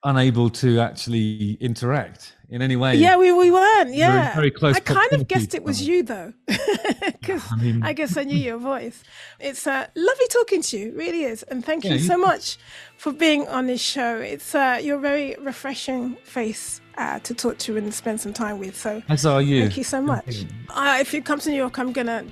unable 0.06 0.50
to 0.52 0.80
actually 0.80 1.58
interact 1.60 2.36
in 2.50 2.62
any 2.62 2.76
way. 2.76 2.96
Yeah, 2.96 3.18
we, 3.18 3.32
we 3.32 3.52
weren't. 3.52 3.94
Yeah, 3.94 4.30
we 4.30 4.36
very 4.36 4.52
close. 4.52 4.76
I 4.76 4.80
kind 4.80 5.12
of 5.14 5.28
guessed 5.28 5.54
it 5.54 5.64
was 5.64 5.86
you 5.86 6.04
though, 6.04 6.32
because 6.48 7.44
I, 7.52 7.56
mean... 7.58 7.84
I, 7.84 7.94
guess 7.94 8.16
I 8.16 8.24
knew 8.24 8.38
your 8.38 8.60
voice. 8.60 9.04
It's 9.40 9.66
uh, 9.66 9.88
lovely 9.96 10.28
talking 10.28 10.62
to 10.62 10.78
you, 10.78 10.94
really 10.96 11.24
is, 11.24 11.44
and 11.44 11.66
thank 11.66 11.84
yeah, 11.84 11.94
you 11.94 12.00
so 12.00 12.18
much 12.18 12.58
for 12.98 13.12
being 13.12 13.48
on 13.48 13.68
this 13.68 13.82
show. 13.82 14.18
It's 14.18 14.54
uh, 14.56 14.80
you're 14.82 15.00
very 15.00 15.36
refreshing 15.40 16.16
face 16.24 16.82
uh, 16.98 17.20
to 17.20 17.34
talk 17.34 17.58
to 17.60 17.76
and 17.76 17.94
spend 17.94 18.22
some 18.22 18.34
time 18.34 18.60
with. 18.60 18.78
So 18.78 19.02
as 19.10 19.26
are 19.26 19.42
you. 19.42 19.62
Thank 19.62 19.78
you 19.78 19.84
so 19.84 20.02
much. 20.02 20.46
Uh, 20.70 20.98
if 21.02 21.14
you 21.14 21.22
come 21.22 21.40
to 21.40 21.50
New 21.50 21.58
York, 21.58 21.78
I'm 21.80 21.92
gonna. 21.92 22.26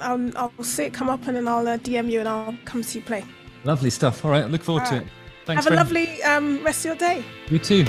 I'll, 0.00 0.30
I'll 0.36 0.64
see 0.64 0.84
it 0.84 0.94
come 0.94 1.08
up 1.10 1.26
and 1.26 1.36
then 1.36 1.46
I'll 1.46 1.68
uh, 1.68 1.78
DM 1.78 2.10
you 2.10 2.20
and 2.20 2.28
I'll 2.28 2.56
come 2.64 2.82
see 2.82 2.98
you 2.98 3.04
play. 3.04 3.24
Lovely 3.64 3.90
stuff. 3.90 4.24
All 4.24 4.30
right, 4.30 4.48
look 4.50 4.62
forward 4.62 4.86
to 4.86 4.96
it. 4.96 5.06
Thanks 5.44 5.64
Have 5.64 5.72
a 5.72 5.76
lovely 5.76 6.22
um, 6.22 6.62
rest 6.64 6.80
of 6.80 6.90
your 6.90 6.96
day. 6.96 7.22
You 7.50 7.58
too. 7.58 7.84